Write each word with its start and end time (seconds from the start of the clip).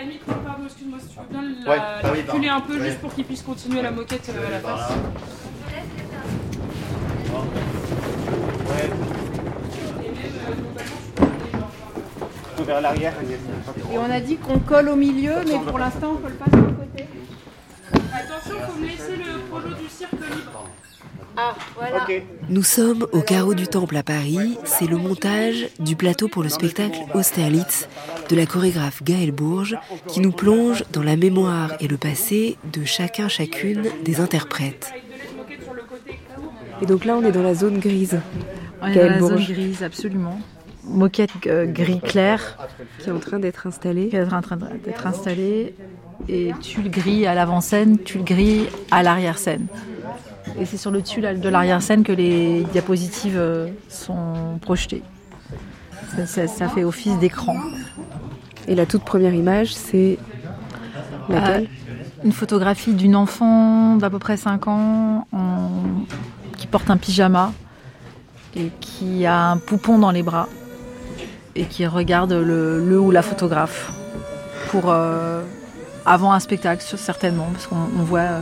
la 0.00 0.06
limite, 0.06 0.22
pardon, 0.24 0.64
excuse-moi, 0.64 0.98
si 1.00 1.08
tu 1.08 1.18
veux 1.18 1.26
bien 1.30 1.70
Ouais. 1.70 1.76
la 1.76 1.98
Ah 2.02 2.10
oui, 2.12 2.20
reculer 2.26 2.48
un 2.48 2.60
peu 2.60 2.72
pardon. 2.74 2.84
juste 2.84 2.98
pour 3.00 3.14
qu'il 3.14 3.24
puisse 3.24 3.42
continuer 3.42 3.82
la 3.82 3.90
moquette 3.90 4.30
euh, 4.34 4.46
à 4.46 4.50
la 4.50 4.60
face. 4.60 4.92
Vers 12.66 12.80
l'arrière. 12.80 13.14
Et 13.92 13.98
on 13.98 14.10
a 14.10 14.20
dit 14.20 14.36
qu'on 14.36 14.58
colle 14.58 14.88
au 14.90 14.96
milieu, 14.96 15.32
mais 15.46 15.58
pour 15.66 15.78
l'instant, 15.78 16.12
on 16.14 16.16
colle 16.16 16.34
pas 16.34 16.44
sur 16.50 16.58
le 16.60 16.72
côté. 16.72 17.06
Attention, 17.92 18.54
faut 18.68 18.78
me 18.80 18.86
laisser 18.86 19.16
le 19.16 19.38
projo 19.48 19.68
du 19.68 19.88
cirque 19.88 20.12
libre. 20.12 20.66
Ah, 21.36 21.54
voilà. 21.74 21.96
Ok. 22.04 22.22
Nous 22.50 22.62
sommes 22.62 23.06
au 23.12 23.22
carreau 23.22 23.54
du 23.54 23.66
Temple 23.66 23.96
à 23.96 24.02
Paris. 24.02 24.58
C'est 24.64 24.86
le 24.86 24.98
montage 24.98 25.68
du 25.78 25.96
plateau 25.96 26.28
pour 26.28 26.42
le 26.42 26.48
spectacle 26.50 26.98
Austerlitz 27.14 27.88
de 28.30 28.36
la 28.36 28.46
chorégraphe 28.46 29.02
Gaëlle 29.02 29.32
Bourges 29.32 29.76
qui 30.06 30.20
nous 30.20 30.30
plonge 30.30 30.84
dans 30.92 31.02
la 31.02 31.16
mémoire 31.16 31.72
et 31.80 31.88
le 31.88 31.96
passé 31.96 32.56
de 32.72 32.84
chacun 32.84 33.26
chacune 33.28 33.82
des 34.04 34.20
interprètes. 34.20 34.92
Et 36.80 36.86
donc 36.86 37.04
là, 37.04 37.16
on 37.16 37.24
est 37.24 37.32
dans 37.32 37.42
la 37.42 37.54
zone 37.54 37.78
grise 37.78 38.20
On 38.80 38.86
est 38.86 38.94
Gaëlle 38.94 39.08
dans 39.08 39.14
la 39.14 39.20
zone 39.20 39.28
Bourges. 39.30 39.52
grise, 39.52 39.82
absolument. 39.82 40.40
Moquette 40.84 41.30
euh, 41.46 41.66
gris 41.66 42.00
clair 42.00 42.56
qui 43.00 43.08
est 43.08 43.12
en 43.12 43.18
train 43.18 43.40
d'être 43.40 43.66
installée. 43.66 44.08
qui 44.08 44.16
est 44.16 44.32
en 44.32 44.40
train 44.40 44.56
d'être 44.56 45.06
installée 45.06 45.74
et 46.28 46.52
tulle 46.60 46.90
gris 46.90 47.26
à 47.26 47.34
l'avant-scène, 47.34 47.98
tulle 47.98 48.24
gris 48.24 48.68
à 48.92 49.02
l'arrière-scène. 49.02 49.66
Et 50.60 50.66
c'est 50.66 50.76
sur 50.76 50.90
le 50.90 51.02
tulle 51.02 51.40
de 51.40 51.48
l'arrière-scène 51.48 52.04
que 52.04 52.12
les 52.12 52.62
diapositives 52.72 53.38
euh, 53.38 53.68
sont 53.88 54.58
projetées. 54.60 55.02
Ça, 56.16 56.26
ça- 56.26 56.46
ça 56.48 56.68
fait 56.68 56.84
office 56.84 57.18
d'écran. 57.18 57.56
Et 58.68 58.74
la 58.74 58.86
toute 58.86 59.04
première 59.04 59.34
image, 59.34 59.74
c'est 59.74 60.18
laquelle 61.28 61.68
Une 62.22 62.32
photographie 62.32 62.92
d'une 62.92 63.16
enfant 63.16 63.96
d'à 63.96 64.10
peu 64.10 64.18
près 64.18 64.36
5 64.36 64.68
ans 64.68 65.26
en- 65.32 65.70
qui 66.58 66.66
porte 66.66 66.90
un 66.90 66.98
pyjama 66.98 67.52
et 68.54 68.70
qui 68.80 69.24
a 69.24 69.50
un 69.52 69.56
poupon 69.56 69.98
dans 69.98 70.10
les 70.10 70.22
bras 70.22 70.46
et 71.56 71.64
qui 71.64 71.86
regarde 71.86 72.32
le, 72.34 72.84
le 72.86 73.00
ou 73.00 73.10
la 73.10 73.22
photographe 73.22 73.90
pour 74.70 74.90
euh, 74.90 75.42
avant 76.04 76.32
un 76.34 76.40
spectacle 76.40 76.84
certainement 76.98 77.46
parce 77.52 77.66
qu'on 77.68 77.76
on 77.98 78.02
voit 78.02 78.20
euh, 78.20 78.40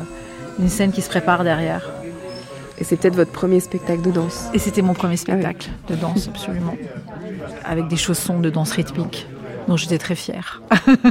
une 0.58 0.69
scène 0.69 0.91
qui 0.91 1.00
se 1.03 1.08
prépare 1.08 1.44
derrière. 1.44 1.88
Et 2.78 2.84
c'est 2.84 2.97
peut-être 2.97 3.14
votre 3.16 3.30
premier 3.32 3.60
spectacle 3.60 4.03
de 4.03 4.10
danse. 4.10 4.48
Et 4.55 4.58
c'était 4.58 4.82
mon 4.82 4.94
premier 4.94 5.16
spectacle 5.16 5.69
de 5.88 5.94
danse 5.94 6.27
absolument 6.28 6.75
avec 7.69 7.88
des 7.88 7.97
chaussons 7.97 8.41
de 8.41 8.50
danse 8.50 8.72
rythmique 8.72 9.27
dont 9.69 9.77
j'étais 9.77 9.98
très 9.98 10.14
fière. 10.14 10.62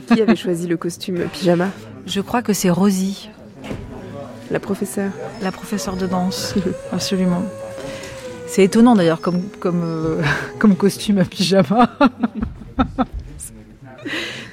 Qui 0.07 0.21
avait 0.21 0.35
choisi 0.35 0.67
le 0.67 0.77
costume 0.77 1.19
pyjama? 1.31 1.67
Je 2.07 2.21
crois 2.21 2.41
que 2.41 2.53
c'est 2.53 2.69
Rosie, 2.71 3.29
La 4.49 4.59
professeure. 4.59 5.11
la 5.43 5.51
professeure 5.51 5.95
de 5.95 6.07
danse, 6.07 6.55
absolument. 6.91 7.43
C'est 8.47 8.63
étonnant 8.63 8.95
d'ailleurs 8.95 9.21
comme, 9.21 9.43
comme, 9.59 9.83
euh, 9.83 10.21
comme 10.59 10.75
costume 10.75 11.19
à 11.19 11.25
pyjama. 11.25 11.89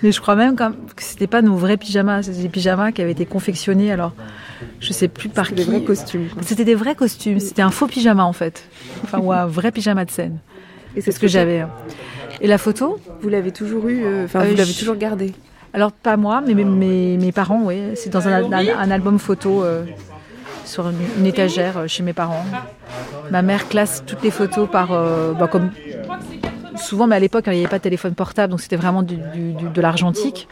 Mais 0.02 0.12
je 0.12 0.20
crois 0.20 0.34
même 0.34 0.54
que 0.56 0.64
c'était 0.98 1.26
pas 1.26 1.40
nos 1.40 1.56
vrais 1.56 1.78
pyjamas, 1.78 2.24
c'était 2.24 2.42
des 2.42 2.48
pyjamas 2.50 2.92
qui 2.92 3.00
avaient 3.00 3.12
été 3.12 3.24
confectionnés. 3.24 3.90
Alors, 3.90 4.12
je 4.80 4.92
sais 4.92 5.08
plus 5.08 5.30
par 5.30 5.48
qui. 5.48 5.54
des 5.54 5.64
vrais 5.64 5.82
costumes. 5.82 6.28
C'était 6.42 6.64
des 6.66 6.74
vrais 6.74 6.94
costumes. 6.94 7.40
C'était 7.40 7.62
un 7.62 7.70
faux 7.70 7.86
pyjama 7.86 8.24
en 8.24 8.34
fait, 8.34 8.68
enfin 9.04 9.18
ou 9.20 9.32
un 9.32 9.46
vrai 9.46 9.72
pyjama 9.72 10.04
de 10.04 10.10
scène. 10.10 10.38
Et 10.96 11.00
C'est 11.00 11.12
ce 11.12 11.20
que 11.20 11.28
j'avais. 11.28 11.60
hein. 11.60 11.70
Et 12.40 12.46
la 12.46 12.58
photo 12.58 12.98
Vous 13.20 13.28
l'avez 13.28 13.52
toujours 13.52 13.88
eu, 13.88 14.04
euh, 14.04 14.24
enfin 14.24 14.40
Euh, 14.40 14.50
vous 14.50 14.56
l'avez 14.56 14.72
je- 14.72 14.78
toujours 14.78 14.96
gardé. 14.96 15.32
Alors 15.72 15.92
pas 15.92 16.16
moi, 16.16 16.40
mais 16.46 16.54
mes, 16.54 16.64
mes, 16.64 17.16
mes 17.16 17.32
parents, 17.32 17.62
oui. 17.64 17.78
C'est 17.96 18.10
dans 18.10 18.26
un, 18.28 18.52
un- 18.52 18.78
un 18.78 18.90
album 18.90 19.18
photo 19.18 19.64
euh, 19.64 19.84
sur 20.64 20.88
une, 20.88 20.96
une 21.18 21.26
étagère 21.26 21.78
euh, 21.78 21.86
chez 21.88 22.02
mes 22.02 22.12
parents. 22.12 22.44
Ma 23.30 23.42
mère 23.42 23.68
classe 23.68 24.02
toutes 24.06 24.22
les 24.22 24.30
photos 24.30 24.68
par, 24.70 24.88
bah, 25.38 25.48
comme 25.48 25.70
souvent, 26.76 27.06
mais 27.06 27.16
à 27.16 27.20
l'époque, 27.20 27.44
il 27.46 27.52
n'y 27.54 27.58
avait 27.60 27.68
pas 27.68 27.78
de 27.78 27.82
téléphone 27.84 28.14
portable, 28.14 28.50
donc 28.50 28.60
c'était 28.60 28.76
vraiment 28.76 29.02
du- 29.02 29.16
du- 29.16 29.52
du- 29.52 29.68
de 29.68 29.80
l'argentique. 29.80 30.48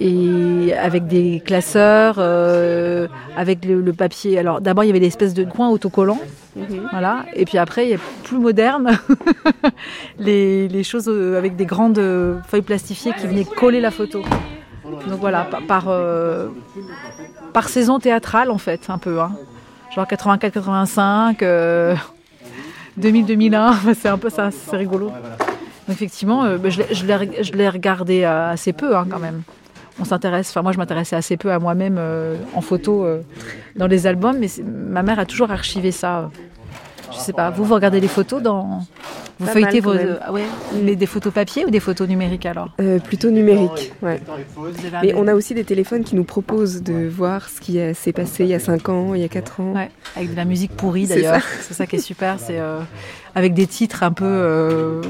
Et 0.00 0.74
avec 0.78 1.06
des 1.06 1.40
classeurs, 1.44 2.16
euh, 2.18 3.06
avec 3.36 3.64
le, 3.64 3.80
le 3.80 3.92
papier. 3.92 4.38
Alors 4.38 4.60
d'abord, 4.60 4.84
il 4.84 4.88
y 4.88 4.90
avait 4.90 5.00
des 5.00 5.06
espèces 5.06 5.34
de 5.34 5.44
coins 5.44 5.68
autocollants, 5.70 6.20
voilà. 6.90 7.24
Et 7.34 7.44
puis 7.44 7.58
après, 7.58 7.86
il 7.86 7.90
y 7.90 7.94
a 7.94 7.98
plus 8.24 8.38
moderne, 8.38 8.98
les, 10.18 10.68
les 10.68 10.82
choses 10.84 11.08
euh, 11.08 11.36
avec 11.38 11.56
des 11.56 11.66
grandes 11.66 11.98
euh, 11.98 12.38
feuilles 12.48 12.62
plastifiées 12.62 13.12
qui 13.18 13.26
venaient 13.26 13.44
coller 13.44 13.80
la 13.80 13.90
photo. 13.90 14.22
Donc 15.06 15.20
voilà, 15.20 15.44
par, 15.44 15.62
par, 15.62 15.84
euh, 15.88 16.48
par 17.52 17.68
saison 17.68 17.98
théâtrale 17.98 18.50
en 18.50 18.58
fait, 18.58 18.86
un 18.88 18.98
peu. 18.98 19.20
hein. 19.20 19.32
Genre 19.94 20.04
84-85, 20.06 21.36
euh, 21.42 21.94
2000-2001, 23.00 23.94
c'est 23.98 24.08
un 24.08 24.18
peu 24.18 24.30
ça, 24.30 24.50
c'est 24.50 24.76
rigolo. 24.76 25.06
Donc 25.06 25.96
effectivement, 25.96 26.44
bah, 26.58 26.68
je 26.68 26.82
l'ai- 27.56 27.68
regardé 27.68 28.24
assez 28.24 28.72
peu 28.72 28.96
hein, 28.96 29.06
quand 29.10 29.18
même. 29.18 29.42
On 30.00 30.04
s'intéresse, 30.04 30.50
enfin 30.50 30.62
moi 30.62 30.72
je 30.72 30.78
m'intéressais 30.78 31.16
assez 31.16 31.36
peu 31.36 31.50
à 31.52 31.58
moi-même 31.58 31.96
euh, 31.98 32.36
en 32.54 32.60
photo 32.60 33.04
euh, 33.04 33.20
dans 33.76 33.86
les 33.86 34.06
albums, 34.06 34.38
mais 34.38 34.48
ma 34.64 35.02
mère 35.02 35.18
a 35.18 35.26
toujours 35.26 35.50
archivé 35.50 35.90
ça. 35.92 36.18
euh. 36.20 36.26
Je 37.10 37.16
sais 37.18 37.32
pas, 37.32 37.50
vous 37.50 37.64
vous 37.64 37.74
regardez 37.74 38.00
les 38.00 38.08
photos 38.08 38.42
dans, 38.42 38.82
vous 39.38 39.46
Pas 39.46 39.52
feuilletez 39.52 39.80
vos, 39.80 39.92
ah 40.20 40.30
ouais, 40.30 40.42
mais 40.84 40.94
des 40.94 41.06
photos 41.06 41.32
papier 41.32 41.64
ou 41.64 41.70
des 41.70 41.80
photos 41.80 42.06
numériques 42.06 42.44
alors? 42.44 42.68
Euh, 42.80 42.98
plutôt 42.98 43.30
numérique, 43.30 43.92
ouais. 44.02 44.20
Mais 45.02 45.14
on 45.14 45.26
a 45.26 45.34
aussi 45.34 45.54
des 45.54 45.64
téléphones 45.64 46.04
qui 46.04 46.16
nous 46.16 46.24
proposent 46.24 46.82
de 46.82 47.08
voir 47.08 47.48
ce 47.48 47.60
qui 47.62 47.78
euh, 47.80 47.94
s'est 47.94 48.12
passé 48.12 48.44
il 48.44 48.50
y 48.50 48.54
a 48.54 48.58
5 48.58 48.88
ans, 48.90 49.14
il 49.14 49.22
y 49.22 49.24
a 49.24 49.28
4 49.28 49.60
ans. 49.60 49.72
Ouais, 49.74 49.90
avec 50.16 50.32
de 50.32 50.36
la 50.36 50.44
musique 50.44 50.76
pourrie 50.76 51.06
d'ailleurs. 51.06 51.40
C'est 51.62 51.74
ça 51.74 51.86
qui 51.86 51.96
est 51.96 52.00
super, 52.00 52.38
c'est 52.38 52.58
euh, 52.60 52.80
avec 53.34 53.54
des 53.54 53.66
titres 53.66 54.02
un 54.02 54.12
peu 54.12 54.24
euh, 54.26 55.02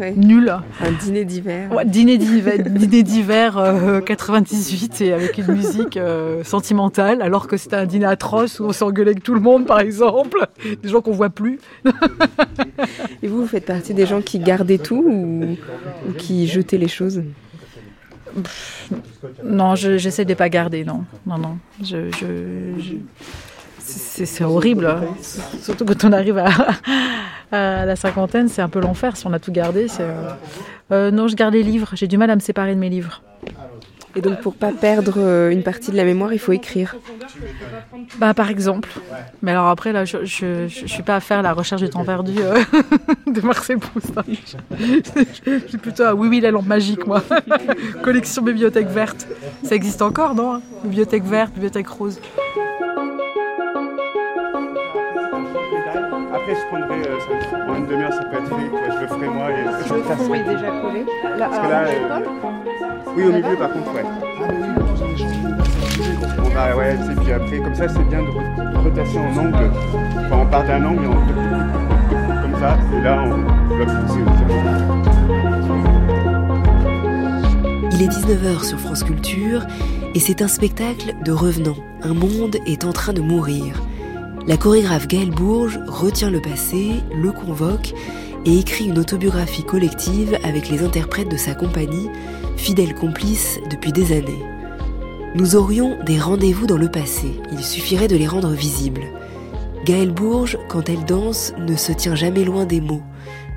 Ouais. 0.00 0.12
nuls. 0.16 0.52
Un 0.80 0.90
dîner 1.04 1.24
d'hiver. 1.24 1.72
Ouais, 1.72 1.84
dîner 1.84 2.18
d'hiver, 2.18 2.58
dîner 2.66 3.02
d'hiver 3.04 3.56
euh, 3.56 4.00
98 4.00 5.00
et 5.00 5.12
avec 5.12 5.38
une 5.38 5.46
musique 5.54 5.96
euh, 5.96 6.42
sentimentale, 6.42 7.22
alors 7.22 7.46
que 7.46 7.56
c'était 7.56 7.76
un 7.76 7.86
dîner 7.86 8.04
atroce 8.06 8.58
où 8.58 8.64
on 8.64 8.72
s'engueulait 8.72 9.12
avec 9.12 9.22
tout 9.22 9.32
le 9.34 9.40
monde, 9.40 9.64
par 9.64 9.78
exemple, 9.80 10.38
des 10.82 10.88
gens 10.88 11.00
qu'on 11.00 11.12
voit 11.12 11.30
plus. 11.30 11.60
Et 13.22 13.28
vous, 13.28 13.42
vous 13.42 13.46
faites 13.46 13.64
partie 13.66 13.94
des 13.94 14.06
gens 14.06 14.20
qui 14.20 14.38
gardaient 14.40 14.78
tout 14.78 15.02
ou, 15.06 15.56
ou 16.08 16.12
qui 16.18 16.46
jetaient 16.48 16.78
les 16.78 16.88
choses? 16.88 17.22
Non, 19.44 19.76
je- 19.76 19.98
j'essaie 19.98 20.24
de 20.24 20.34
pas 20.34 20.48
garder, 20.48 20.84
non, 20.84 21.04
non, 21.26 21.38
non. 21.38 21.58
Je- 21.82 22.10
c'est 23.86 24.44
horrible, 24.44 24.86
hein. 24.86 25.00
surtout 25.62 25.84
quand 25.84 26.04
on 26.04 26.12
arrive 26.12 26.38
à, 26.38 26.48
à 27.52 27.84
la 27.86 27.96
cinquantaine, 27.96 28.48
c'est 28.48 28.62
un 28.62 28.68
peu 28.68 28.80
l'enfer 28.80 29.16
si 29.16 29.26
on 29.26 29.32
a 29.32 29.38
tout 29.38 29.52
gardé. 29.52 29.86
euh, 30.00 30.28
euh, 30.92 31.10
non, 31.10 31.28
je 31.28 31.36
garde 31.36 31.54
les 31.54 31.62
livres. 31.62 31.90
J'ai 31.94 32.06
du 32.08 32.16
mal 32.18 32.30
à 32.30 32.34
me 32.34 32.40
séparer 32.40 32.74
de 32.74 32.80
mes 32.80 32.88
livres. 32.88 33.22
Et 34.14 34.22
donc 34.22 34.40
pour 34.40 34.54
pas 34.54 34.72
perdre 34.72 35.14
euh, 35.18 35.50
une 35.50 35.62
partie 35.62 35.90
de 35.90 35.96
la 35.96 36.04
mémoire, 36.04 36.32
il 36.32 36.38
faut 36.38 36.52
écrire. 36.52 36.96
Bah, 38.16 38.32
par 38.32 38.48
exemple. 38.48 38.88
Mais 39.42 39.50
alors 39.50 39.66
après, 39.68 39.92
là, 39.92 40.06
je, 40.06 40.24
je, 40.24 40.66
je 40.68 40.86
suis 40.86 41.02
pas 41.02 41.16
à 41.16 41.20
faire 41.20 41.42
la 41.42 41.52
recherche 41.52 41.82
du 41.82 41.90
temps 41.90 42.02
perdu 42.04 42.32
euh, 42.38 42.56
de 43.26 43.40
Marcel 43.42 43.78
Proust. 43.78 44.12
hein. 44.16 44.22
Je, 44.78 45.22
je 45.44 45.68
suis 45.68 45.76
plutôt 45.78 46.04
à 46.04 46.14
oui, 46.14 46.28
oui, 46.28 46.40
la 46.40 46.50
lampe 46.50 46.66
magique, 46.66 47.06
moi. 47.06 47.22
Collection 48.02 48.42
bibliothèque 48.42 48.88
verte. 48.88 49.26
Ça 49.62 49.74
existe 49.74 50.00
encore, 50.00 50.34
non 50.34 50.62
Bibliothèque 50.82 51.24
verte, 51.24 51.52
bibliothèque 51.52 51.88
rose. 51.88 52.18
Après, 56.48 56.60
je 56.60 56.66
prendrai 56.68 57.08
euh, 57.08 57.18
ça- 57.50 57.72
en 57.72 57.74
une 57.74 57.86
demi-heure, 57.86 58.12
ça 58.12 58.22
peut 58.22 58.36
être 58.36 58.46
fait. 58.46 58.70
Je 58.94 59.00
le 59.00 59.06
ferai 59.08 59.28
moi 59.28 59.50
et 59.50 59.64
je 59.64 59.94
vais 59.94 60.02
faire 60.02 60.16
ça. 60.16 60.52
déjà 60.52 60.70
collé. 60.80 61.04
Parce 61.40 61.58
que 61.58 61.66
là, 61.66 61.80
euh, 61.80 62.20
oui, 63.16 63.24
au 63.24 63.32
milieu, 63.32 63.56
par 63.56 63.72
contre, 63.72 63.92
ouais. 63.92 64.04
Bon, 66.38 66.48
bah 66.54 66.76
ouais, 66.76 66.94
et 66.94 67.20
puis 67.20 67.32
après, 67.32 67.58
comme 67.58 67.74
ça, 67.74 67.88
c'est 67.88 68.08
bien 68.08 68.20
de, 68.22 68.78
retasser 68.78 69.18
en 69.18 69.36
angle. 69.36 69.72
Enfin, 70.18 70.36
on 70.40 70.46
part 70.46 70.62
d'un 70.62 70.84
angle 70.84 71.02
et 71.02 71.08
on 71.08 71.14
comme 72.42 72.60
ça, 72.60 72.78
et 72.96 73.02
là, 73.02 73.24
on 73.24 73.74
bloque 73.74 74.06
pousser. 74.06 74.20
Il 77.90 78.02
est 78.02 78.08
19h 78.08 78.62
sur 78.62 78.78
France 78.78 79.02
Culture 79.02 79.66
et 80.14 80.20
c'est 80.20 80.42
un 80.42 80.48
spectacle 80.48 81.16
de 81.24 81.32
revenants. 81.32 81.82
Un 82.04 82.14
monde 82.14 82.58
est 82.66 82.84
en 82.84 82.92
train 82.92 83.14
de 83.14 83.20
mourir. 83.20 83.82
La 84.46 84.56
chorégraphe 84.56 85.08
Gaëlle 85.08 85.32
Bourges 85.32 85.80
retient 85.88 86.30
le 86.30 86.40
passé, 86.40 87.02
le 87.12 87.32
convoque 87.32 87.92
et 88.44 88.58
écrit 88.60 88.84
une 88.84 89.00
autobiographie 89.00 89.64
collective 89.64 90.38
avec 90.44 90.68
les 90.68 90.84
interprètes 90.84 91.28
de 91.28 91.36
sa 91.36 91.56
compagnie, 91.56 92.08
fidèles 92.56 92.94
complices 92.94 93.58
depuis 93.68 93.90
des 93.90 94.16
années. 94.16 94.44
Nous 95.34 95.56
aurions 95.56 95.98
des 96.04 96.20
rendez-vous 96.20 96.68
dans 96.68 96.78
le 96.78 96.88
passé, 96.88 97.40
il 97.50 97.64
suffirait 97.64 98.06
de 98.06 98.14
les 98.14 98.28
rendre 98.28 98.50
visibles. 98.50 99.06
Gaëlle 99.84 100.12
Bourges, 100.12 100.58
quand 100.68 100.88
elle 100.88 101.04
danse, 101.04 101.52
ne 101.58 101.74
se 101.74 101.90
tient 101.90 102.14
jamais 102.14 102.44
loin 102.44 102.66
des 102.66 102.80
mots. 102.80 103.02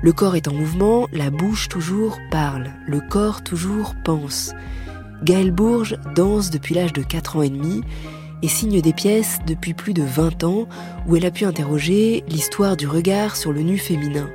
Le 0.02 0.12
corps 0.12 0.34
est 0.34 0.48
en 0.48 0.54
mouvement, 0.54 1.06
la 1.12 1.30
bouche 1.30 1.68
toujours 1.68 2.18
parle, 2.32 2.72
le 2.88 3.00
corps 3.00 3.44
toujours 3.44 3.94
pense. 4.04 4.54
Gaëlle 5.22 5.52
Bourges 5.52 5.96
danse 6.16 6.50
depuis 6.50 6.74
l'âge 6.74 6.92
de 6.92 7.02
4 7.02 7.36
ans 7.36 7.42
et 7.42 7.50
demi 7.50 7.82
et 8.42 8.48
signe 8.48 8.80
des 8.80 8.92
pièces 8.92 9.38
depuis 9.46 9.74
plus 9.74 9.94
de 9.94 10.02
20 10.02 10.44
ans 10.44 10.66
où 11.06 11.16
elle 11.16 11.26
a 11.26 11.30
pu 11.30 11.44
interroger 11.44 12.24
l'histoire 12.28 12.76
du 12.76 12.86
regard 12.86 13.36
sur 13.36 13.52
le 13.52 13.60
nu 13.62 13.78
féminin. 13.78 14.28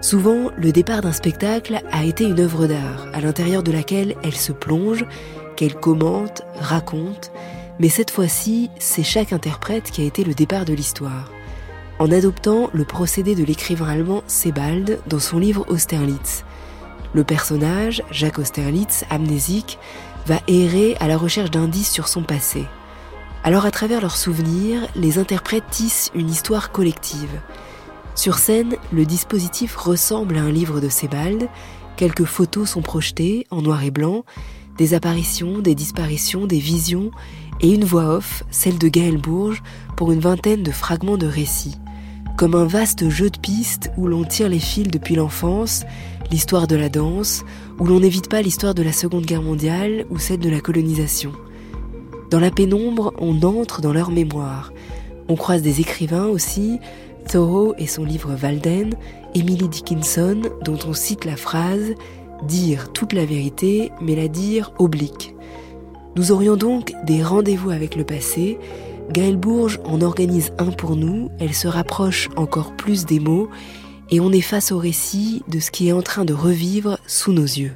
Souvent, 0.00 0.50
le 0.56 0.72
départ 0.72 1.02
d'un 1.02 1.12
spectacle 1.12 1.82
a 1.92 2.04
été 2.04 2.24
une 2.24 2.40
œuvre 2.40 2.66
d'art 2.66 3.06
à 3.12 3.20
l'intérieur 3.20 3.62
de 3.62 3.72
laquelle 3.72 4.16
elle 4.22 4.34
se 4.34 4.52
plonge, 4.52 5.04
qu'elle 5.56 5.74
commente, 5.74 6.42
raconte, 6.58 7.32
mais 7.78 7.88
cette 7.88 8.10
fois-ci, 8.10 8.70
c'est 8.78 9.02
chaque 9.02 9.32
interprète 9.32 9.90
qui 9.90 10.02
a 10.02 10.04
été 10.04 10.24
le 10.24 10.34
départ 10.34 10.64
de 10.64 10.72
l'histoire. 10.72 11.30
En 11.98 12.10
adoptant 12.10 12.70
le 12.72 12.84
procédé 12.84 13.34
de 13.34 13.44
l'écrivain 13.44 13.88
allemand 13.88 14.22
Sebald 14.26 15.00
dans 15.06 15.18
son 15.18 15.38
livre 15.38 15.66
Austerlitz. 15.68 16.44
Le 17.12 17.24
personnage, 17.24 18.02
Jacques 18.10 18.38
Austerlitz, 18.38 19.04
amnésique, 19.10 19.78
va 20.26 20.40
errer 20.46 20.96
à 21.00 21.08
la 21.08 21.18
recherche 21.18 21.50
d'indices 21.50 21.90
sur 21.90 22.08
son 22.08 22.22
passé. 22.22 22.64
Alors 23.42 23.64
à 23.64 23.70
travers 23.70 24.02
leurs 24.02 24.18
souvenirs, 24.18 24.86
les 24.94 25.18
interprètes 25.18 25.64
tissent 25.70 26.10
une 26.14 26.28
histoire 26.28 26.72
collective. 26.72 27.40
Sur 28.14 28.36
scène, 28.36 28.76
le 28.92 29.06
dispositif 29.06 29.76
ressemble 29.76 30.36
à 30.36 30.42
un 30.42 30.52
livre 30.52 30.80
de 30.80 30.90
Sebald, 30.90 31.48
quelques 31.96 32.24
photos 32.24 32.68
sont 32.70 32.82
projetées 32.82 33.46
en 33.50 33.62
noir 33.62 33.82
et 33.82 33.90
blanc, 33.90 34.24
des 34.76 34.92
apparitions, 34.92 35.60
des 35.60 35.74
disparitions, 35.74 36.46
des 36.46 36.58
visions, 36.58 37.10
et 37.60 37.72
une 37.72 37.84
voix 37.84 38.16
off, 38.16 38.44
celle 38.50 38.78
de 38.78 38.88
Gaël 38.88 39.16
Bourges, 39.16 39.62
pour 39.96 40.12
une 40.12 40.20
vingtaine 40.20 40.62
de 40.62 40.70
fragments 40.70 41.18
de 41.18 41.26
récits. 41.26 41.78
Comme 42.36 42.54
un 42.54 42.66
vaste 42.66 43.08
jeu 43.08 43.30
de 43.30 43.38
pistes 43.38 43.90
où 43.96 44.06
l'on 44.06 44.24
tire 44.24 44.50
les 44.50 44.60
fils 44.60 44.88
depuis 44.88 45.14
l'enfance, 45.14 45.84
l'histoire 46.30 46.66
de 46.66 46.76
la 46.76 46.90
danse, 46.90 47.44
où 47.78 47.86
l'on 47.86 48.00
n'évite 48.00 48.28
pas 48.28 48.42
l'histoire 48.42 48.74
de 48.74 48.82
la 48.82 48.92
Seconde 48.92 49.24
Guerre 49.24 49.42
mondiale 49.42 50.04
ou 50.10 50.18
celle 50.18 50.40
de 50.40 50.50
la 50.50 50.60
colonisation. 50.60 51.32
Dans 52.30 52.38
la 52.38 52.52
pénombre, 52.52 53.12
on 53.18 53.42
entre 53.42 53.80
dans 53.80 53.92
leur 53.92 54.12
mémoire. 54.12 54.72
On 55.28 55.34
croise 55.34 55.62
des 55.62 55.80
écrivains 55.80 56.26
aussi, 56.26 56.78
Thoreau 57.28 57.74
et 57.76 57.88
son 57.88 58.04
livre 58.04 58.36
Walden, 58.40 58.94
Emily 59.34 59.68
Dickinson, 59.68 60.42
dont 60.64 60.78
on 60.86 60.92
cite 60.92 61.24
la 61.24 61.36
phrase 61.36 61.94
Dire 62.46 62.92
toute 62.92 63.12
la 63.12 63.26
vérité, 63.26 63.90
mais 64.00 64.14
la 64.14 64.28
dire 64.28 64.72
oblique. 64.78 65.34
Nous 66.16 66.30
aurions 66.30 66.56
donc 66.56 66.94
des 67.04 67.22
rendez-vous 67.22 67.70
avec 67.70 67.96
le 67.96 68.04
passé. 68.04 68.58
Gaëlle 69.10 69.36
Bourges 69.36 69.80
en 69.84 70.00
organise 70.00 70.52
un 70.58 70.70
pour 70.70 70.94
nous, 70.94 71.30
elle 71.40 71.52
se 71.52 71.66
rapproche 71.66 72.28
encore 72.36 72.76
plus 72.76 73.06
des 73.06 73.18
mots, 73.18 73.48
et 74.10 74.20
on 74.20 74.30
est 74.30 74.40
face 74.40 74.70
au 74.70 74.78
récit 74.78 75.42
de 75.48 75.58
ce 75.58 75.72
qui 75.72 75.88
est 75.88 75.92
en 75.92 76.02
train 76.02 76.24
de 76.24 76.32
revivre 76.32 76.98
sous 77.08 77.32
nos 77.32 77.42
yeux. 77.42 77.72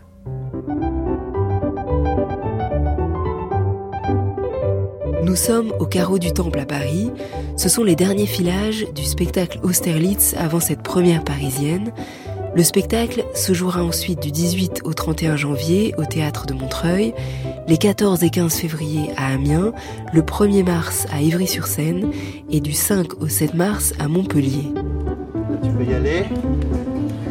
Nous 5.24 5.36
sommes 5.36 5.72
au 5.80 5.86
carreau 5.86 6.18
du 6.18 6.34
Temple 6.34 6.58
à 6.58 6.66
Paris. 6.66 7.10
Ce 7.56 7.70
sont 7.70 7.82
les 7.82 7.96
derniers 7.96 8.26
filages 8.26 8.86
du 8.94 9.04
spectacle 9.04 9.58
Austerlitz 9.62 10.34
avant 10.36 10.60
cette 10.60 10.82
première 10.82 11.24
parisienne. 11.24 11.92
Le 12.54 12.62
spectacle 12.62 13.24
se 13.34 13.54
jouera 13.54 13.82
ensuite 13.82 14.20
du 14.20 14.30
18 14.30 14.82
au 14.84 14.92
31 14.92 15.36
janvier 15.36 15.94
au 15.96 16.04
théâtre 16.04 16.44
de 16.44 16.52
Montreuil, 16.52 17.14
les 17.66 17.78
14 17.78 18.22
et 18.22 18.28
15 18.28 18.54
février 18.54 19.12
à 19.16 19.32
Amiens, 19.32 19.72
le 20.12 20.20
1er 20.20 20.62
mars 20.62 21.06
à 21.10 21.22
Ivry-sur-Seine 21.22 22.10
et 22.50 22.60
du 22.60 22.72
5 22.72 23.22
au 23.22 23.26
7 23.26 23.54
mars 23.54 23.94
à 23.98 24.08
Montpellier. 24.08 24.72
tu 25.62 25.70
peux 25.70 25.84
y 25.84 25.94
aller? 25.94 26.24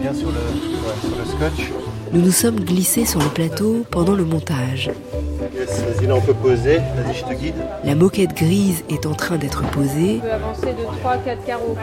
Viens 0.02 0.16
sur 0.16 0.30
le, 0.30 1.10
sur 1.10 1.16
le 1.16 1.26
scotch. 1.26 1.93
Nous 2.14 2.22
nous 2.22 2.32
sommes 2.32 2.60
glissés 2.60 3.06
sur 3.06 3.20
le 3.20 3.30
plateau 3.30 3.88
pendant 3.90 4.14
le 4.14 4.24
montage. 4.24 4.92
Vas-y, 5.42 6.06
là 6.06 6.14
on 6.14 6.22
peut 6.22 6.36
poser. 6.36 6.78
Vas-y, 6.78 7.16
je 7.16 7.24
te 7.26 7.34
guide. 7.34 7.56
La 7.84 7.96
moquette 7.96 8.36
grise 8.36 8.84
est 8.88 9.08
en 9.08 9.16
train 9.16 9.38
d'être 9.38 9.64
posée. 9.72 10.20
On 10.20 10.28
peut 10.28 10.32
avancer 10.32 10.68
de 10.68 11.32
3-4 11.32 11.46
carreaux. 11.48 11.76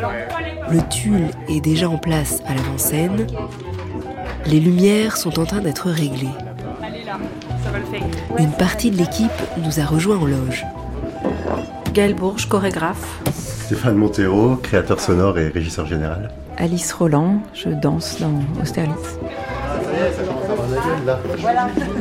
Le 0.70 0.88
tulle 0.88 1.30
est 1.48 1.60
déjà 1.60 1.88
en 1.88 1.98
place 1.98 2.42
à 2.46 2.54
l'avant-scène. 2.54 3.26
Les 4.46 4.60
lumières 4.60 5.16
sont 5.16 5.40
en 5.40 5.46
train 5.46 5.62
d'être 5.62 5.90
réglées. 5.90 6.28
Allez 6.80 7.04
là, 7.04 7.18
ça 7.64 7.72
va 7.72 7.78
le 7.80 7.86
faire. 7.86 8.06
Une 8.38 8.52
partie 8.52 8.92
de 8.92 8.98
l'équipe 8.98 9.30
nous 9.64 9.80
a 9.80 9.84
rejoint 9.84 10.18
en 10.18 10.26
loge. 10.26 10.64
Gaëlle 11.92 12.14
Bourges, 12.14 12.48
chorégraphe. 12.48 13.20
Stéphane 13.34 13.96
Montero, 13.96 14.54
créateur 14.54 15.00
sonore 15.00 15.40
et 15.40 15.48
régisseur 15.48 15.86
général. 15.86 16.30
Alice 16.56 16.92
Roland, 16.92 17.40
je 17.52 17.68
danse 17.70 18.20
dans 18.20 18.62
Austerlitz. 18.62 19.18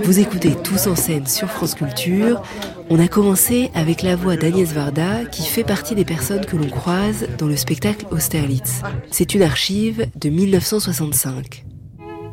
Vous 0.04 0.20
écoutez 0.20 0.56
Tous 0.56 0.88
en 0.88 0.96
scène 0.96 1.28
sur 1.28 1.50
France 1.50 1.76
Culture. 1.76 2.42
On 2.90 3.00
a 3.00 3.08
commencé 3.08 3.70
avec 3.76 4.02
la 4.02 4.16
voix 4.16 4.36
d'Agnès 4.36 4.72
Varda 4.74 5.26
qui 5.26 5.44
fait 5.44 5.64
partie 5.64 5.96
des 5.96 6.06
personnes 6.06 6.46
que 6.46 6.56
l'on 6.56 6.70
croise 6.70 7.28
dans 7.38 7.48
le 7.48 7.56
spectacle 7.56 8.06
Austerlitz. 8.12 8.82
C'est 9.12 9.36
une 9.36 9.44
archive 9.44 10.08
de 10.20 10.30
1965. 10.30 11.66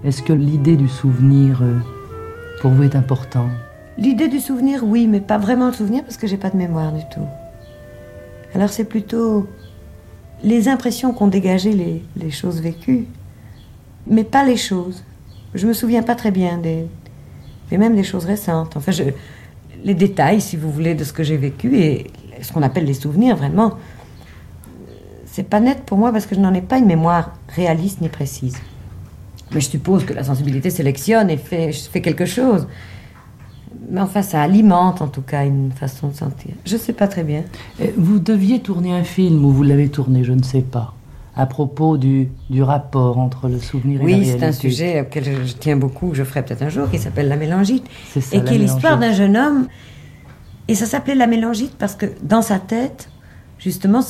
Est-ce 0.04 0.22
que 0.22 0.32
l'idée 0.32 0.76
du 0.76 0.88
souvenir, 0.88 1.62
euh, 1.62 1.78
pour 2.60 2.70
vous, 2.70 2.84
est 2.84 2.96
importante 2.96 3.50
L'idée 3.98 4.28
du 4.28 4.40
souvenir, 4.40 4.84
oui, 4.84 5.06
mais 5.06 5.20
pas 5.20 5.38
vraiment 5.38 5.66
le 5.66 5.72
souvenir 5.72 6.02
parce 6.02 6.16
que 6.16 6.26
j'ai 6.26 6.36
pas 6.36 6.50
de 6.50 6.56
mémoire 6.56 6.92
du 6.92 7.02
tout. 7.12 7.26
Alors 8.54 8.70
c'est 8.70 8.84
plutôt 8.84 9.48
les 10.42 10.68
impressions 10.68 11.12
qu'ont 11.12 11.28
dégagées 11.28 11.72
les, 11.72 12.02
les 12.16 12.30
choses 12.30 12.60
vécues, 12.60 13.06
mais 14.06 14.24
pas 14.24 14.44
les 14.44 14.56
choses. 14.56 15.02
Je 15.54 15.66
me 15.66 15.72
souviens 15.72 16.02
pas 16.02 16.14
très 16.14 16.30
bien 16.30 16.58
des, 16.58 16.86
mais 17.70 17.78
même 17.78 17.94
des 17.96 18.04
choses 18.04 18.24
récentes. 18.24 18.76
Enfin, 18.76 18.92
les 19.84 19.94
détails, 19.94 20.40
si 20.40 20.56
vous 20.56 20.70
voulez, 20.70 20.94
de 20.94 21.04
ce 21.04 21.12
que 21.12 21.22
j'ai 21.22 21.36
vécu 21.36 21.78
et 21.78 22.10
ce 22.42 22.52
qu'on 22.52 22.62
appelle 22.62 22.84
les 22.84 22.94
souvenirs, 22.94 23.36
vraiment, 23.36 23.74
c'est 25.24 25.48
pas 25.48 25.60
net 25.60 25.82
pour 25.84 25.98
moi 25.98 26.12
parce 26.12 26.26
que 26.26 26.34
je 26.34 26.40
n'en 26.40 26.52
ai 26.54 26.62
pas 26.62 26.78
une 26.78 26.86
mémoire 26.86 27.34
réaliste 27.48 28.00
ni 28.00 28.08
précise. 28.08 28.56
Mais 29.52 29.60
je 29.60 29.68
suppose 29.68 30.04
que 30.04 30.12
la 30.12 30.24
sensibilité 30.24 30.70
sélectionne 30.70 31.30
et 31.30 31.36
fait, 31.36 31.72
fait 31.72 32.00
quelque 32.00 32.26
chose. 32.26 32.66
Mais 33.88 34.00
enfin, 34.00 34.22
ça 34.22 34.42
alimente 34.42 35.00
en 35.02 35.06
tout 35.06 35.22
cas 35.22 35.44
une 35.44 35.70
façon 35.70 36.08
de 36.08 36.14
sentir. 36.14 36.50
Je 36.64 36.76
sais 36.76 36.92
pas 36.92 37.06
très 37.06 37.22
bien. 37.22 37.44
Euh, 37.80 37.86
Vous 37.96 38.18
deviez 38.18 38.58
tourner 38.60 38.92
un 38.92 39.04
film 39.04 39.44
ou 39.44 39.52
vous 39.52 39.62
l'avez 39.62 39.88
tourné, 39.88 40.24
je 40.24 40.32
ne 40.32 40.42
sais 40.42 40.62
pas, 40.62 40.94
à 41.36 41.44
propos 41.46 41.98
du, 41.98 42.28
du 42.48 42.62
rapport 42.62 43.18
entre 43.18 43.48
le 43.48 43.58
souvenir 43.58 43.96
et 43.96 43.98
la 43.98 44.04
Oui, 44.04 44.14
réalité. 44.14 44.38
c'est 44.38 44.46
un 44.46 44.52
sujet 44.52 45.00
auquel 45.02 45.24
je, 45.24 45.44
je 45.44 45.52
tiens 45.54 45.76
beaucoup, 45.76 46.14
je 46.14 46.24
ferai 46.24 46.42
peut-être 46.42 46.62
un 46.62 46.70
jour, 46.70 46.90
qui 46.90 46.98
s'appelle 46.98 47.28
La 47.28 47.36
Mélangite. 47.36 47.84
C'est 48.10 48.22
ça, 48.22 48.36
et 48.36 48.42
qui 48.42 48.54
est 48.54 48.58
l'histoire 48.58 48.98
d'un 48.98 49.12
jeune 49.12 49.36
homme. 49.36 49.66
Et 50.68 50.74
ça 50.74 50.86
s'appelait 50.86 51.14
La 51.14 51.26
Mélangite 51.26 51.74
parce 51.78 51.94
que 51.94 52.06
dans 52.22 52.42
sa 52.42 52.58
tête, 52.58 53.10
justement, 53.58 54.00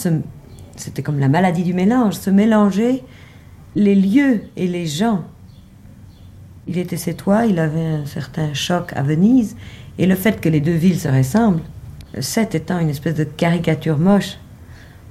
c'était 0.77 1.03
comme 1.03 1.19
la 1.19 1.29
maladie 1.29 1.65
du 1.65 1.75
mélange, 1.75 2.15
se 2.15 2.31
mélanger 2.31 3.03
les 3.75 3.95
lieux 3.97 4.43
et 4.57 4.69
les 4.69 4.87
gens. 4.87 5.25
Il 6.69 6.79
était 6.79 6.97
sétois, 6.97 7.47
il 7.47 7.59
avait 7.59 7.85
un 7.85 8.07
certain 8.07 8.55
choc 8.55 8.93
à 8.95 9.03
Venise, 9.03 9.57
et 9.99 10.07
le 10.07 10.15
fait 10.15 10.41
que 10.41 10.49
les 10.49 10.61
deux 10.61 10.73
villes 10.73 10.99
se 11.01 11.09
ressemblent, 11.09 11.61
Sète 12.21 12.55
étant 12.55 12.79
une 12.79 12.89
espèce 12.89 13.15
de 13.15 13.25
caricature 13.25 13.99
moche 13.99 14.39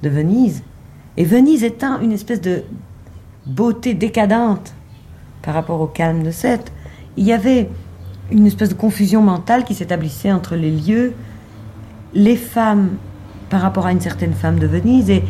de 0.02 0.08
Venise, 0.08 0.62
et 1.16 1.24
Venise 1.24 1.64
étant 1.64 2.00
une 2.00 2.12
espèce 2.12 2.40
de 2.40 2.62
beauté 3.46 3.94
décadente 3.94 4.74
par 5.42 5.54
rapport 5.54 5.80
au 5.80 5.86
calme 5.86 6.22
de 6.22 6.30
Sète, 6.30 6.72
il 7.16 7.24
y 7.24 7.32
avait 7.32 7.68
une 8.30 8.46
espèce 8.46 8.68
de 8.68 8.74
confusion 8.74 9.22
mentale 9.22 9.64
qui 9.64 9.74
s'établissait 9.74 10.32
entre 10.32 10.56
les 10.56 10.70
lieux, 10.70 11.14
les 12.12 12.36
femmes 12.36 12.96
par 13.48 13.60
rapport 13.60 13.86
à 13.86 13.92
une 13.92 14.00
certaine 14.00 14.34
femme 14.34 14.58
de 14.58 14.66
Venise, 14.66 15.08
et 15.10 15.22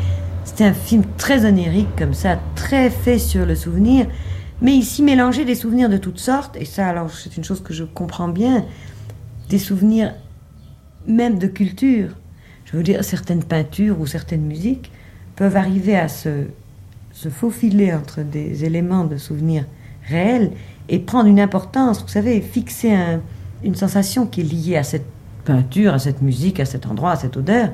c'était 0.45 0.65
un 0.65 0.73
film 0.73 1.03
très 1.19 1.45
onirique 1.45 1.95
comme 1.99 2.15
ça, 2.15 2.39
très 2.55 2.89
fait 2.89 3.19
sur 3.19 3.45
le 3.45 3.55
souvenir, 3.55 4.07
mais 4.63 4.73
ici 4.73 5.03
mélanger 5.03 5.45
des 5.45 5.55
souvenirs 5.55 5.91
de 5.91 5.99
toutes 5.99 6.19
sortes, 6.19 6.57
et 6.57 6.65
ça 6.65 6.89
alors 6.89 7.11
c'est 7.11 7.37
une 7.37 7.45
chose 7.45 7.63
que 7.63 7.75
je 7.75 7.85
comprends 7.85 8.29
bien, 8.29 8.65
des 9.51 9.59
souvenirs 9.59 10.15
même 11.07 11.39
de 11.39 11.47
culture. 11.47 12.11
Je 12.65 12.77
veux 12.77 12.83
dire, 12.83 13.05
certaines 13.05 13.45
peintures 13.45 14.01
ou 14.01 14.07
certaines 14.07 14.45
musiques 14.45 14.91
peuvent 15.37 15.57
arriver 15.57 15.97
à 15.97 16.09
se, 16.09 16.45
se 17.13 17.29
faufiler 17.29 17.93
entre 17.93 18.23
des 18.23 18.65
éléments 18.65 19.05
de 19.05 19.17
souvenirs 19.17 19.65
réels 20.09 20.51
et 20.89 20.99
prendre 20.99 21.29
une 21.29 21.41
importance, 21.41 22.03
vous 22.03 22.09
savez, 22.09 22.41
fixer 22.41 22.93
un- 22.93 23.21
une 23.65 23.75
sensation 23.75 24.27
qui 24.27 24.41
est 24.41 24.45
liée 24.45 24.77
à 24.77 24.83
cette 24.83 25.07
peinture, 25.45 25.95
à 25.95 25.99
cette 25.99 26.23
musique, 26.23 26.61
à 26.61 26.65
cet 26.65 26.87
endroit, 26.87 27.13
à 27.13 27.17
cette 27.17 27.37
odeur, 27.37 27.71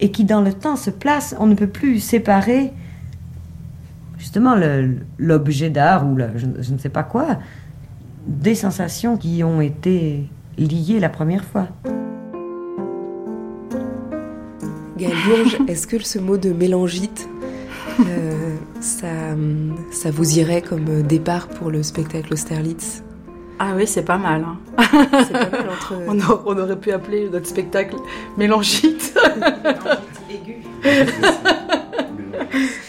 et 0.00 0.10
qui 0.10 0.24
dans 0.24 0.40
le 0.40 0.52
temps 0.52 0.76
se 0.76 0.90
place, 0.90 1.34
on 1.38 1.46
ne 1.46 1.54
peut 1.54 1.66
plus 1.68 2.00
séparer 2.00 2.72
justement 4.18 4.54
l'objet 5.18 5.70
d'art 5.70 6.06
ou 6.06 6.18
je, 6.18 6.46
je 6.62 6.72
ne 6.72 6.78
sais 6.78 6.88
pas 6.88 7.02
quoi 7.02 7.38
des 8.26 8.54
sensations 8.54 9.16
qui 9.18 9.44
ont 9.44 9.60
été 9.60 10.26
liées 10.56 10.98
la 10.98 11.10
première 11.10 11.44
fois. 11.44 11.68
Est-ce 15.68 15.86
que 15.86 16.02
ce 16.02 16.18
mot 16.18 16.36
de 16.36 16.50
mélangite, 16.50 17.28
euh, 18.00 18.56
ça, 18.80 19.06
ça 19.90 20.10
vous 20.10 20.38
irait 20.38 20.62
comme 20.62 21.02
départ 21.02 21.48
pour 21.48 21.70
le 21.70 21.82
spectacle 21.82 22.32
Austerlitz? 22.32 23.02
Ah 23.58 23.72
oui, 23.76 23.86
c'est 23.86 24.04
pas 24.04 24.18
mal. 24.18 24.44
Hein. 24.44 24.58
C'est 25.26 25.32
pas 25.32 25.50
mal 25.50 25.68
entre... 25.70 25.94
on, 26.46 26.58
aurait 26.58 26.78
pu 26.78 26.92
appeler 26.92 27.28
notre 27.30 27.46
spectacle 27.46 27.96
Mélangite. 28.36 29.14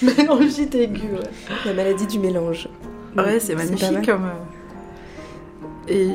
Mélangite 0.02 0.76
aiguë. 0.76 1.14
ouais. 1.14 1.30
La 1.66 1.74
maladie 1.74 2.08
du 2.08 2.20
mélange. 2.20 2.68
Ouais, 3.16 3.40
c'est 3.40 3.56
magnifique 3.56 4.06
comme. 4.06 4.26
Euh, 4.26 4.44
et 5.88 6.10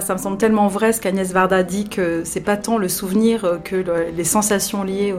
ça 0.00 0.14
me 0.14 0.18
semble 0.18 0.38
tellement 0.38 0.68
vrai 0.68 0.92
ce 0.92 1.00
qu'Agnès 1.00 1.32
Varda 1.32 1.62
dit 1.62 1.88
que 1.88 2.22
c'est 2.24 2.40
pas 2.40 2.56
tant 2.56 2.78
le 2.78 2.88
souvenir 2.88 3.44
euh, 3.44 3.58
que 3.58 3.84
les 4.16 4.24
sensations 4.24 4.84
liées 4.84 5.14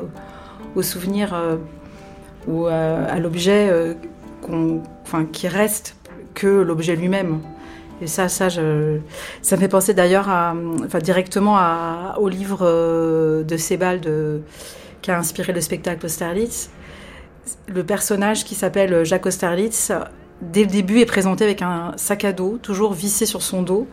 au, 0.76 0.82
souvenir 0.82 1.34
euh, 1.34 1.58
ou 2.48 2.66
à, 2.66 3.20
l'objet 3.20 3.72
enfin, 5.06 5.26
qui 5.32 5.48
reste 5.48 5.96
que 6.34 6.48
l'objet 6.48 6.96
lui-même. 6.96 7.40
Et 8.02 8.08
ça, 8.08 8.28
ça, 8.28 8.50
ça 8.50 8.60
me 8.60 9.62
fait 9.62 9.68
penser 9.68 9.94
d'ailleurs 9.94 10.28
enfin, 10.28 11.00
directement 11.00 11.58
au 12.18 12.28
livre 12.28 12.66
de 13.44 13.58
Sebald 13.58 14.10
qui 15.02 15.12
a 15.12 15.18
inspiré 15.18 15.54
le 15.54 15.62
spectacle 15.62 16.06
Austerlitz. 16.06 16.70
Le 17.68 17.84
personnage 17.86 18.44
qui 18.44 18.56
s'appelle 18.56 19.06
Jacques 19.06 19.26
Austerlitz, 19.26 19.92
dès 20.42 20.62
le 20.62 20.68
début, 20.68 21.00
est 21.00 21.06
présenté 21.06 21.44
avec 21.44 21.62
un 21.62 21.94
sac 21.96 22.26
à 22.26 22.34
dos, 22.34 22.58
toujours 22.62 22.94
vissé 22.94 23.26
sur 23.26 23.42
son 23.42 23.62
dos. 23.62 23.88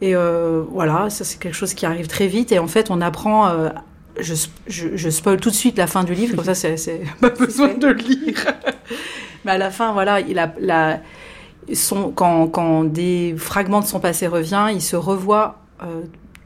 Et 0.00 0.14
euh, 0.14 0.62
voilà, 0.70 1.10
ça 1.10 1.24
c'est 1.24 1.38
quelque 1.38 1.54
chose 1.54 1.74
qui 1.74 1.86
arrive 1.86 2.06
très 2.06 2.26
vite. 2.26 2.52
Et 2.52 2.58
en 2.58 2.66
fait, 2.66 2.90
on 2.90 3.00
apprend. 3.00 3.48
Euh, 3.48 3.70
je, 4.18 4.34
je, 4.66 5.10
spoil 5.10 5.38
tout 5.38 5.50
de 5.50 5.54
suite 5.54 5.76
la 5.76 5.86
fin 5.86 6.02
du 6.02 6.14
livre, 6.14 6.36
comme 6.36 6.44
ça, 6.44 6.54
c'est 6.54 7.02
pas 7.20 7.30
besoin 7.30 7.74
de 7.74 7.88
le 7.88 7.94
lire. 7.94 8.46
Mais 9.44 9.52
à 9.52 9.58
la 9.58 9.70
fin, 9.70 9.92
voilà, 9.92 10.20
il 10.20 10.38
a, 10.38 10.54
la, 10.58 11.00
son, 11.74 12.10
quand, 12.12 12.48
quand, 12.48 12.84
des 12.84 13.34
fragments 13.36 13.80
de 13.80 13.86
son 13.86 14.00
passé 14.00 14.26
revient, 14.26 14.68
il 14.72 14.80
se 14.80 14.96
revoit 14.96 15.60
euh, 15.82 16.02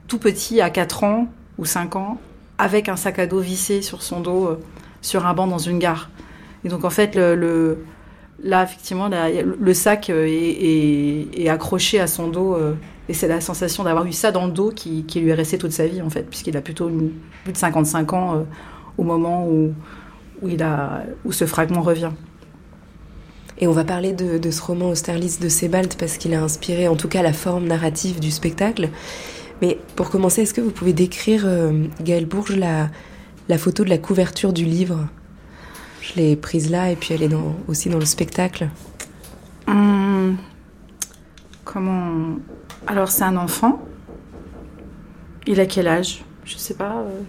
tout 0.09 0.19
petit 0.19 0.61
à 0.61 0.69
4 0.69 1.05
ans 1.05 1.29
ou 1.59 1.65
5 1.65 1.95
ans, 1.95 2.21
avec 2.59 2.89
un 2.89 2.97
sac 2.97 3.21
à 3.21 3.27
dos 3.27 3.39
vissé 3.39 3.83
sur 3.83 4.03
son 4.03 4.21
dos, 4.21 4.59
sur 5.01 5.27
un 5.27 5.35
banc 5.35 5.47
dans 5.47 5.59
une 5.59 5.79
gare. 5.79 6.11
Et 6.65 6.69
donc, 6.69 6.85
en 6.85 6.91
fait, 6.91 7.15
le 7.15 7.79
Là, 8.43 8.63
effectivement, 8.63 9.09
le 9.09 9.75
sac 9.75 10.11
est, 10.11 11.49
accroché 11.49 12.01
à 12.01 12.07
son 12.07 12.29
dos. 12.29 12.55
Euh, 12.55 12.75
et 13.11 13.13
c'est 13.13 13.27
la 13.27 13.41
sensation 13.41 13.83
d'avoir 13.83 14.07
eu 14.07 14.13
ça 14.13 14.31
dans 14.31 14.47
le 14.47 14.53
dos 14.53 14.71
qui, 14.71 15.05
lui 15.17 15.31
est 15.31 15.35
resté 15.35 15.59
toute 15.59 15.73
sa 15.73 15.85
vie, 15.85 16.01
en 16.01 16.11
fait, 16.11 16.23
puisqu'il 16.23 16.57
a 16.57 16.61
plutôt 16.61 16.89
plus 17.43 17.53
de 17.53 17.59
55 17.59 18.13
ans 18.13 18.37
euh, 18.37 18.43
au 18.99 19.03
moment 19.03 19.49
où, 19.49 19.75
il 20.47 20.63
a, 20.63 21.03
où 21.25 21.33
ce 21.33 21.45
fragment 21.45 21.83
revient. 21.83 22.13
Et 23.59 23.67
on 23.67 23.73
va 23.73 23.83
parler 23.83 24.13
de, 24.13 24.51
ce 24.53 24.63
roman 24.63 24.91
Austerlitz 24.91 25.41
de 25.41 25.49
Sebald 25.49 25.97
parce 25.99 26.19
qu'il 26.19 26.33
a 26.35 26.41
inspiré 26.41 26.87
en 26.87 26.95
tout 26.95 27.09
cas 27.09 27.21
la 27.23 27.33
forme 27.33 27.67
narrative 27.67 28.21
du 28.21 28.31
spectacle. 28.31 28.91
Mais 29.61 29.77
pour 29.97 30.11
commencer, 30.11 30.43
est-ce 30.43 30.55
que 30.55 30.61
vous 30.61 30.71
pouvez 30.71 30.93
décrire, 30.93 31.49
Gaël 32.01 32.27
Bourges, 32.27 32.55
la, 32.55 32.91
la 33.49 33.59
photo 33.59 33.83
de 33.83 33.91
la 33.91 33.99
couverture 33.99 34.53
du 34.53 34.65
livre? 34.65 35.09
Je 36.01 36.15
l'ai 36.15 36.37
prise 36.37 36.71
là 36.71 36.93
et 36.93 36.97
puis 36.97 37.13
elle 37.13 37.25
est 37.25 37.37
aussi 37.67 37.89
dans 37.89 37.99
le 37.99 38.05
spectacle. 38.05 38.69
Hum, 39.67 40.37
comment 41.65 42.37
Alors 42.87 43.11
c'est 43.11 43.25
un 43.25 43.37
enfant. 43.37 43.81
Il 45.47 45.61
a 45.61 45.67
quel 45.67 45.89
âge? 45.89 46.25
Je 46.45 46.57
sais 46.57 46.75
pas. 46.75 46.99
Euh, 46.99 47.21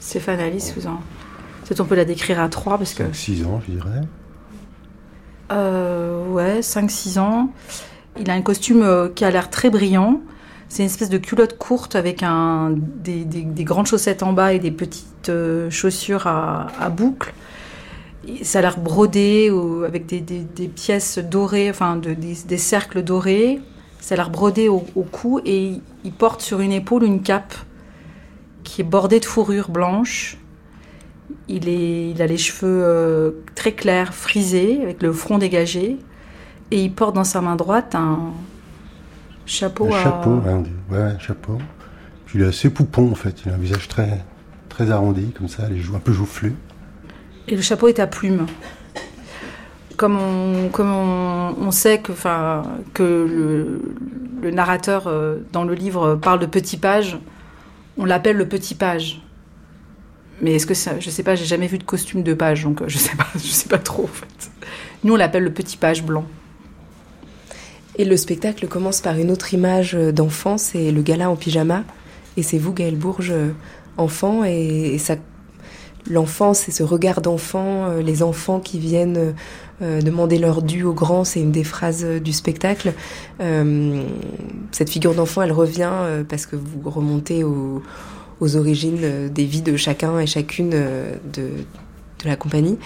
Stéphane 0.00 0.40
Alice, 0.40 0.72
vous 0.76 0.86
en... 0.86 1.00
Peut-être 1.64 1.80
on 1.80 1.84
peut 1.84 1.96
la 1.96 2.04
décrire 2.04 2.40
à 2.40 2.48
trois 2.48 2.78
parce 2.78 2.94
que. 2.94 3.02
5-6 3.02 3.44
ans, 3.44 3.60
je 3.66 3.72
dirais. 3.72 4.00
Euh, 5.52 6.26
ouais, 6.28 6.60
5-6 6.60 7.18
ans. 7.18 7.52
Il 8.18 8.30
a 8.30 8.34
un 8.34 8.42
costume 8.42 8.82
euh, 8.82 9.08
qui 9.08 9.24
a 9.24 9.30
l'air 9.30 9.50
très 9.50 9.70
brillant. 9.70 10.20
C'est 10.68 10.82
une 10.82 10.86
espèce 10.86 11.10
de 11.10 11.18
culotte 11.18 11.58
courte 11.58 11.96
avec 11.96 12.22
un, 12.22 12.72
des, 12.76 13.24
grandes 13.64 13.86
chaussettes 13.86 14.22
en 14.22 14.32
bas 14.32 14.52
et 14.52 14.58
des 14.58 14.72
petites 14.72 15.28
euh, 15.28 15.70
chaussures 15.70 16.26
à, 16.26 16.68
à 16.80 16.88
boucles 16.88 17.32
ça 18.42 18.58
a 18.58 18.62
l'air 18.62 18.78
brodé 18.78 19.50
ou 19.50 19.84
avec 19.84 20.06
des, 20.06 20.68
pièces 20.68 21.18
dorées, 21.18 21.70
enfin 21.70 21.96
des, 21.96 22.58
cercles 22.58 23.02
dorés. 23.02 23.60
Ça 24.06 24.14
a 24.14 24.18
l'air 24.18 24.30
brodé 24.30 24.68
au, 24.68 24.78
cou 24.78 25.40
et 25.44 25.80
il 26.04 26.12
porte 26.12 26.40
sur 26.40 26.60
une 26.60 26.70
épaule 26.70 27.02
une 27.02 27.22
cape 27.22 27.56
qui 28.62 28.80
est 28.80 28.84
bordée 28.84 29.18
de 29.18 29.24
fourrure 29.24 29.68
blanche. 29.68 30.38
Il, 31.48 31.68
est, 31.68 32.10
il 32.10 32.22
a 32.22 32.28
les 32.28 32.36
cheveux 32.36 32.82
euh, 32.84 33.32
très 33.56 33.72
clairs, 33.72 34.14
frisés, 34.14 34.78
avec 34.80 35.02
le 35.02 35.12
front 35.12 35.38
dégagé. 35.38 35.96
Et 36.70 36.84
il 36.84 36.92
porte 36.92 37.16
dans 37.16 37.24
sa 37.24 37.40
main 37.40 37.56
droite 37.56 37.96
un 37.96 38.30
chapeau. 39.44 39.92
Un 39.92 40.00
chapeau, 40.04 40.40
ouais, 40.92 40.98
un 40.98 41.18
chapeau. 41.18 41.58
Puis 42.26 42.38
il 42.38 42.44
est 42.44 42.48
assez 42.48 42.70
poupon 42.70 43.10
en 43.10 43.16
fait. 43.16 43.42
Il 43.44 43.50
a 43.50 43.54
un 43.56 43.58
visage 43.58 43.88
très, 43.88 44.24
très 44.68 44.92
arrondi, 44.92 45.32
comme 45.36 45.48
ça, 45.48 45.68
les 45.68 45.80
joues 45.80 45.96
un 45.96 45.98
peu 45.98 46.12
joufflus. 46.12 46.54
Et 47.48 47.56
le 47.56 47.62
chapeau 47.62 47.88
est 47.88 47.98
à 47.98 48.06
plumes. 48.06 48.46
Comme 49.96 50.18
on, 50.18 51.70
sait 51.70 52.00
que, 52.00 53.02
le, 53.02 54.50
narrateur 54.50 55.06
euh, 55.06 55.38
dans 55.52 55.64
le 55.64 55.74
livre 55.74 56.16
parle 56.16 56.38
de 56.38 56.46
petit 56.46 56.76
page, 56.76 57.18
on 57.96 58.04
l'appelle 58.04 58.36
le 58.36 58.48
petit 58.48 58.74
page. 58.74 59.22
Mais 60.42 60.54
est-ce 60.54 60.66
que 60.66 60.74
ça, 60.74 61.00
je 61.00 61.08
sais 61.08 61.22
pas, 61.22 61.34
j'ai 61.34 61.46
jamais 61.46 61.66
vu 61.66 61.78
de 61.78 61.84
costume 61.84 62.22
de 62.22 62.34
page, 62.34 62.64
donc 62.64 62.82
euh, 62.82 62.84
je 62.88 62.98
sais 62.98 63.16
pas, 63.16 63.26
je 63.34 63.48
sais 63.48 63.68
pas 63.68 63.78
trop. 63.78 64.08
Nous 65.02 65.14
on 65.14 65.16
l'appelle 65.16 65.44
le 65.44 65.52
petit 65.52 65.76
page 65.76 66.04
blanc. 66.04 66.26
Et 67.96 68.04
le 68.04 68.16
spectacle 68.18 68.68
commence 68.68 69.00
par 69.00 69.18
une 69.18 69.30
autre 69.30 69.54
image 69.54 69.94
d'enfant, 69.94 70.58
c'est 70.58 70.92
le 70.92 71.00
gala 71.00 71.30
en 71.30 71.36
pyjama, 71.36 71.84
et 72.36 72.42
c'est 72.42 72.58
vous 72.58 72.74
Gaël 72.74 72.96
Bourges, 72.96 73.32
enfant, 73.96 74.44
et 74.44 74.98
ça 74.98 75.16
l'enfant, 76.10 76.54
c'est 76.54 76.70
ce 76.70 76.82
regard 76.82 77.20
d'enfant, 77.20 77.86
euh, 77.86 78.02
les 78.02 78.22
enfants 78.22 78.60
qui 78.60 78.78
viennent 78.78 79.34
euh, 79.82 80.00
demander 80.00 80.38
leur 80.38 80.62
dû 80.62 80.82
aux 80.82 80.92
grands, 80.92 81.24
c'est 81.24 81.40
une 81.40 81.52
des 81.52 81.64
phrases 81.64 82.04
euh, 82.04 82.20
du 82.20 82.32
spectacle. 82.32 82.92
cette 84.72 84.90
figure 84.90 85.14
d'enfant, 85.14 85.42
elle 85.42 85.52
revient 85.52 85.92
parce 86.28 86.46
que 86.46 86.56
vous 86.56 86.88
remontez 86.88 87.44
aux, 87.44 87.82
origines 88.40 89.28
des 89.28 89.44
vies 89.44 89.62
de 89.62 89.76
chacun 89.76 90.18
et 90.18 90.26
chacune 90.26 90.70
de, 90.70 91.50
la 92.24 92.36
compagnie. 92.36 92.78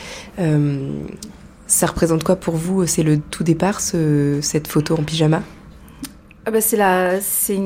ça 1.67 1.87
représente 1.87 2.25
quoi 2.25 2.37
pour 2.37 2.57
vous? 2.57 2.87
C'est 2.87 3.03
le 3.03 3.19
tout 3.19 3.45
départ, 3.45 3.81
cette 3.81 4.69
photo 4.69 4.95
en 4.99 5.03
pyjama? 5.03 5.43
Ah 6.51 6.53
bah, 6.53 7.21
c'est 7.21 7.61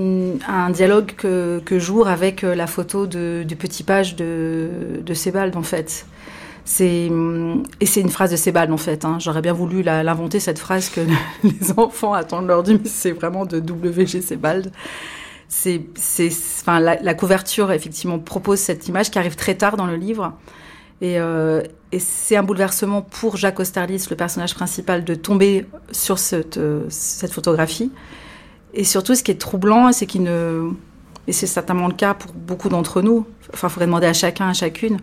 un 0.47 0.69
dialogue 0.69 1.13
que, 1.17 1.79
j'ouvre 1.79 2.07
avec 2.07 2.45
euh, 2.45 2.55
la 2.55 2.67
photo 2.67 3.07
de, 3.07 3.43
du 3.43 3.57
petit 3.57 3.83
page 3.83 4.15
de, 4.15 5.03
Sebald 5.15 5.57
en 5.57 5.63
fait. 5.63 6.05
C'est 6.67 7.11
et 7.81 7.87
c'est 7.87 8.01
une 8.03 8.11
phrase 8.11 8.31
de 8.31 8.37
Sebald 8.37 8.71
en 8.71 8.77
fait. 8.77 9.07
Hein. 9.07 9.17
J'aurais 9.21 9.41
bien 9.41 9.55
voulu 9.55 9.83
l'inventer 9.83 10.39
cette 10.39 10.59
phrase 10.59 10.91
que 10.91 11.01
les 11.45 11.73
enfants 11.79 12.13
attendent 12.13 12.47
leur 12.47 12.63
dû, 12.63 12.75
mais 12.75 12.91
c'est 12.91 13.13
vraiment 13.13 13.47
de 13.47 13.59
WG 13.59 14.21
Sebald. 14.21 14.71
C'est, 15.49 15.81
la, 16.67 17.15
couverture 17.15 17.73
effectivement 17.73 18.19
propose 18.19 18.59
cette 18.59 18.87
image 18.87 19.11
qui 19.11 19.19
arrive 19.19 19.37
très 19.37 19.55
tard 19.55 19.79
dans 19.79 19.87
le 19.87 19.97
livre. 19.97 20.35
Et, 21.01 21.19
euh, 21.19 21.63
c'est 21.99 22.37
un 22.37 22.43
bouleversement 22.43 23.01
pour 23.01 23.39
Jacques 23.39 23.61
Austerlitz, 23.61 24.11
le 24.11 24.17
personnage 24.17 24.55
principal, 24.55 25.05
de 25.05 25.15
tomber 25.15 25.65
sur 25.91 26.19
cette, 26.19 26.59
euh, 26.59 26.85
cette 26.91 27.33
photographie. 27.33 27.91
Et 28.75 28.85
surtout, 28.85 29.15
ce 29.15 29.23
qui 29.23 29.31
est 29.31 29.41
troublant, 29.41 29.93
c'est 29.93 30.07
qu'il 30.07 30.23
ne. 30.23 30.71
Et 31.27 31.33
c'est 31.33 31.47
certainement 31.47 31.89
le 31.89 31.95
cas 31.95 32.13
pour 32.13 32.33
beaucoup 32.33 32.69
d'entre 32.69 33.01
nous. 33.01 33.27
Enfin, 33.53 33.69
il 33.69 33.71
faudrait 33.71 33.87
demander 33.87 34.07
à 34.07 34.13
chacun, 34.13 34.49
à 34.49 34.53
chacune. 34.53 34.99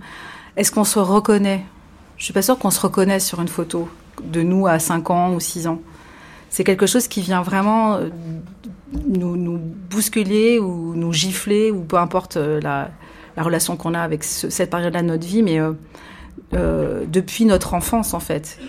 Est-ce 0.55 0.71
qu'on 0.71 0.83
se 0.83 0.99
reconnaît? 0.99 1.63
Je 2.17 2.25
suis 2.25 2.33
pas 2.33 2.43
sûre 2.43 2.59
qu'on 2.59 2.69
se 2.69 2.79
reconnaisse 2.79 3.25
sur 3.25 3.41
une 3.41 3.47
photo 3.47 3.89
de 4.23 4.43
nous 4.43 4.67
à 4.67 4.77
5 4.77 5.09
ans 5.09 5.33
ou 5.33 5.39
6 5.39 5.67
ans. 5.67 5.81
C'est 6.49 6.63
quelque 6.63 6.85
chose 6.85 7.07
qui 7.07 7.21
vient 7.21 7.41
vraiment 7.41 7.95
euh, 7.95 8.09
nous, 9.07 9.57
bousculer 9.89 10.59
ou 10.59 10.93
nous 10.93 11.13
gifler, 11.13 11.71
ou 11.71 11.81
peu 11.81 11.97
importe 11.97 12.37
euh, 12.37 12.59
la, 12.61 12.91
la 13.37 13.43
relation 13.43 13.77
qu'on 13.77 13.93
a 13.93 14.01
avec 14.01 14.23
cette 14.23 14.69
période-là 14.69 15.01
de 15.01 15.07
notre 15.07 15.25
vie, 15.25 15.41
mais 15.41 15.59
euh, 16.53 17.05
depuis 17.07 17.45
notre 17.45 17.73
enfance 17.73 18.13
en 18.13 18.19
fait. 18.19 18.59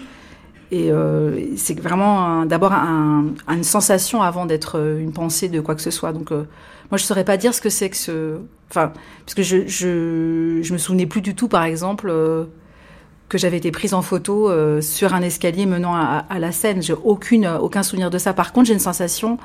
Et 0.73 0.91
euh, 0.91 1.55
c'est 1.59 1.79
vraiment 1.79 2.47
d'abord 2.47 2.73
une 2.73 3.63
sensation 3.63 4.23
avant 4.23 4.47
d'être 4.47 4.79
euh, 4.79 4.99
une 4.99 5.13
pensée 5.13 5.51
de 5.51 5.61
quoi 5.61 5.75
que 5.75 5.83
ce 5.83 5.91
soit. 5.91 6.15
Donc, 6.15 6.33
euh, 6.33 6.45
moi, 6.91 6.97
je 6.97 7.05
saurais 7.05 7.25
pas 7.25 7.37
dire 7.37 7.53
ce 7.53 7.61
que 7.61 7.69
c'est 7.69 7.91
que 7.91 7.97
ce. 7.97 8.39
Enfin, 8.71 8.91
parce 9.27 9.35
que 9.35 9.43
je, 9.43 9.67
je, 9.67 10.61
je 10.63 10.73
me 10.73 10.79
souvenais 10.79 11.05
plus 11.05 11.21
du 11.21 11.35
tout, 11.35 11.47
par 11.47 11.65
exemple, 11.65 12.11
que 13.29 13.37
j'avais 13.37 13.59
été 13.59 13.71
prise 13.71 13.93
en 13.93 14.01
photo 14.01 14.51
sur 14.81 15.13
un 15.13 15.21
escalier 15.21 15.67
menant 15.67 15.95
à, 15.95 16.39
la 16.39 16.53
scène. 16.53 16.81
J'ai 16.81 16.95
aucune, 16.95 17.47
aucun 17.47 17.83
souvenir 17.83 18.09
de 18.09 18.17
ça. 18.17 18.33
Par 18.33 18.55
contre, 18.55 18.69
j'ai 18.69 18.73
une 18.73 18.79
sensation 18.79 19.37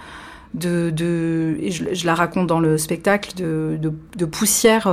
de, 0.53 1.57
et 1.60 1.72
je, 1.72 2.05
la 2.05 2.15
raconte 2.15 2.48
dans 2.48 2.62
le 2.62 2.77
spectacle, 2.77 3.34
de 3.36 4.25
poussière 4.25 4.88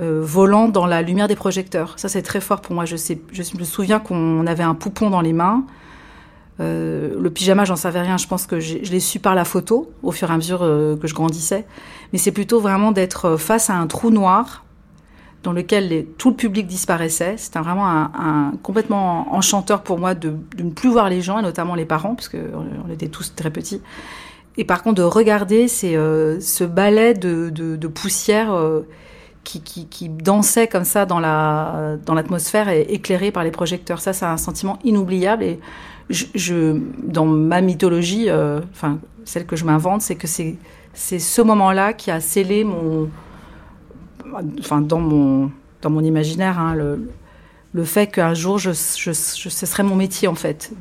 volant 0.00 0.68
dans 0.68 0.86
la 0.86 1.02
lumière 1.02 1.28
des 1.28 1.36
projecteurs. 1.36 1.94
Ça, 1.96 2.08
c'est 2.08 2.22
très 2.22 2.40
fort 2.40 2.60
pour 2.60 2.74
moi. 2.74 2.84
Je, 2.84 2.94
me 2.94 3.64
souviens 3.64 4.00
qu'on 4.00 4.46
avait 4.46 4.62
un 4.62 4.74
poupon 4.74 5.10
dans 5.10 5.20
les 5.20 5.32
mains. 5.32 5.64
le 6.58 7.28
pyjama, 7.28 7.64
j'en 7.64 7.76
savais 7.76 8.00
rien. 8.00 8.16
Je 8.16 8.26
pense 8.26 8.46
que 8.46 8.60
je 8.60 8.78
l'ai 8.78 9.00
su 9.00 9.18
par 9.18 9.34
la 9.34 9.44
photo, 9.44 9.90
au 10.02 10.12
fur 10.12 10.30
et 10.30 10.32
à 10.32 10.36
mesure 10.36 10.60
que 10.60 11.06
je 11.06 11.14
grandissais. 11.14 11.66
Mais 12.12 12.18
c'est 12.18 12.32
plutôt 12.32 12.60
vraiment 12.60 12.92
d'être 12.92 13.36
face 13.36 13.70
à 13.70 13.74
un 13.74 13.86
trou 13.86 14.10
noir 14.10 14.64
dans 15.42 15.52
lequel 15.52 16.06
tout 16.18 16.30
le 16.30 16.36
public 16.36 16.66
disparaissait. 16.66 17.36
C'était 17.36 17.58
vraiment 17.60 17.88
un, 17.88 18.52
complètement 18.62 19.34
enchanteur 19.34 19.82
pour 19.82 19.98
moi 19.98 20.14
de, 20.14 20.34
ne 20.58 20.70
plus 20.70 20.90
voir 20.90 21.08
les 21.08 21.20
gens, 21.20 21.38
et 21.38 21.42
notamment 21.42 21.74
les 21.74 21.86
parents, 21.86 22.14
parce 22.14 22.28
qu'on 22.28 22.90
était 22.92 23.08
tous 23.08 23.34
très 23.34 23.50
petits. 23.50 23.80
Et 24.56 24.64
par 24.64 24.82
contre, 24.82 24.96
de 24.96 25.02
regarder 25.02 25.66
euh, 25.84 26.38
ce 26.40 26.64
ballet 26.64 27.14
de, 27.14 27.86
poussière 27.86 28.52
qui, 29.44 30.08
dansait 30.08 30.68
comme 30.68 30.84
ça 30.84 31.06
dans 31.06 31.18
la 31.20 31.96
dans 32.04 32.14
l'atmosphère 32.14 32.68
et 32.68 32.82
éclairé 32.82 33.30
par 33.30 33.44
les 33.44 33.50
projecteurs. 33.50 34.00
Ça, 34.00 34.12
c'est 34.12 34.26
un 34.26 34.36
sentiment 34.36 34.78
inoubliable. 34.84 35.42
Et 35.42 35.60
je, 36.10 36.78
dans 37.02 37.26
ma 37.26 37.60
mythologie, 37.60 38.28
euh, 38.28 38.60
enfin 38.72 38.98
celle 39.24 39.46
que 39.46 39.56
je 39.56 39.64
m'invente, 39.64 40.02
c'est 40.02 40.16
que 40.16 40.26
c'est 40.26 40.56
c'est 40.92 41.18
ce 41.18 41.42
moment-là 41.42 41.92
qui 41.92 42.10
a 42.10 42.20
scellé 42.20 42.64
mon 42.64 43.08
enfin 44.58 44.80
dans 44.80 45.00
mon 45.00 45.50
dans 45.82 45.90
mon 45.90 46.02
imaginaire, 46.02 46.58
hein, 46.58 46.74
le, 46.74 47.10
le 47.72 47.84
fait 47.84 48.08
qu'un 48.08 48.34
jour 48.34 48.58
je, 48.58 48.72
ce 48.72 49.12
serait 49.12 49.82
mon 49.82 49.96
métier 49.96 50.28
en 50.28 50.34
fait, 50.34 50.72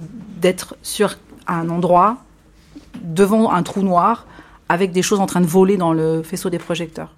d'être 0.42 0.76
sur 0.82 1.18
un 1.48 1.70
endroit 1.70 2.18
devant 3.02 3.52
un 3.52 3.64
trou 3.64 3.82
noir 3.82 4.26
avec 4.68 4.92
des 4.92 5.02
choses 5.02 5.20
en 5.20 5.26
train 5.26 5.42
de 5.42 5.48
voler 5.48 5.78
dans 5.78 5.94
le 5.94 6.22
faisceau 6.22 6.50
des 6.50 6.60
projecteurs. 6.60 7.16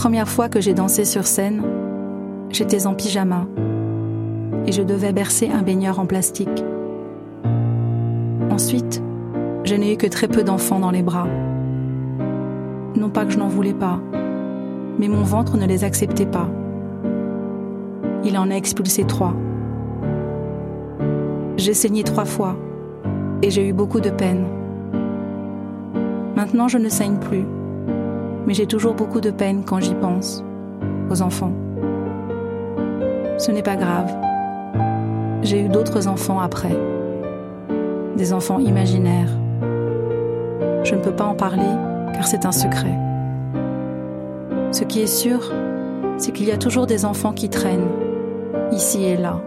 Première 0.00 0.30
fois 0.30 0.48
que 0.48 0.62
j'ai 0.62 0.72
dansé 0.72 1.04
sur 1.04 1.26
scène, 1.26 1.60
j'étais 2.48 2.86
en 2.86 2.94
pyjama 2.94 3.46
et 4.66 4.72
je 4.72 4.80
devais 4.80 5.12
bercer 5.12 5.50
un 5.50 5.60
baigneur 5.60 6.00
en 6.00 6.06
plastique. 6.06 6.64
Ensuite, 8.50 9.02
je 9.64 9.74
n'ai 9.74 9.92
eu 9.92 9.96
que 9.98 10.06
très 10.06 10.26
peu 10.26 10.42
d'enfants 10.42 10.80
dans 10.80 10.90
les 10.90 11.02
bras. 11.02 11.26
Non 12.96 13.10
pas 13.10 13.26
que 13.26 13.32
je 13.32 13.38
n'en 13.38 13.48
voulais 13.48 13.74
pas, 13.74 14.00
mais 14.98 15.06
mon 15.06 15.22
ventre 15.22 15.58
ne 15.58 15.66
les 15.66 15.84
acceptait 15.84 16.24
pas. 16.24 16.48
Il 18.24 18.38
en 18.38 18.50
a 18.50 18.54
expulsé 18.54 19.04
trois. 19.04 19.34
J'ai 21.58 21.74
saigné 21.74 22.04
trois 22.04 22.24
fois 22.24 22.56
et 23.42 23.50
j'ai 23.50 23.68
eu 23.68 23.74
beaucoup 23.74 24.00
de 24.00 24.08
peine. 24.08 24.46
Maintenant, 26.36 26.68
je 26.68 26.78
ne 26.78 26.88
saigne 26.88 27.18
plus 27.18 27.44
mais 28.46 28.54
j'ai 28.54 28.66
toujours 28.66 28.94
beaucoup 28.94 29.20
de 29.20 29.30
peine 29.30 29.62
quand 29.64 29.80
j'y 29.80 29.94
pense, 29.94 30.44
aux 31.10 31.22
enfants. 31.22 31.52
Ce 33.38 33.50
n'est 33.50 33.62
pas 33.62 33.76
grave. 33.76 34.14
J'ai 35.42 35.62
eu 35.62 35.68
d'autres 35.68 36.08
enfants 36.08 36.40
après, 36.40 36.76
des 38.16 38.32
enfants 38.32 38.58
imaginaires. 38.58 39.30
Je 40.84 40.94
ne 40.94 41.00
peux 41.00 41.12
pas 41.12 41.24
en 41.24 41.34
parler 41.34 41.70
car 42.12 42.26
c'est 42.26 42.44
un 42.44 42.52
secret. 42.52 42.98
Ce 44.72 44.84
qui 44.84 45.00
est 45.00 45.06
sûr, 45.06 45.52
c'est 46.18 46.32
qu'il 46.32 46.46
y 46.46 46.52
a 46.52 46.58
toujours 46.58 46.86
des 46.86 47.04
enfants 47.04 47.32
qui 47.32 47.48
traînent, 47.48 47.88
ici 48.72 49.04
et 49.04 49.16
là. 49.16 49.40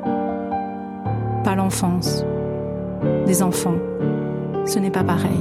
Pas 1.44 1.56
l'enfance, 1.56 2.26
des 3.26 3.44
enfants. 3.44 3.76
Ce 4.66 4.80
n'est 4.80 4.92
pas 4.92 5.04
pareil. 5.04 5.40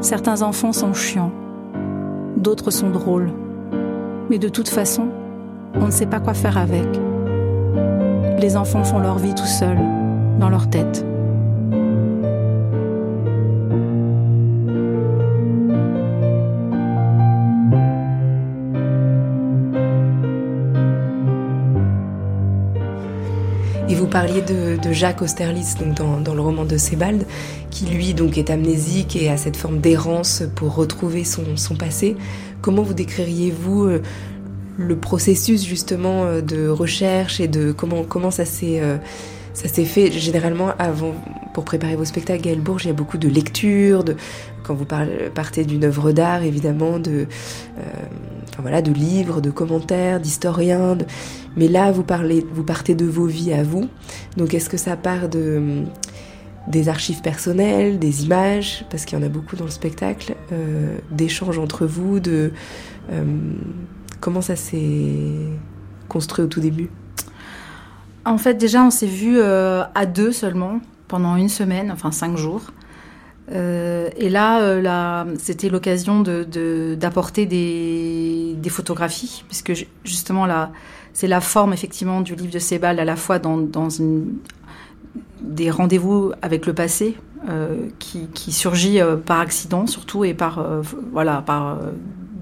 Certains 0.00 0.42
enfants 0.42 0.72
sont 0.72 0.92
chiants 0.92 1.32
d'autres 2.38 2.70
sont 2.70 2.90
drôles. 2.90 3.30
Mais 4.30 4.38
de 4.38 4.48
toute 4.48 4.68
façon, 4.68 5.08
on 5.74 5.86
ne 5.86 5.90
sait 5.90 6.06
pas 6.06 6.20
quoi 6.20 6.34
faire 6.34 6.58
avec. 6.58 6.86
Les 8.38 8.56
enfants 8.56 8.84
font 8.84 8.98
leur 8.98 9.18
vie 9.18 9.34
tout 9.34 9.46
seuls, 9.46 9.78
dans 10.38 10.48
leur 10.48 10.70
tête. 10.70 11.04
Parliez 24.20 24.42
de, 24.42 24.92
Jacques 24.92 25.22
Austerlitz 25.22 25.76
donc 25.76 26.24
dans, 26.24 26.34
le 26.34 26.40
roman 26.40 26.64
de 26.64 26.76
Sebald, 26.76 27.24
qui 27.70 27.86
lui 27.86 28.14
donc 28.14 28.36
est 28.36 28.50
amnésique 28.50 29.14
et 29.14 29.28
a 29.28 29.36
cette 29.36 29.56
forme 29.56 29.78
d'errance 29.78 30.42
pour 30.56 30.74
retrouver 30.74 31.22
son, 31.22 31.76
passé. 31.78 32.16
Comment 32.60 32.82
vous 32.82 32.94
décririez-vous 32.94 33.84
euh, 33.84 34.02
le 34.76 34.96
processus 34.96 35.64
justement 35.64 36.24
euh, 36.24 36.40
de 36.40 36.66
recherche 36.66 37.38
et 37.38 37.46
de 37.46 37.70
comment, 37.70 38.02
comment 38.02 38.32
ça 38.32 38.44
s'est 38.44 38.80
euh, 38.80 38.96
ça 39.54 39.68
s'est 39.68 39.84
fait? 39.84 40.10
Généralement 40.10 40.72
avant, 40.80 41.14
pour 41.54 41.64
préparer 41.64 41.94
vos 41.94 42.04
spectacles, 42.04 42.42
Gaël 42.42 42.60
Bourges, 42.60 42.86
il 42.86 42.88
y 42.88 42.90
a 42.90 42.94
beaucoup 42.94 43.18
de 43.18 43.28
lectures, 43.28 44.02
de, 44.02 44.16
quand 44.64 44.74
vous 44.74 44.86
partez 45.32 45.64
d'une 45.64 45.84
œuvre 45.84 46.10
d'art, 46.10 46.42
évidemment, 46.42 46.98
de, 46.98 47.28
voilà, 48.60 48.82
de 48.82 48.92
livres, 48.92 49.40
de 49.40 49.50
commentaires, 49.50 50.20
d'historiens. 50.20 50.98
Mais 51.56 51.68
là, 51.68 51.90
vous, 51.92 52.02
parlez, 52.02 52.44
vous 52.52 52.64
partez 52.64 52.94
de 52.94 53.06
vos 53.06 53.26
vies 53.26 53.52
à 53.52 53.62
vous. 53.62 53.88
Donc, 54.36 54.54
est-ce 54.54 54.68
que 54.68 54.76
ça 54.76 54.96
part 54.96 55.28
de, 55.28 55.84
des 56.68 56.88
archives 56.88 57.20
personnelles, 57.22 57.98
des 57.98 58.24
images, 58.24 58.84
parce 58.90 59.04
qu'il 59.04 59.18
y 59.18 59.22
en 59.22 59.24
a 59.24 59.28
beaucoup 59.28 59.56
dans 59.56 59.64
le 59.64 59.70
spectacle, 59.70 60.34
euh, 60.52 60.98
d'échanges 61.10 61.58
entre 61.58 61.86
vous, 61.86 62.20
de 62.20 62.52
euh, 63.10 63.24
comment 64.20 64.42
ça 64.42 64.56
s'est 64.56 65.48
construit 66.08 66.44
au 66.44 66.48
tout 66.48 66.60
début? 66.60 66.90
En 68.24 68.38
fait, 68.38 68.54
déjà, 68.54 68.82
on 68.84 68.90
s'est 68.90 69.06
vu 69.06 69.38
euh, 69.38 69.82
à 69.94 70.04
deux 70.04 70.32
seulement 70.32 70.80
pendant 71.06 71.36
une 71.36 71.48
semaine, 71.48 71.90
enfin 71.90 72.12
cinq 72.12 72.36
jours. 72.36 72.72
Et 73.50 74.28
là, 74.28 74.80
là 74.80 75.26
c'était 75.38 75.68
l'occasion 75.68 76.20
d'apporter 76.22 77.46
de, 77.46 78.54
des, 78.54 78.70
photographies, 78.70 79.44
puisque 79.48 79.72
justement, 80.04 80.46
là, 80.46 80.70
c'est 81.12 81.26
la 81.26 81.40
forme 81.40 81.72
effectivement 81.72 82.20
du 82.20 82.34
livre 82.34 82.52
de 82.52 82.58
Sebald 82.58 82.98
à 83.00 83.04
la 83.04 83.16
fois 83.16 83.38
dans, 83.38 83.88
des 85.40 85.70
rendez-vous 85.70 86.32
avec 86.42 86.66
le 86.66 86.74
passé 86.74 87.16
euh, 87.48 87.88
qui, 87.98 88.52
surgit 88.52 89.00
euh, 89.00 89.16
par 89.16 89.40
accident 89.40 89.86
surtout 89.86 90.24
et 90.24 90.34
par 90.34 90.58
euh, 90.58 90.82
voilà 91.12 91.42
par 91.42 91.78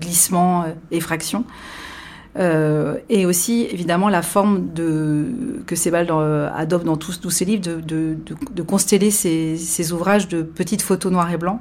glissement, 0.00 0.64
effraction. 0.90 1.44
Et 2.38 3.26
aussi 3.26 3.66
évidemment 3.70 4.08
la 4.08 4.22
forme 4.22 4.72
de, 4.74 5.26
que 5.66 5.74
Sebald 5.74 6.10
adopte 6.54 6.84
dans 6.84 6.96
tous, 6.96 7.30
ses 7.30 7.44
livres 7.44 7.62
de, 7.62 7.80
de, 7.80 8.16
de 8.50 8.62
consteller 8.62 9.10
ses, 9.10 9.56
ses, 9.56 9.92
ouvrages 9.92 10.28
de 10.28 10.42
petites 10.42 10.82
photos 10.82 11.10
noires 11.12 11.32
et 11.32 11.38
blancs. 11.38 11.60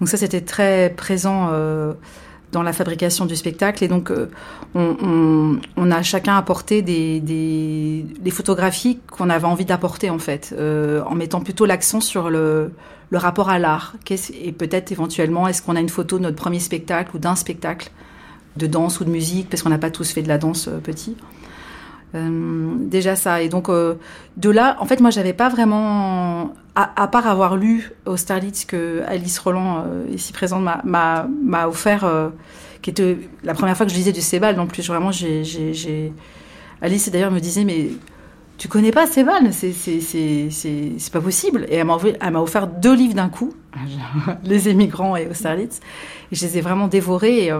Donc 0.00 0.08
ça 0.08 0.16
c'était 0.16 0.40
très 0.40 0.94
présent 0.96 1.50
dans 2.52 2.62
la 2.62 2.72
fabrication 2.72 3.26
du 3.26 3.36
spectacle. 3.36 3.84
Et 3.84 3.88
donc, 3.88 4.10
euh, 4.10 4.28
on, 4.74 5.90
a 5.90 6.02
chacun 6.02 6.36
apporté 6.36 6.82
des, 6.82 7.20
des, 7.20 8.30
photographies 8.30 8.98
qu'on 9.10 9.30
avait 9.30 9.46
envie 9.46 9.64
d'apporter, 9.64 10.10
en 10.10 10.18
fait, 10.18 10.54
euh, 10.56 11.02
en 11.04 11.14
mettant 11.14 11.40
plutôt 11.40 11.66
l'accent 11.66 12.00
sur 12.00 12.30
le, 12.30 12.72
le, 13.10 13.18
rapport 13.18 13.50
à 13.50 13.58
l'art. 13.58 13.94
Et 14.42 14.52
peut-être 14.52 14.92
éventuellement, 14.92 15.48
est-ce 15.48 15.62
qu'on 15.62 15.76
a 15.76 15.80
une 15.80 15.88
photo 15.88 16.18
de 16.18 16.24
notre 16.24 16.36
premier 16.36 16.60
spectacle 16.60 17.14
ou 17.16 17.18
d'un 17.18 17.36
spectacle 17.36 17.90
de 18.60 18.66
danse 18.66 19.00
ou 19.00 19.04
de 19.04 19.10
musique, 19.10 19.48
parce 19.48 19.62
qu'on 19.62 19.70
n'a 19.70 19.78
pas 19.78 19.90
tous 19.90 20.12
fait 20.12 20.22
de 20.22 20.28
la 20.28 20.38
danse 20.38 20.68
euh, 20.68 20.78
petit. 20.78 21.16
Euh, 22.14 22.74
déjà 22.78 23.16
ça. 23.16 23.42
Et 23.42 23.48
donc, 23.48 23.68
euh, 23.68 23.94
de 24.36 24.50
là, 24.50 24.76
en 24.80 24.84
fait, 24.84 25.00
moi, 25.00 25.10
j'avais 25.10 25.32
pas 25.32 25.48
vraiment, 25.48 26.54
à, 26.74 27.08
part 27.08 27.26
avoir 27.26 27.56
lu 27.56 27.92
Austerlitz 28.06 28.64
que 28.64 29.02
Alice 29.06 29.38
Roland, 29.38 29.84
ici 30.12 30.32
présente, 30.32 30.64
m'a 30.84 31.68
offert, 31.68 32.08
qui 32.82 32.90
était 32.90 33.18
la 33.44 33.54
première 33.54 33.76
fois 33.76 33.86
que 33.86 33.92
je 33.92 33.96
lisais 33.96 34.12
du 34.12 34.22
Sebald. 34.22 34.58
En 34.58 34.66
plus, 34.66 34.86
vraiment, 34.88 35.12
j'ai. 35.12 36.12
Alice, 36.82 37.10
d'ailleurs, 37.10 37.30
me 37.30 37.40
disait, 37.40 37.64
mais 37.64 37.90
tu 38.58 38.68
connais 38.68 38.90
pas 38.90 39.06
Sebald 39.06 39.52
C'est 39.52 41.12
pas 41.12 41.20
possible. 41.20 41.66
Et 41.68 41.76
elle 41.76 41.86
m'a 41.86 42.40
offert 42.40 42.66
deux 42.66 42.94
livres 42.94 43.14
d'un 43.14 43.28
coup, 43.28 43.54
Les 44.44 44.68
émigrants 44.68 45.16
et 45.16 45.28
Austerlitz. 45.28 45.80
Et 46.32 46.36
je 46.36 46.44
les 46.44 46.58
ai 46.58 46.60
vraiment 46.60 46.88
dévorés. 46.88 47.46
Et, 47.46 47.52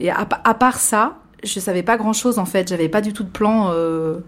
et 0.00 0.10
à, 0.10 0.24
part 0.24 0.78
ça, 0.78 1.18
je 1.42 1.60
savais 1.60 1.82
pas 1.82 1.96
grand 1.96 2.12
chose 2.12 2.38
en 2.38 2.44
fait. 2.44 2.68
J'avais 2.68 2.88
pas 2.88 3.00
du 3.00 3.12
tout 3.12 3.22
de 3.22 3.28
plan 3.28 3.70
euh, 3.70 4.18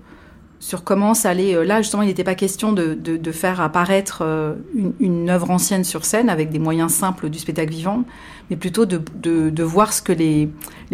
sur 0.60 0.84
comment 0.84 1.14
ça 1.14 1.30
allait. 1.30 1.64
Là, 1.64 1.82
justement, 1.82 2.02
il 2.02 2.06
n'était 2.06 2.24
pas 2.24 2.34
question 2.34 2.72
de, 2.72 3.32
faire 3.32 3.60
apparaître 3.60 4.22
une, 4.74 4.92
une, 5.00 5.30
œuvre 5.30 5.50
ancienne 5.50 5.84
sur 5.84 6.04
scène 6.04 6.28
avec 6.28 6.50
des 6.50 6.58
moyens 6.58 6.92
simples 6.92 7.28
du 7.30 7.38
spectacle 7.38 7.72
vivant, 7.72 8.04
mais 8.48 8.56
plutôt 8.56 8.86
de, 8.86 9.62
voir 9.62 9.92
ce 9.92 10.02
que 10.02 10.12
les, 10.12 10.48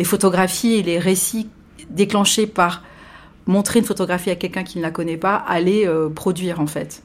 photographies 0.04 0.74
et 0.74 0.82
les 0.82 0.98
récits 0.98 1.48
déclenchés 1.90 2.46
par 2.46 2.82
montrer 3.46 3.80
une 3.80 3.84
photographie 3.84 4.30
à 4.30 4.36
quelqu'un 4.36 4.62
qui 4.62 4.78
ne 4.78 4.82
la 4.82 4.90
connaît 4.90 5.16
pas 5.16 5.36
allaient 5.36 5.86
produire, 6.14 6.60
en 6.60 6.66
fait. 6.66 7.02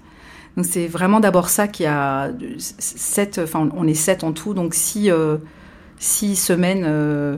Donc 0.57 0.65
c'est 0.65 0.87
vraiment 0.87 1.19
d'abord 1.19 1.49
ça 1.49 1.67
qui 1.67 1.85
a 1.85 2.31
sept, 2.57 3.39
enfin 3.41 3.69
on 3.75 3.87
est 3.87 3.93
sept 3.93 4.23
en 4.23 4.31
tout, 4.31 4.55
donc 4.55 4.73
six, 4.73 5.11
euh, 5.11 5.37
semaines 5.99 6.83
euh, 6.85 7.37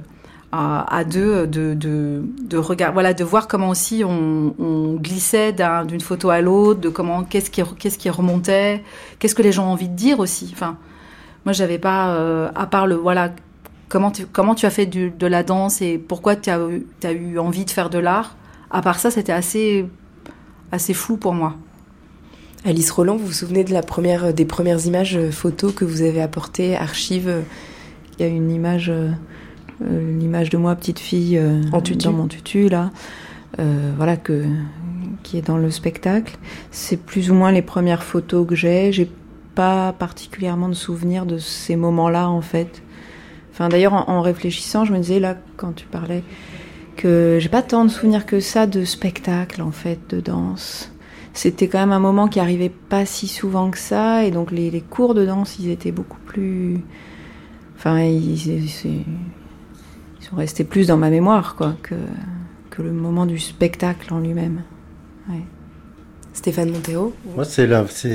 à, 0.52 1.04
deux 1.04 1.46
de, 1.46 1.76
de, 1.76 2.24
de 2.42 2.58
regard, 2.58 2.94
voilà, 2.94 3.14
de 3.14 3.24
voir 3.24 3.48
comment 3.48 3.70
aussi 3.70 4.04
on, 4.04 4.96
glissait 4.96 5.54
d'une 5.88 6.02
photo 6.02 6.30
à 6.30 6.42
l'autre, 6.42 6.80
de 6.82 6.90
comment 6.90 7.24
qu'est-ce 7.24 7.52
qui 7.52 7.62
qu'est-ce 7.78 7.98
qui 7.98 8.10
remontait, 8.10 8.84
qu'est-ce 9.20 9.36
que 9.36 9.44
les 9.44 9.52
gens 9.52 9.68
ont 9.68 9.74
envie 9.74 9.90
de 9.90 9.96
dire 9.96 10.20
aussi. 10.20 10.50
Enfin, 10.52 10.78
moi 11.46 11.54
j'avais 11.54 11.78
pas, 11.78 12.16
euh, 12.16 12.50
à 12.56 12.66
part 12.66 12.88
le 12.88 12.96
voilà 12.96 13.32
comment 13.90 14.12
tu, 14.12 14.26
comment 14.26 14.56
tu 14.56 14.66
as 14.66 14.72
fait 14.72 14.88
de 14.88 15.28
la 15.28 15.44
danse 15.44 15.82
et 15.82 15.98
pourquoi 15.98 16.36
tu 16.36 16.50
as, 16.50 16.60
as 17.04 17.12
eu 17.12 17.38
envie 17.38 17.66
de 17.66 17.72
faire 17.72 17.90
de 17.90 18.00
l'art. 18.00 18.36
À 18.72 18.82
part 18.82 19.00
ça, 19.00 19.12
c'était 19.12 19.32
assez 19.32 19.86
assez 20.72 20.94
flou 20.94 21.18
pour 21.18 21.34
moi. 21.34 21.56
Alice 22.66 22.92
Roland, 22.92 23.16
vous 23.16 23.28
vous 23.28 23.32
souvenez 23.32 23.64
de 23.64 23.72
la 23.72 23.82
première, 23.82 24.34
des 24.34 24.46
premières 24.46 24.86
images 24.86 25.16
euh, 25.16 25.32
photos 25.32 25.74
que 25.74 25.86
vous 25.86 26.02
avez 26.02 26.22
apportées, 26.22 26.76
archives 26.76 27.44
Il 28.18 28.26
y 28.26 28.26
a 28.26 28.32
une 28.32 28.52
image, 28.52 28.90
euh, 28.90 29.12
l'image 29.82 30.50
de 30.50 30.58
moi, 30.58 30.76
petite 30.76 31.00
fille, 31.00 31.42
en 31.72 31.82
tutu. 31.82 32.06
dans 32.06 32.14
mon 32.14 32.28
tutu, 32.28 32.70
là, 32.70 32.92
voilà, 33.58 34.18
que, 34.18 34.46
qui 35.24 35.38
est 35.38 35.42
dans 35.42 35.58
le 35.58 35.72
spectacle. 35.72 36.38
C'est 36.72 36.98
plus 36.98 37.32
ou 37.32 37.34
moins 37.34 37.52
les 37.52 37.62
premières 37.62 38.04
photos 38.04 38.46
que 38.48 38.56
j'ai. 38.56 38.92
J'ai 38.92 39.10
pas 39.56 39.94
particulièrement 39.94 40.70
de 40.70 40.74
souvenirs 40.74 41.26
de 41.26 41.38
ces 41.38 41.76
moments-là, 41.76 42.30
en 42.30 42.42
fait. 42.42 42.82
Enfin, 43.52 43.70
d'ailleurs, 43.70 43.94
en, 43.94 44.10
en, 44.10 44.22
réfléchissant, 44.22 44.86
je 44.86 44.94
me 44.94 45.00
disais, 45.00 45.20
là, 45.20 45.38
quand 45.58 45.74
tu 45.74 45.86
parlais, 45.86 46.24
que 46.96 47.38
j'ai 47.40 47.50
pas 47.50 47.62
tant 47.62 47.86
de 47.86 47.90
souvenirs 47.90 48.26
que 48.26 48.40
ça 48.40 48.68
de 48.68 48.84
spectacle, 48.86 49.62
en 49.62 49.72
fait, 49.72 50.00
de 50.10 50.20
danse 50.20 50.92
c'était 51.34 51.68
quand 51.70 51.80
même 51.80 51.92
un 51.92 52.00
moment 52.00 52.28
qui 52.28 52.40
arrivait 52.40 52.68
pas 52.70 53.06
si 53.06 53.28
souvent 53.28 53.72
que 53.72 53.78
ça, 53.78 54.26
et 54.26 54.32
donc 54.32 54.52
les, 54.52 54.82
cours 54.82 55.14
de 55.14 55.26
danse, 55.26 55.58
ils 55.60 55.70
étaient 55.70 55.92
beaucoup 55.92 56.20
plus. 56.26 56.80
Enfin, 57.78 58.02
ils, 58.02 58.70
sont 60.30 60.36
restés 60.36 60.64
plus 60.64 60.88
dans 60.88 60.98
ma 60.98 61.10
mémoire, 61.10 61.56
quoi, 61.56 61.76
que, 61.82 61.96
que 62.70 62.82
le 62.82 62.92
moment 62.92 63.26
du 63.26 63.40
spectacle 63.40 64.14
en 64.14 64.20
lui-même. 64.20 64.62
Stéphane 66.32 66.70
Montero 66.70 67.14
Moi, 67.36 67.44
c'est 67.44 67.68
l'inverse. 67.68 68.06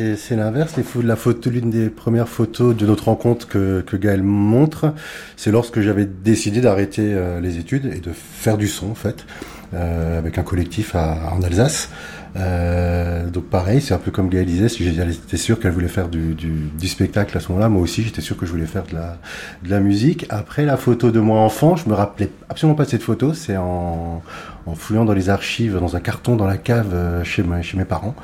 La 1.03 1.17
photo, 1.17 1.51
l'une 1.51 1.69
des 1.69 1.91
premières 1.91 2.29
photos 2.29 2.75
de 2.75 2.87
notre 2.87 3.07
rencontre 3.07 3.47
que, 3.47 3.83
que 3.83 3.97
Gaël 3.97 4.23
montre, 4.23 4.95
c'est 5.37 5.51
lorsque 5.51 5.81
j'avais 5.81 6.07
décidé 6.07 6.61
d'arrêter 6.61 7.13
euh, 7.13 7.41
les 7.41 7.59
études 7.59 7.87
et 7.87 8.01
de 8.01 8.13
faire 8.13 8.57
du 8.57 8.69
son, 8.69 8.91
en 8.91 8.95
fait, 8.95 9.27
euh, 9.75 10.17
avec 10.17 10.39
un 10.39 10.43
collectif 10.43 10.95
en 10.95 11.43
Alsace. 11.43 11.91
Euh, 12.37 13.29
donc 13.31 13.45
pareil, 13.45 13.81
c'est 13.81 13.95
un 13.95 13.99
peu 13.99 14.11
comme 14.11 14.29
Gaëlle 14.29 14.47
disait, 14.47 14.69
j'étais 14.69 15.37
sûr 15.37 15.61
qu'elle 15.61 15.71
voulait 15.71 15.89
faire 15.89 16.09
du, 16.09 16.35
du, 16.35 16.51
du, 16.79 16.89
spectacle 16.89 17.37
à 17.37 17.41
ce 17.41 17.49
moment-là, 17.49 17.69
moi 17.69 17.81
aussi 17.81 18.03
j'étais 18.03 18.23
sûr 18.23 18.37
que 18.37 18.45
je 18.45 18.51
voulais 18.51 18.67
faire 18.67 18.85
de 18.85 18.95
la, 18.95 19.19
de 19.63 19.71
la 19.71 19.79
musique. 19.79 20.27
Après 20.31 20.65
la 20.65 20.77
photo 20.77 21.13
de 21.13 21.21
moi 21.21 21.41
enfant, 21.41 21.77
je 21.77 21.89
me 21.89 21.95
rappelais 21.95 22.31
absolument 22.49 22.75
pas 22.75 22.87
de 22.87 22.91
cette 22.91 23.05
photo, 23.05 23.35
c'est 23.35 23.57
en, 23.57 24.21
en 24.67 24.75
fouillant 24.75 25.05
dans 25.05 25.13
les 25.13 25.31
archives, 25.31 25.79
dans 25.79 25.95
un 25.95 26.01
carton 26.01 26.35
dans 26.35 26.47
la 26.47 26.57
cave 26.57 26.93
euh, 26.93 27.23
chez, 27.23 27.45
chez 27.63 27.77
mes 27.77 27.85
parents, 27.85 28.17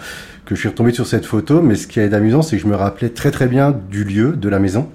que 0.44 0.56
je 0.56 0.60
suis 0.60 0.68
retombé 0.68 0.92
sur 0.92 1.06
cette 1.06 1.24
photo, 1.24 1.62
mais 1.62 1.76
ce 1.76 1.86
qui 1.86 2.00
est 2.00 2.12
amusant, 2.12 2.42
c'est 2.42 2.56
que 2.56 2.62
je 2.62 2.68
me 2.68 2.76
rappelais 2.76 3.10
très 3.10 3.30
très 3.30 3.46
bien 3.46 3.70
du 3.90 4.02
lieu, 4.02 4.32
de 4.32 4.48
la 4.48 4.58
maison 4.58 4.88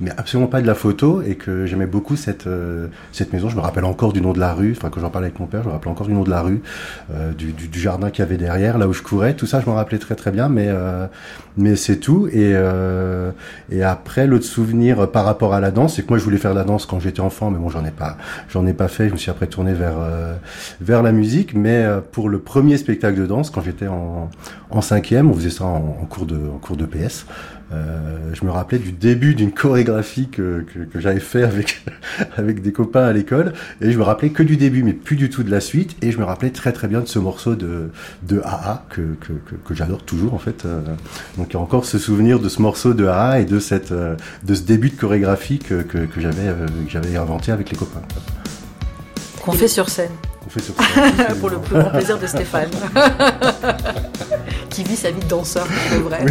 mais 0.00 0.10
absolument 0.16 0.48
pas 0.48 0.60
de 0.60 0.66
la 0.66 0.74
photo 0.74 1.22
et 1.22 1.36
que 1.36 1.66
j'aimais 1.66 1.86
beaucoup 1.86 2.16
cette 2.16 2.46
euh, 2.46 2.88
cette 3.12 3.32
maison. 3.32 3.48
Je 3.48 3.56
me 3.56 3.60
rappelle 3.60 3.84
encore 3.84 4.12
du 4.12 4.20
nom 4.20 4.32
de 4.32 4.38
la 4.38 4.52
rue. 4.52 4.74
Enfin, 4.76 4.90
quand 4.90 5.00
j'en 5.00 5.10
parlais 5.10 5.28
avec 5.28 5.40
mon 5.40 5.46
père, 5.46 5.62
je 5.62 5.68
me 5.68 5.72
rappelle 5.72 5.90
encore 5.90 6.06
du 6.06 6.12
nom 6.12 6.22
de 6.22 6.30
la 6.30 6.42
rue, 6.42 6.60
euh, 7.14 7.32
du, 7.32 7.52
du, 7.52 7.68
du, 7.68 7.80
jardin 7.80 8.10
qu'il 8.10 8.22
y 8.22 8.26
avait 8.26 8.36
derrière, 8.36 8.78
là 8.78 8.88
où 8.88 8.92
je 8.92 9.02
courais. 9.02 9.34
Tout 9.34 9.46
ça, 9.46 9.60
je 9.60 9.70
me 9.70 9.74
rappelais 9.74 9.98
très 9.98 10.14
très 10.14 10.30
bien, 10.30 10.48
mais 10.48 10.66
euh, 10.68 11.06
mais 11.56 11.76
c'est 11.76 11.96
tout. 11.96 12.28
Et 12.28 12.52
euh, 12.54 13.30
et 13.70 13.82
après, 13.82 14.26
l'autre 14.26 14.44
souvenir 14.44 15.10
par 15.10 15.24
rapport 15.24 15.54
à 15.54 15.60
la 15.60 15.70
danse, 15.70 15.94
c'est 15.94 16.02
que 16.02 16.08
moi, 16.08 16.18
je 16.18 16.24
voulais 16.24 16.38
faire 16.38 16.52
de 16.52 16.58
la 16.58 16.64
danse 16.64 16.84
quand 16.84 17.00
j'étais 17.00 17.20
enfant, 17.20 17.50
mais 17.50 17.58
bon, 17.58 17.70
j'en 17.70 17.84
ai 17.84 17.90
pas 17.90 18.18
j'en 18.50 18.66
ai 18.66 18.74
pas 18.74 18.88
fait. 18.88 19.08
Je 19.08 19.14
me 19.14 19.18
suis 19.18 19.30
après 19.30 19.46
tourné 19.46 19.72
vers 19.72 19.96
vers 20.80 21.02
la 21.02 21.12
musique, 21.12 21.54
mais 21.54 21.86
pour 22.12 22.28
le 22.28 22.38
premier 22.38 22.76
spectacle 22.76 23.18
de 23.18 23.26
danse, 23.26 23.50
quand 23.50 23.62
j'étais 23.62 23.88
en 23.88 24.30
en 24.70 24.80
cinquième, 24.82 25.30
on 25.30 25.34
faisait 25.34 25.50
ça 25.50 25.64
en 25.64 26.06
cours 26.08 26.26
de 26.26 26.36
en 26.36 26.58
cours 26.58 26.76
de 26.76 26.84
PS. 26.84 27.26
Euh, 27.72 28.30
je 28.32 28.44
me 28.44 28.50
rappelais 28.50 28.78
du 28.78 28.92
début 28.92 29.34
d'une 29.34 29.50
chorégraphie 29.50 30.28
que, 30.28 30.64
que, 30.72 30.80
que 30.84 31.00
j'avais 31.00 31.18
fait 31.20 31.42
avec 31.42 31.84
avec 32.36 32.62
des 32.62 32.72
copains 32.72 33.04
à 33.04 33.12
l'école. 33.12 33.54
Et 33.80 33.90
je 33.90 33.98
me 33.98 34.04
rappelais 34.04 34.30
que 34.30 34.42
du 34.42 34.56
début 34.56 34.84
mais 34.84 34.92
plus 34.92 35.16
du 35.16 35.30
tout 35.30 35.42
de 35.42 35.50
la 35.50 35.60
suite. 35.60 35.96
Et 36.02 36.12
je 36.12 36.18
me 36.18 36.24
rappelais 36.24 36.50
très 36.50 36.72
très 36.72 36.86
bien 36.86 37.00
de 37.00 37.06
ce 37.06 37.18
morceau 37.18 37.56
de 37.56 37.90
de 38.22 38.40
AA 38.40 38.84
que 38.88 39.16
que, 39.20 39.32
que, 39.64 39.74
j'adore 39.74 40.04
toujours 40.04 40.34
en 40.34 40.38
fait. 40.38 40.64
Euh, 40.64 40.80
donc 41.38 41.48
il 41.50 41.54
y 41.54 41.56
a 41.56 41.60
encore 41.60 41.84
ce 41.84 41.98
souvenir 41.98 42.38
de 42.38 42.48
ce 42.48 42.62
morceau 42.62 42.94
de 42.94 43.06
AA 43.06 43.40
et 43.40 43.44
de 43.44 43.58
cette 43.58 43.90
euh, 43.90 44.14
de 44.44 44.54
ce 44.54 44.62
début 44.62 44.90
de 44.90 44.96
chorégraphie 44.96 45.58
que 45.58 45.82
que, 45.82 45.98
que 45.98 46.20
j'avais 46.20 47.16
inventé 47.16 47.50
avec 47.50 47.70
les 47.70 47.76
copains. 47.76 48.02
Qu'on 49.44 49.52
fait 49.52 49.68
sur 49.68 49.88
scène. 49.88 50.10
Fait 50.48 50.60
sur 50.60 50.74
scène 50.74 51.36
pour 51.40 51.50
le 51.50 51.58
plus 51.58 51.76
grand 51.76 51.90
plaisir 51.90 52.18
de 52.18 52.26
Stéphane 52.26 52.70
qui 54.76 54.84
vit 54.84 54.96
sa 54.96 55.10
vie 55.10 55.20
de 55.20 55.26
danseur, 55.26 55.66
pour 55.66 56.10
vrai. 56.10 56.18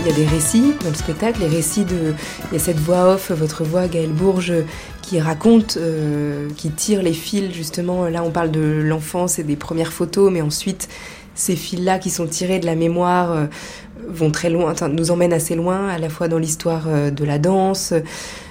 Il 0.00 0.08
y 0.08 0.10
a 0.10 0.14
des 0.14 0.26
récits 0.26 0.74
dans 0.80 0.90
le 0.90 0.94
spectacle, 0.94 1.40
les 1.40 1.48
récits 1.48 1.84
de. 1.84 2.14
Il 2.50 2.54
y 2.54 2.56
a 2.56 2.60
cette 2.60 2.78
voix 2.78 3.14
off, 3.14 3.32
votre 3.32 3.64
voix, 3.64 3.88
Gaëlle 3.88 4.12
Bourges, 4.12 4.54
qui 5.00 5.18
raconte, 5.18 5.76
euh, 5.76 6.48
qui 6.56 6.70
tire 6.70 7.02
les 7.02 7.14
fils, 7.14 7.52
justement. 7.52 8.06
Là, 8.08 8.22
on 8.22 8.30
parle 8.30 8.52
de 8.52 8.80
l'enfance 8.84 9.40
et 9.40 9.42
des 9.42 9.56
premières 9.56 9.92
photos, 9.92 10.30
mais 10.30 10.40
ensuite, 10.40 10.88
ces 11.34 11.56
fils-là 11.56 11.98
qui 11.98 12.10
sont 12.10 12.28
tirés 12.28 12.60
de 12.60 12.66
la 12.66 12.76
mémoire 12.76 13.32
euh, 13.32 13.46
vont 14.08 14.30
très 14.30 14.50
loin, 14.50 14.74
nous 14.88 15.10
emmènent 15.10 15.32
assez 15.32 15.56
loin, 15.56 15.88
à 15.88 15.98
la 15.98 16.08
fois 16.08 16.28
dans 16.28 16.38
l'histoire 16.38 16.84
euh, 16.86 17.10
de 17.10 17.24
la 17.24 17.38
danse, 17.38 17.92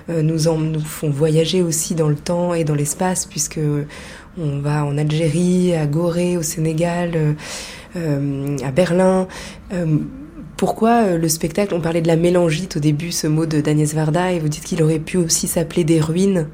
nous, 0.10 0.48
en, 0.48 0.58
nous 0.58 0.80
font 0.80 1.10
voyager 1.10 1.62
aussi 1.62 1.96
dans 1.96 2.10
le 2.10 2.16
temps 2.16 2.54
et 2.54 2.64
dans 2.64 2.76
l'espace, 2.76 3.26
puisque 3.26 3.60
on 4.38 4.60
va 4.60 4.86
en 4.86 4.98
Algérie, 4.98 5.74
à 5.76 5.86
Gorée, 5.86 6.38
au 6.38 6.42
Sénégal, 6.42 7.36
euh, 7.96 8.58
à 8.64 8.72
Berlin. 8.72 9.28
pourquoi 10.58 11.18
le 11.18 11.28
spectacle, 11.28 11.74
on 11.74 11.82
parlait 11.82 12.02
de 12.02 12.08
la 12.08 12.16
mélangite 12.16 12.78
au 12.78 12.80
début, 12.80 13.12
ce 13.12 13.28
mot 13.28 13.46
de 13.46 13.62
Daniel 13.62 13.88
Varda, 13.88 14.32
et 14.32 14.40
vous 14.40 14.50
dites 14.50 14.64
qu'il 14.64 14.82
aurait 14.84 15.00
pu 15.00 15.18
aussi 15.18 15.48
s'appeler 15.48 15.84
des 15.84 16.00
ruines. 16.00 16.48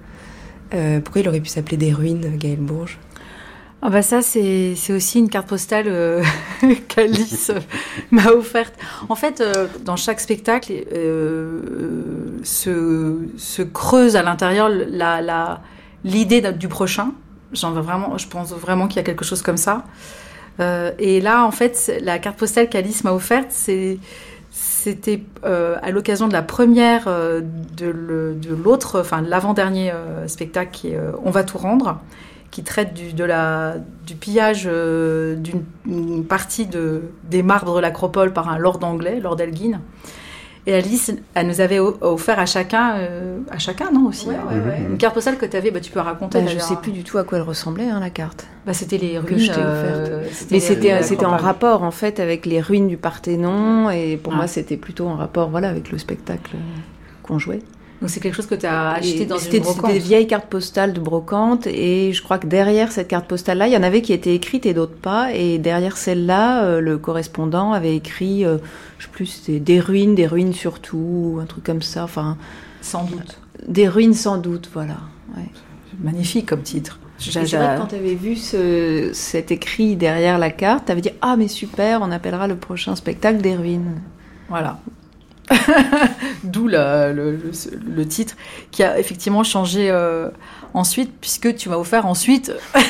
pourquoi 1.04 1.22
il 1.22 1.28
aurait 1.28 1.42
pu 1.42 1.50
s'appeler 1.50 1.78
des 1.78 1.94
ruines, 1.94 2.38
Gaël 2.38 2.60
Bourges? 2.60 3.00
Ah 3.84 3.92
bah 3.92 4.02
ça, 4.02 4.24
c'est 4.24 4.76
aussi 4.90 5.20
une 5.20 5.30
carte 5.30 5.48
postale 5.48 5.86
euh, 5.88 6.24
qu'Alice 6.88 7.52
m'a 8.12 8.32
offerte. 8.32 8.74
En 9.08 9.16
fait, 9.16 9.40
euh, 9.40 9.68
dans 9.86 9.96
chaque 9.96 10.20
spectacle, 10.20 10.74
euh, 10.94 11.62
se, 12.44 13.20
se, 13.38 13.62
creuse 13.62 14.16
à 14.16 14.24
l'intérieur 14.24 14.70
l'idée 16.04 16.42
la, 16.42 16.52
du 16.54 16.68
prochain. 16.68 17.12
Vraiment, 17.54 18.18
je 18.18 18.28
pense 18.28 18.52
vraiment 18.52 18.88
qu'il 18.88 18.98
y 18.98 19.00
a 19.00 19.04
quelque 19.04 19.24
chose 19.24 19.44
comme 19.44 19.58
ça. 19.58 19.86
et 20.60 21.22
là, 21.22 21.46
en 21.46 21.52
fait, 21.52 22.00
la 22.02 22.18
carte 22.18 22.38
postale 22.38 22.70
qu'Alice 22.70 23.04
m'a 23.04 23.14
offerte, 23.14 23.52
c'était 24.52 25.22
à 25.44 25.92
l'occasion 25.92 26.28
de 26.28 26.34
la 26.34 26.42
première 26.42 27.06
de 27.06 28.56
l'autre, 28.64 29.00
enfin 29.00 29.22
l'avant-dernier 29.22 29.94
spectacle 30.26 30.72
qui 30.72 30.88
est 30.90 31.00
On 31.24 31.30
va 31.30 31.44
tout 31.44 31.60
rendre 31.60 32.02
qui 32.52 32.64
traite 32.64 32.94
du, 32.94 33.14
de 33.14 33.24
la, 33.24 33.76
du 34.06 34.16
pillage 34.16 34.64
euh, 34.66 35.36
d'une 35.36 36.26
partie 36.26 36.66
de, 36.66 37.04
des 37.24 37.44
marbres 37.44 37.76
de 37.76 37.82
l'acropole 37.82 38.34
par 38.34 38.50
un 38.50 38.58
lord 38.58 38.80
anglais, 38.84 39.20
Lord 39.20 39.40
Elgin. 39.40 39.80
Et 40.66 40.74
Alice, 40.74 41.14
elle 41.34 41.48
nous 41.48 41.62
avait 41.62 41.80
offert 41.80 42.40
à 42.40 42.46
chacun, 42.46 42.98
euh, 42.98 43.38
à 43.50 43.58
chacun, 43.58 43.90
non 43.90 44.08
aussi, 44.08 44.28
hein, 44.30 44.44
une 44.90 44.98
carte 44.98 45.14
postale 45.14 45.38
que 45.38 45.46
tu 45.46 45.56
avais, 45.56 45.72
bah, 45.72 45.80
tu 45.80 45.92
peux 45.92 46.02
raconter. 46.02 46.42
Bah, 46.42 46.48
je 46.54 46.60
sais 46.60 46.76
plus 46.76 46.92
du 46.92 47.06
tout 47.06 47.18
à 47.18 47.24
quoi 47.24 47.38
elle 47.38 47.46
ressemblait, 47.46 47.90
hein, 47.90 48.02
la 48.02 48.10
carte. 48.10 48.46
Bah, 48.66 48.74
c'était 48.74 48.98
les 48.98 49.18
ruines. 49.18 49.50
Euh, 49.58 50.26
Mais 50.52 50.60
c'était 50.60 51.02
c'était 51.04 51.26
en 51.26 51.38
rapport 51.38 51.84
en 51.84 51.92
fait 51.92 52.20
avec 52.20 52.46
les 52.46 52.60
ruines 52.60 52.90
du 52.90 52.98
Parthénon, 52.98 53.90
et 53.90 54.18
pour 54.18 54.34
moi 54.34 54.48
c'était 54.48 54.76
plutôt 54.76 55.08
en 55.08 55.16
rapport 55.16 55.50
voilà 55.50 55.70
avec 55.70 55.90
le 55.90 55.98
spectacle 55.98 56.58
qu'on 57.24 57.40
jouait. 57.40 57.62
Donc 58.02 58.12
c'est 58.12 58.20
quelque 58.20 58.36
chose 58.36 58.46
que 58.46 58.56
tu 58.56 58.66
as 58.66 58.92
acheté 58.92 59.26
dans 59.26 59.38
une 59.38 59.60
brocante. 59.60 59.76
C'était 59.76 59.94
des 59.94 60.00
vieilles 60.00 60.28
cartes 60.28 60.48
postales 60.48 60.94
de 60.94 61.00
brocante 61.00 61.66
et 61.66 62.14
je 62.14 62.22
crois 62.22 62.38
que 62.38 62.46
derrière 62.46 62.92
cette 62.92 63.08
carte 63.08 63.28
postale-là, 63.28 63.68
il 63.68 63.74
y 63.74 63.78
en 63.78 63.84
avait 63.84 64.02
qui 64.02 64.14
étaient 64.14 64.36
écrites 64.36 64.68
et 64.68 64.74
d'autres 64.76 64.96
pas. 64.96 65.34
Et 65.34 65.58
derrière 65.58 65.98
celle-là, 65.98 66.64
euh, 66.64 66.80
le 66.80 67.00
correspondant 67.00 67.74
avait 67.74 67.96
écrit, 67.96 68.46
euh, 68.46 68.58
je 69.00 69.06
sais 69.06 69.12
plus, 69.12 69.26
c'était 69.26 69.60
des 69.60 69.80
ruines, 69.80 70.14
des 70.14 70.28
ruines 70.28 70.54
surtout, 70.54 71.40
un 71.42 71.46
truc 71.46 71.64
comme 71.64 71.82
ça. 71.82 72.04
Enfin, 72.04 72.38
sans 72.82 73.04
doute. 73.04 73.40
Des 73.68 73.88
ruines 73.88 74.14
sans 74.14 74.38
doute, 74.38 74.70
voilà. 74.72 74.98
Ouais. 75.36 75.50
Magnifique 76.00 76.46
comme 76.46 76.62
titre. 76.62 77.00
C'est 77.18 77.32
vrai 77.32 77.46
que 77.46 77.80
quand 77.80 77.88
tu 77.88 77.96
avais 77.96 78.14
vu 78.14 78.36
ce, 78.36 79.10
cet 79.14 79.52
écrit 79.52 79.96
derrière 79.96 80.38
la 80.38 80.52
carte, 80.52 80.86
tu 80.86 80.92
avais 80.92 81.02
dit 81.02 81.10
Ah, 81.22 81.36
mais 81.36 81.48
super, 81.48 82.02
on 82.04 82.12
appellera 82.12 82.48
le 82.48 82.56
prochain 82.56 82.96
spectacle 82.96 83.42
des 83.42 83.56
ruines. 83.56 84.02
Voilà. 84.50 84.80
D'où 86.44 86.68
le, 86.68 87.14
le, 87.14 88.06
titre 88.06 88.36
qui 88.72 88.84
a 88.84 89.00
effectivement 89.00 89.44
changé 89.44 89.90
euh, 89.90 90.30
ensuite, 90.74 91.12
puisque 91.22 91.56
tu 91.56 91.70
m'as 91.70 91.78
offert 91.78 92.06
ensuite 92.06 92.54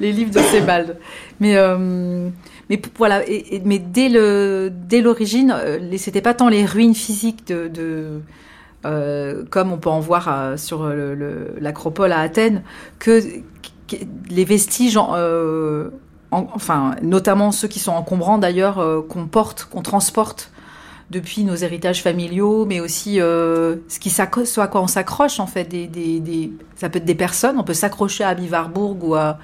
les 0.00 0.12
livres 0.12 0.30
de 0.30 0.38
Sebald. 0.38 0.96
Mais, 1.40 1.56
euh, 1.56 2.28
mais 2.70 2.80
voilà, 2.96 3.22
mais 3.64 3.78
dès 3.78 4.08
l'origine, 4.08 5.48
dès 5.48 5.94
euh, 5.94 5.98
c'était 5.98 6.22
pas 6.22 6.34
tant 6.34 6.48
les 6.48 6.64
ruines 6.64 6.94
physiques 6.94 7.46
de 7.46 8.20
comme 9.50 9.72
on 9.72 9.76
peut 9.76 9.90
en 9.90 10.00
voir 10.00 10.58
sur 10.58 10.90
l'acropole 11.60 12.12
à 12.12 12.20
Athènes, 12.20 12.62
que, 12.98 13.22
les 14.30 14.44
vestiges 14.44 14.98
enfin, 16.30 16.96
notamment 17.02 17.52
ceux 17.52 17.68
qui 17.68 17.78
sont 17.78 17.92
encombrants 17.92 18.38
d'ailleurs, 18.38 18.78
euh, 18.78 19.02
qu'on 19.02 19.26
porte, 19.26 19.64
qu'on 19.64 19.82
transporte 19.82 20.50
depuis 21.10 21.42
nos 21.42 21.56
héritages 21.56 22.02
familiaux, 22.02 22.64
mais 22.66 22.78
aussi 22.78 23.20
euh, 23.20 23.76
ce, 23.88 23.98
qui 23.98 24.14
à 24.20 24.26
quoi 24.26 24.80
on 24.80 24.86
s'accroche 24.86 25.40
en 25.40 25.46
fait. 25.46 25.64
Des, 25.64 26.52
ça 26.76 26.88
peut 26.88 26.98
être 26.98 27.04
des 27.04 27.16
personnes, 27.16 27.58
on 27.58 27.64
peut 27.64 27.74
s'accrocher 27.74 28.22
à 28.22 28.28
Abby 28.28 28.48
ou 29.02 29.14
à, 29.14 29.38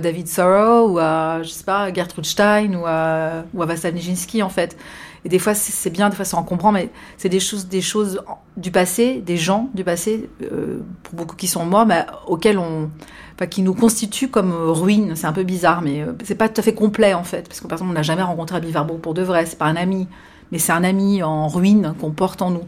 David 0.00 0.26
Sorrow 0.26 0.90
ou 0.90 0.98
à, 0.98 1.40
je 1.42 1.50
sais 1.50 1.64
pas, 1.64 1.92
Gertrude 1.92 2.26
Stein 2.26 2.74
ou 2.74 2.84
à, 2.84 3.44
ou 3.54 3.62
Vassal 3.64 3.94
Nijinsky 3.94 4.42
en 4.42 4.48
fait. 4.48 4.76
Et 5.24 5.28
des 5.28 5.38
fois 5.38 5.54
c'est 5.54 5.90
bien, 5.90 6.10
des 6.10 6.16
fois 6.16 6.24
c'est 6.24 6.36
encombrant, 6.36 6.72
mais 6.72 6.90
c'est 7.16 7.28
des 7.28 7.40
choses, 7.40 7.68
des 7.68 7.80
choses 7.80 8.20
du 8.56 8.72
passé, 8.72 9.22
des 9.24 9.36
gens 9.36 9.70
du 9.74 9.84
passé, 9.84 10.28
euh, 10.42 10.80
pour 11.04 11.14
beaucoup 11.14 11.36
qui 11.36 11.46
sont 11.46 11.64
morts, 11.64 11.86
mais 11.86 12.06
auxquels 12.26 12.58
on 12.58 12.90
qui 13.46 13.62
nous 13.62 13.74
constitue 13.74 14.28
comme 14.28 14.52
euh, 14.52 14.72
ruine. 14.72 15.14
C'est 15.14 15.26
un 15.26 15.32
peu 15.32 15.44
bizarre, 15.44 15.80
mais 15.80 16.02
euh, 16.02 16.12
c'est 16.24 16.34
pas 16.34 16.48
tout 16.48 16.60
à 16.60 16.64
fait 16.64 16.74
complet 16.74 17.14
en 17.14 17.24
fait, 17.24 17.46
parce 17.48 17.60
que 17.60 17.66
par 17.66 17.76
exemple, 17.76 17.92
on 17.92 17.94
n'a 17.94 18.02
jamais 18.02 18.22
rencontré 18.22 18.56
Abby 18.56 18.72
pour 19.00 19.14
de 19.14 19.22
vrai. 19.22 19.46
C'est 19.46 19.58
pas 19.58 19.66
un 19.66 19.76
ami, 19.76 20.08
mais 20.50 20.58
c'est 20.58 20.72
un 20.72 20.84
ami 20.84 21.22
en 21.22 21.48
ruine 21.48 21.94
qu'on 22.00 22.10
porte 22.10 22.42
en 22.42 22.50
nous. 22.50 22.64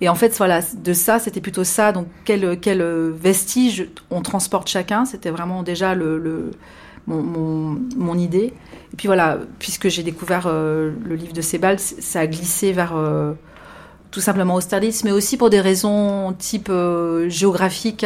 Et 0.00 0.08
en 0.08 0.14
fait, 0.14 0.36
voilà, 0.36 0.60
de 0.84 0.92
ça, 0.92 1.18
c'était 1.18 1.40
plutôt 1.40 1.64
ça. 1.64 1.92
Donc, 1.92 2.08
quel, 2.24 2.58
quel 2.60 2.82
vestige 3.12 3.88
on 4.10 4.20
transporte 4.20 4.68
chacun, 4.68 5.04
c'était 5.04 5.30
vraiment 5.30 5.62
déjà 5.62 5.94
le, 5.94 6.50
mon, 7.06 7.78
mon, 7.96 8.18
idée. 8.18 8.52
Et 8.92 8.96
puis 8.96 9.06
voilà, 9.06 9.38
puisque 9.60 9.88
j'ai 9.88 10.02
découvert 10.02 10.46
euh, 10.46 10.92
le 11.04 11.14
livre 11.14 11.32
de 11.32 11.40
Sebald, 11.40 11.78
ça 11.78 12.20
a 12.20 12.26
glissé 12.26 12.72
vers 12.72 12.94
tout 14.10 14.20
simplement 14.20 14.56
Austerlitz, 14.56 15.04
mais 15.04 15.12
aussi 15.12 15.38
pour 15.38 15.48
des 15.48 15.60
raisons 15.60 16.34
type 16.38 16.70
géographique 17.28 18.04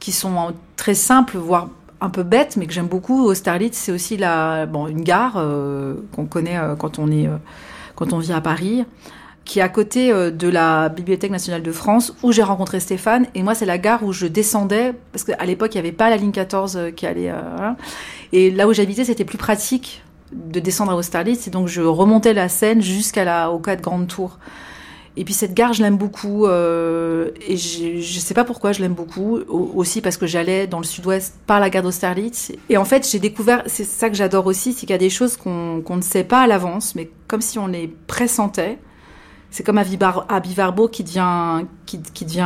qui 0.00 0.12
sont 0.12 0.54
très 0.76 0.94
simples, 0.94 1.36
voire 1.36 1.68
un 2.00 2.10
peu 2.10 2.22
bêtes, 2.22 2.56
mais 2.56 2.66
que 2.66 2.72
j'aime 2.72 2.88
beaucoup. 2.88 3.26
Austerlitz, 3.26 3.76
c'est 3.76 3.92
aussi 3.92 4.16
la, 4.16 4.66
bon, 4.66 4.86
une 4.86 5.02
gare 5.02 5.34
euh, 5.36 5.94
qu'on 6.14 6.24
connaît 6.24 6.56
euh, 6.56 6.74
quand 6.74 6.98
on 6.98 7.10
est, 7.10 7.26
euh, 7.26 7.36
quand 7.94 8.12
on 8.12 8.18
vit 8.18 8.32
à 8.32 8.40
Paris, 8.40 8.84
qui 9.44 9.58
est 9.58 9.62
à 9.62 9.68
côté 9.68 10.12
de 10.12 10.48
la 10.48 10.88
Bibliothèque 10.90 11.30
nationale 11.30 11.62
de 11.62 11.72
France, 11.72 12.14
où 12.22 12.30
j'ai 12.30 12.42
rencontré 12.42 12.78
Stéphane. 12.78 13.26
Et 13.34 13.42
moi, 13.42 13.54
c'est 13.54 13.66
la 13.66 13.78
gare 13.78 14.04
où 14.04 14.12
je 14.12 14.26
descendais, 14.26 14.94
parce 15.12 15.24
qu'à 15.24 15.44
l'époque, 15.44 15.74
il 15.74 15.78
n'y 15.78 15.80
avait 15.80 15.96
pas 15.96 16.08
la 16.08 16.16
ligne 16.16 16.30
14 16.30 16.78
qui 16.94 17.04
allait. 17.06 17.32
Et 18.32 18.50
là 18.50 18.68
où 18.68 18.72
j'habitais, 18.72 19.04
c'était 19.04 19.24
plus 19.24 19.38
pratique 19.38 20.02
de 20.32 20.60
descendre 20.60 20.92
à 20.92 20.96
Austerlitz, 20.96 21.48
et 21.48 21.50
donc 21.50 21.66
je 21.66 21.80
remontais 21.80 22.32
la 22.32 22.48
Seine 22.48 22.80
jusqu'à 22.80 23.24
la, 23.24 23.50
au 23.50 23.58
cas 23.58 23.74
de 23.74 23.82
Grande 23.82 24.06
Tour. 24.06 24.38
Et 25.16 25.24
puis 25.24 25.34
cette 25.34 25.54
gare, 25.54 25.72
je 25.72 25.82
l'aime 25.82 25.96
beaucoup. 25.96 26.46
Euh, 26.46 27.30
et 27.46 27.56
je 27.56 27.96
ne 27.96 28.20
sais 28.20 28.34
pas 28.34 28.44
pourquoi 28.44 28.72
je 28.72 28.80
l'aime 28.80 28.94
beaucoup. 28.94 29.38
Aussi 29.48 30.00
parce 30.00 30.16
que 30.16 30.26
j'allais 30.26 30.66
dans 30.66 30.78
le 30.78 30.84
sud-ouest 30.84 31.34
par 31.46 31.60
la 31.60 31.70
gare 31.70 31.82
d'Austerlitz. 31.82 32.52
Et 32.68 32.76
en 32.76 32.84
fait, 32.84 33.08
j'ai 33.10 33.18
découvert, 33.18 33.62
c'est 33.66 33.84
ça 33.84 34.08
que 34.08 34.16
j'adore 34.16 34.46
aussi, 34.46 34.72
c'est 34.72 34.80
qu'il 34.80 34.90
y 34.90 34.94
a 34.94 34.98
des 34.98 35.10
choses 35.10 35.36
qu'on 35.36 35.82
ne 35.88 36.02
sait 36.02 36.24
pas 36.24 36.42
à 36.42 36.46
l'avance, 36.46 36.94
mais 36.94 37.10
comme 37.28 37.40
si 37.40 37.58
on 37.58 37.66
les 37.66 37.88
pressentait. 38.06 38.78
C'est 39.52 39.64
comme 39.64 39.78
à 39.78 40.40
Bivarbo 40.40 40.86
qui 40.86 41.02
devient, 41.02 41.64
qui, 41.84 42.00
qui 42.00 42.24
devient, 42.24 42.44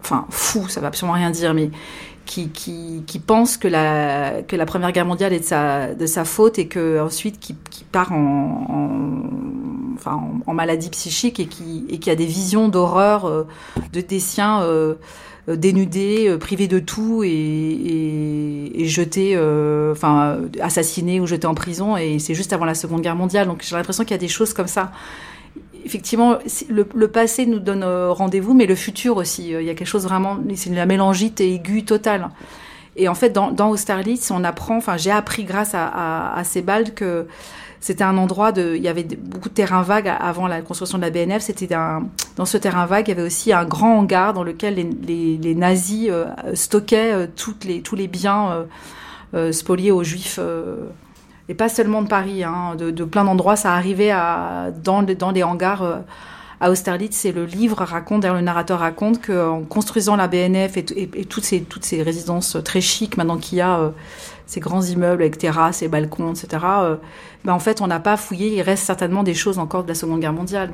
enfin 0.00 0.26
fou, 0.30 0.66
ça 0.68 0.80
va 0.80 0.88
absolument 0.88 1.14
rien 1.14 1.30
dire, 1.30 1.54
mais 1.54 1.70
qui, 2.24 3.22
pense 3.26 3.56
que 3.56 3.68
la, 3.68 4.42
Première 4.66 4.92
Guerre 4.92 5.06
mondiale 5.06 5.32
est 5.32 5.52
de 5.52 6.06
sa, 6.06 6.24
faute 6.24 6.58
et 6.58 6.66
que 6.66 7.00
ensuite 7.00 7.38
qui, 7.40 7.54
part 7.90 8.12
en, 8.12 9.18
maladie 10.54 10.90
psychique 10.90 11.40
et 11.40 11.46
qui, 11.46 12.10
a 12.10 12.14
des 12.14 12.26
visions 12.26 12.68
d'horreur 12.68 13.24
euh, 13.26 13.46
de 13.92 14.00
des 14.00 14.20
siens 14.20 14.62
euh, 14.62 14.94
euh, 15.48 15.56
dénudés, 15.56 16.36
privés 16.38 16.68
de 16.68 16.78
tout 16.78 17.24
et, 17.24 17.28
et, 17.30 18.82
et 18.82 18.86
jetés, 18.86 19.36
enfin 19.90 20.38
assassinés 20.60 21.20
ou 21.20 21.26
jetés 21.26 21.46
en 21.46 21.54
prison. 21.54 21.96
Et 21.96 22.18
c'est 22.18 22.34
juste 22.34 22.52
avant 22.52 22.64
la 22.64 22.74
Seconde 22.74 23.02
Guerre 23.02 23.16
mondiale. 23.16 23.46
Donc 23.48 23.64
j'ai 23.66 23.76
l'impression 23.76 24.04
qu'il 24.04 24.12
y 24.12 24.14
a 24.14 24.18
des 24.18 24.28
choses 24.28 24.54
comme 24.54 24.68
ça 24.68 24.92
effectivement, 25.84 26.38
le, 26.68 27.08
passé 27.08 27.46
nous 27.46 27.58
donne 27.58 27.84
rendez-vous, 27.84 28.54
mais 28.54 28.66
le 28.66 28.74
futur 28.74 29.16
aussi. 29.16 29.50
Il 29.50 29.62
y 29.62 29.70
a 29.70 29.74
quelque 29.74 29.86
chose 29.86 30.04
vraiment, 30.04 30.38
c'est 30.54 30.70
la 30.70 30.86
mélangite 30.86 31.40
aiguë 31.40 31.84
totale. 31.84 32.28
Et 32.96 33.08
en 33.08 33.14
fait, 33.14 33.30
dans, 33.30 33.50
dans 33.50 33.70
Austerlitz, 33.70 34.30
on 34.30 34.44
apprend, 34.44 34.76
enfin, 34.76 34.96
j'ai 34.96 35.10
appris 35.10 35.44
grâce 35.44 35.72
à, 35.74 36.40
Sebald 36.44 36.94
que 36.94 37.26
c'était 37.80 38.04
un 38.04 38.16
endroit 38.16 38.52
de, 38.52 38.74
il 38.76 38.82
y 38.82 38.88
avait 38.88 39.02
beaucoup 39.02 39.48
de 39.48 39.54
terrains 39.54 39.82
vagues 39.82 40.12
avant 40.20 40.46
la 40.46 40.60
construction 40.60 40.98
de 40.98 41.02
la 41.02 41.10
BNF. 41.10 41.42
C'était 41.42 41.68
dans 42.36 42.44
ce 42.44 42.56
terrain 42.58 42.86
vague, 42.86 43.08
il 43.08 43.10
y 43.10 43.14
avait 43.14 43.26
aussi 43.26 43.52
un 43.52 43.64
grand 43.64 43.98
hangar 43.98 44.34
dans 44.34 44.44
lequel 44.44 44.74
les, 44.74 45.54
nazis 45.54 46.08
euh, 46.10 46.26
stockaient 46.54 47.12
euh, 47.12 47.26
les, 47.64 47.80
tous 47.80 47.96
les 47.96 48.08
biens 48.08 48.66
euh, 49.34 49.52
spoliés 49.52 49.90
aux 49.90 50.04
juifs. 50.04 50.38
Et 51.48 51.54
pas 51.54 51.68
seulement 51.68 52.02
de 52.02 52.08
Paris, 52.08 52.44
hein, 52.44 52.76
de, 52.76 53.04
plein 53.04 53.24
d'endroits, 53.24 53.56
ça 53.56 53.74
arrivait 53.74 54.12
dans, 54.84 55.02
des 55.02 55.42
hangars 55.42 56.02
à 56.60 56.70
Austerlitz. 56.70 57.24
Et 57.24 57.32
le 57.32 57.44
livre 57.44 57.82
raconte, 57.82 58.24
le 58.24 58.40
narrateur 58.40 58.78
raconte 58.78 59.26
qu'en 59.26 59.62
construisant 59.62 60.16
la 60.16 60.28
BNF 60.28 60.76
et, 60.76 60.84
toutes, 61.24 61.44
ces, 61.44 62.02
résidences 62.02 62.56
très 62.64 62.80
chics 62.80 63.16
maintenant 63.16 63.38
qu'il 63.38 63.58
y 63.58 63.60
a, 63.60 63.92
ces 64.46 64.60
grands 64.60 64.82
immeubles 64.82 65.22
avec 65.22 65.36
terrasses 65.36 65.82
et 65.82 65.88
balcons, 65.88 66.32
etc., 66.32 66.64
ben 67.44 67.52
en 67.52 67.58
fait, 67.58 67.80
on 67.80 67.88
n'a 67.88 68.00
pas 68.00 68.16
fouillé. 68.16 68.54
Il 68.54 68.62
reste 68.62 68.84
certainement 68.84 69.24
des 69.24 69.34
choses 69.34 69.58
encore 69.58 69.82
de 69.82 69.88
la 69.88 69.94
Seconde 69.94 70.20
Guerre 70.20 70.32
mondiale. 70.32 70.72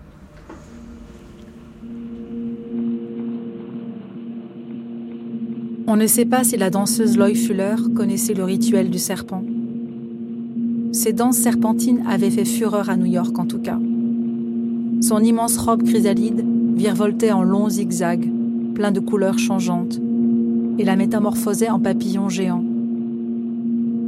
On 5.91 5.97
ne 5.97 6.07
sait 6.07 6.27
pas 6.27 6.45
si 6.45 6.59
la 6.59 6.69
danseuse 6.69 7.17
Loy 7.17 7.35
Fuller 7.35 7.77
connaissait 7.97 8.35
le 8.35 8.45
rituel 8.45 8.91
du 8.91 8.99
serpent. 8.99 9.43
Ces 10.93 11.13
danses 11.13 11.37
serpentines 11.37 12.03
avaient 12.09 12.31
fait 12.31 12.45
fureur 12.45 12.89
à 12.89 12.97
New 12.97 13.07
York 13.07 13.39
en 13.39 13.45
tout 13.45 13.59
cas. 13.59 13.79
Son 15.01 15.21
immense 15.21 15.59
robe 15.59 15.83
chrysalide 15.83 16.45
virevoltait 16.75 17.33
en 17.33 17.43
longs 17.43 17.69
zigzags, 17.69 18.31
plein 18.75 18.91
de 18.91 19.01
couleurs 19.01 19.39
changeantes, 19.39 20.01
et 20.79 20.85
la 20.85 20.97
métamorphosait 20.97 21.71
en 21.71 21.79
papillon 21.79 22.29
géant. 22.29 22.65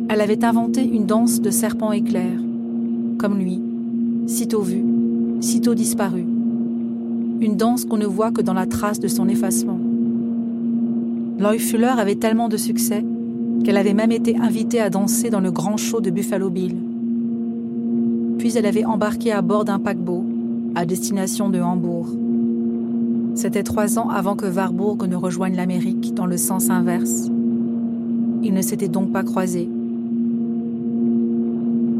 Elle 0.08 0.20
avait 0.20 0.44
inventé 0.44 0.82
une 0.82 1.06
danse 1.06 1.40
de 1.40 1.50
serpent 1.50 1.92
éclair, 1.92 2.32
comme 3.18 3.38
lui, 3.38 3.60
sitôt 4.26 4.62
vu, 4.62 4.82
sitôt 5.40 5.74
disparu. 5.74 6.24
Une 7.40 7.56
danse 7.56 7.84
qu'on 7.84 7.98
ne 7.98 8.06
voit 8.06 8.32
que 8.32 8.42
dans 8.42 8.54
la 8.54 8.66
trace 8.66 9.00
de 9.00 9.08
son 9.08 9.28
effacement. 9.28 9.78
Loy 11.38 11.58
Fuller 11.58 11.94
avait 11.96 12.16
tellement 12.16 12.48
de 12.48 12.56
succès 12.56 13.04
qu'elle 13.64 13.76
avait 13.76 13.94
même 13.94 14.12
été 14.12 14.36
invitée 14.36 14.80
à 14.80 14.90
danser 14.90 15.30
dans 15.30 15.40
le 15.40 15.50
grand 15.50 15.76
show 15.76 16.00
de 16.00 16.10
Buffalo 16.10 16.50
Bill. 16.50 16.76
Puis 18.38 18.56
elle 18.56 18.66
avait 18.66 18.84
embarqué 18.84 19.32
à 19.32 19.42
bord 19.42 19.64
d'un 19.64 19.78
paquebot 19.78 20.24
à 20.74 20.86
destination 20.86 21.50
de 21.50 21.60
Hambourg. 21.60 22.08
C'était 23.34 23.62
trois 23.62 23.98
ans 23.98 24.08
avant 24.08 24.36
que 24.36 24.46
Warburg 24.46 25.06
ne 25.08 25.16
rejoigne 25.16 25.56
l'Amérique 25.56 26.14
dans 26.14 26.26
le 26.26 26.36
sens 26.36 26.70
inverse. 26.70 27.28
Ils 28.42 28.54
ne 28.54 28.62
s'étaient 28.62 28.88
donc 28.88 29.12
pas 29.12 29.22
croisés. 29.22 29.68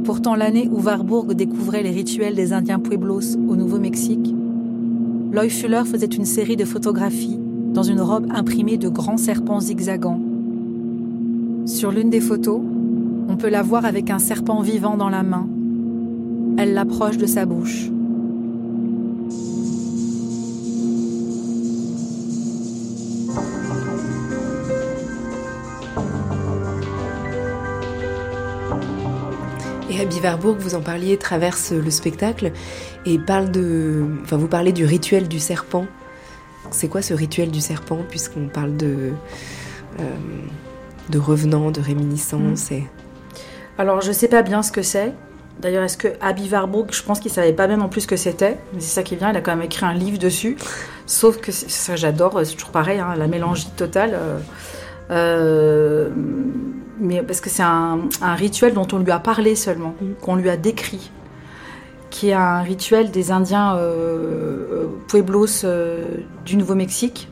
Pourtant, 0.05 0.35
l'année 0.35 0.69
où 0.73 0.81
Warburg 0.81 1.35
découvrait 1.35 1.83
les 1.83 1.91
rituels 1.91 2.35
des 2.35 2.53
Indiens 2.53 2.79
Pueblos 2.79 3.37
au 3.49 3.55
Nouveau-Mexique, 3.55 4.35
Loy 5.33 5.49
Fuller 5.49 5.83
faisait 5.85 6.07
une 6.07 6.25
série 6.25 6.57
de 6.57 6.65
photographies 6.65 7.39
dans 7.73 7.85
une 7.85 8.01
robe 8.01 8.27
imprimée 8.31 8.79
de 8.79 8.89
grands 8.89 9.17
serpents 9.17 9.61
zigzagants. 9.61 10.21
Sur 11.67 11.93
l'une 11.93 12.11
des 12.11 12.21
photos, 12.21 12.61
on 13.29 13.37
peut 13.37 13.49
la 13.49 13.63
voir 13.63 13.85
avec 13.85 14.11
un 14.11 14.19
serpent 14.19 14.61
vivant 14.61 14.97
dans 14.97 15.09
la 15.09 15.23
main. 15.23 15.49
Elle 16.59 16.75
l'approche 16.75 17.17
de 17.17 17.27
sa 17.27 17.47
bouche. 17.47 17.91
Et 29.91 30.01
à 30.01 30.05
Bivarbourg, 30.05 30.57
vous 30.59 30.75
en 30.75 30.81
parliez, 30.81 31.17
traverse 31.17 31.73
le 31.73 31.91
spectacle 31.91 32.53
et 33.07 33.19
parle 33.19 33.51
de. 33.51 34.05
Enfin, 34.23 34.37
vous 34.37 34.49
parlez 34.49 34.73
du 34.73 34.85
rituel 34.85 35.29
du 35.29 35.39
serpent. 35.39 35.87
C'est 36.71 36.89
quoi 36.89 37.03
ce 37.03 37.15
rituel 37.15 37.51
du 37.51 37.61
serpent, 37.61 38.01
puisqu'on 38.09 38.49
parle 38.49 38.77
de. 38.77 39.13
Euh, 39.99 40.03
de 41.09 41.19
revenants, 41.19 41.71
de 41.71 41.81
réminiscences 41.81 42.71
et... 42.71 42.85
Alors, 43.79 44.03
je 44.03 44.13
sais 44.13 44.29
pas 44.29 44.43
bien 44.43 44.63
ce 44.63 44.73
que 44.73 44.83
c'est. 44.83 45.15
D'ailleurs, 45.61 45.85
est-ce 45.85 45.97
que 45.97 46.09
Abby 46.21 46.49
Warburg, 46.51 46.89
je 46.91 47.03
pense 47.03 47.21
qu'il 47.21 47.31
savait 47.31 47.53
pas 47.53 47.67
bien 47.67 47.77
non 47.77 47.89
plus 47.89 48.03
ce 48.03 48.07
que 48.07 48.17
c'était. 48.17 48.59
Mais 48.73 48.81
c'est 48.81 48.95
ça 48.95 49.03
qui 49.03 49.17
vient, 49.17 49.31
il 49.31 49.37
a 49.37 49.41
quand 49.41 49.55
même 49.55 49.65
écrit 49.65 49.85
un 49.85 49.93
livre 49.93 50.19
dessus. 50.19 50.57
Sauf 51.07 51.39
que 51.39 51.53
ça, 51.53 51.97
j'adore, 51.97 52.41
c'est 52.45 52.55
toujours 52.55 52.71
pareil, 52.71 52.99
hein, 52.99 53.15
la 53.17 53.27
mélangite 53.27 53.77
totale. 53.77 54.15
Euh, 54.15 54.39
euh, 55.11 56.09
mais 56.99 57.23
parce 57.23 57.41
que 57.41 57.51
c'est 57.51 57.63
un, 57.63 58.09
rituel 58.37 58.75
dont 58.75 58.87
on 58.93 58.99
lui 58.99 59.11
a 59.11 59.19
parlé 59.19 59.55
seulement, 59.55 59.95
mm. 60.01 60.13
qu'on 60.23 60.37
lui 60.37 60.49
a 60.49 60.57
décrit, 60.57 61.11
qui 62.09 62.31
est 62.31 62.35
un 62.35 62.63
rituel 62.63 63.11
des 63.11 63.31
Indiens 63.31 63.77
euh, 63.77 64.87
Pueblos 65.09 65.65
du 66.47 66.57
Nouveau-Mexique. 66.57 67.29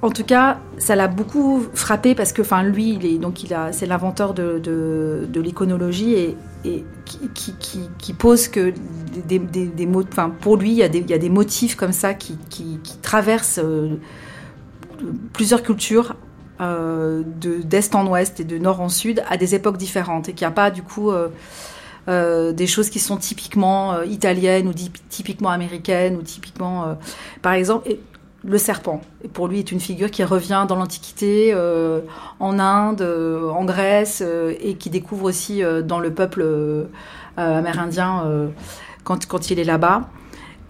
En 0.00 0.10
tout 0.10 0.22
cas, 0.22 0.58
ça 0.78 0.94
l'a 0.94 1.08
beaucoup 1.08 1.66
frappé 1.74 2.14
parce 2.14 2.32
que, 2.32 2.42
enfin, 2.42 2.62
lui, 2.62 2.94
il 2.94 3.04
est 3.04 3.18
donc 3.18 3.42
il 3.42 3.52
a, 3.52 3.72
c'est 3.72 3.86
l'inventeur 3.86 4.32
de, 4.32 4.60
de, 4.60 5.40
l'iconologie 5.40 6.14
et, 6.14 6.84
qui, 7.04 8.12
pose 8.12 8.46
que 8.46 8.72
des, 9.26 9.86
mots, 9.86 10.04
enfin, 10.08 10.30
pour 10.30 10.56
lui, 10.56 10.70
il 10.70 10.76
y, 10.76 10.82
a 10.84 10.88
des, 11.18 11.28
motifs 11.28 11.74
comme 11.74 11.92
ça 11.92 12.14
qui, 12.14 12.38
traversent 13.02 13.60
plusieurs 15.32 15.62
cultures 15.62 16.14
euh, 16.60 17.22
d'est 17.24 17.94
en 17.94 18.06
ouest 18.08 18.40
et 18.40 18.44
de 18.44 18.58
nord 18.58 18.80
en 18.80 18.88
sud 18.88 19.22
à 19.28 19.36
des 19.36 19.54
époques 19.54 19.76
différentes 19.76 20.28
et 20.28 20.32
qu'il 20.32 20.44
n'y 20.44 20.50
a 20.50 20.54
pas 20.54 20.72
du 20.72 20.82
coup 20.82 21.12
euh, 21.12 21.28
euh, 22.08 22.52
des 22.52 22.66
choses 22.66 22.90
qui 22.90 22.98
sont 22.98 23.16
typiquement 23.16 24.02
italiennes 24.02 24.66
ou 24.66 24.72
typiquement 25.08 25.50
américaines 25.50 26.16
ou 26.16 26.22
typiquement 26.22 26.98
par 27.42 27.52
exemple 27.52 27.88
le 28.44 28.56
serpent 28.56 29.00
et 29.24 29.28
pour 29.28 29.48
lui 29.48 29.58
est 29.58 29.72
une 29.72 29.80
figure 29.80 30.10
qui 30.10 30.22
revient 30.22 30.64
dans 30.68 30.76
l'Antiquité 30.76 31.52
en 32.38 32.58
Inde 32.60 33.02
en 33.02 33.64
Grèce 33.64 34.22
et 34.60 34.74
qui 34.74 34.90
découvre 34.90 35.24
aussi 35.24 35.60
dans 35.84 35.98
le 35.98 36.14
peuple 36.14 36.46
amérindien 37.36 38.48
quand, 39.04 39.50
il 39.50 39.58
est 39.58 39.64
là-bas 39.64 40.08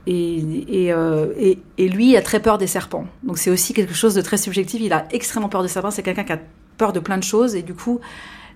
euh, 0.09 1.33
et, 1.37 1.59
et, 1.77 1.89
lui 1.89 2.17
a 2.17 2.23
très 2.23 2.41
peur 2.41 2.59
des 2.59 2.67
serpents. 2.67 3.07
Donc 3.23 3.39
c'est 3.39 3.51
aussi 3.51 3.75
quelque 3.75 3.95
chose 3.95 4.15
de 4.15 4.23
très 4.23 4.37
subjectif. 4.37 4.81
Il 4.83 4.93
a 4.93 5.07
extrêmement 5.11 5.49
peur 5.49 5.63
des 5.63 5.69
serpents. 5.69 5.91
C'est 5.91 6.03
quelqu'un 6.03 6.25
qui 6.25 6.33
a 6.33 6.39
peur 6.77 6.93
de 6.93 7.01
plein 7.01 7.19
de 7.19 7.25
choses. 7.25 7.55
Et 7.55 7.63
du 7.63 7.75
coup, 7.75 8.01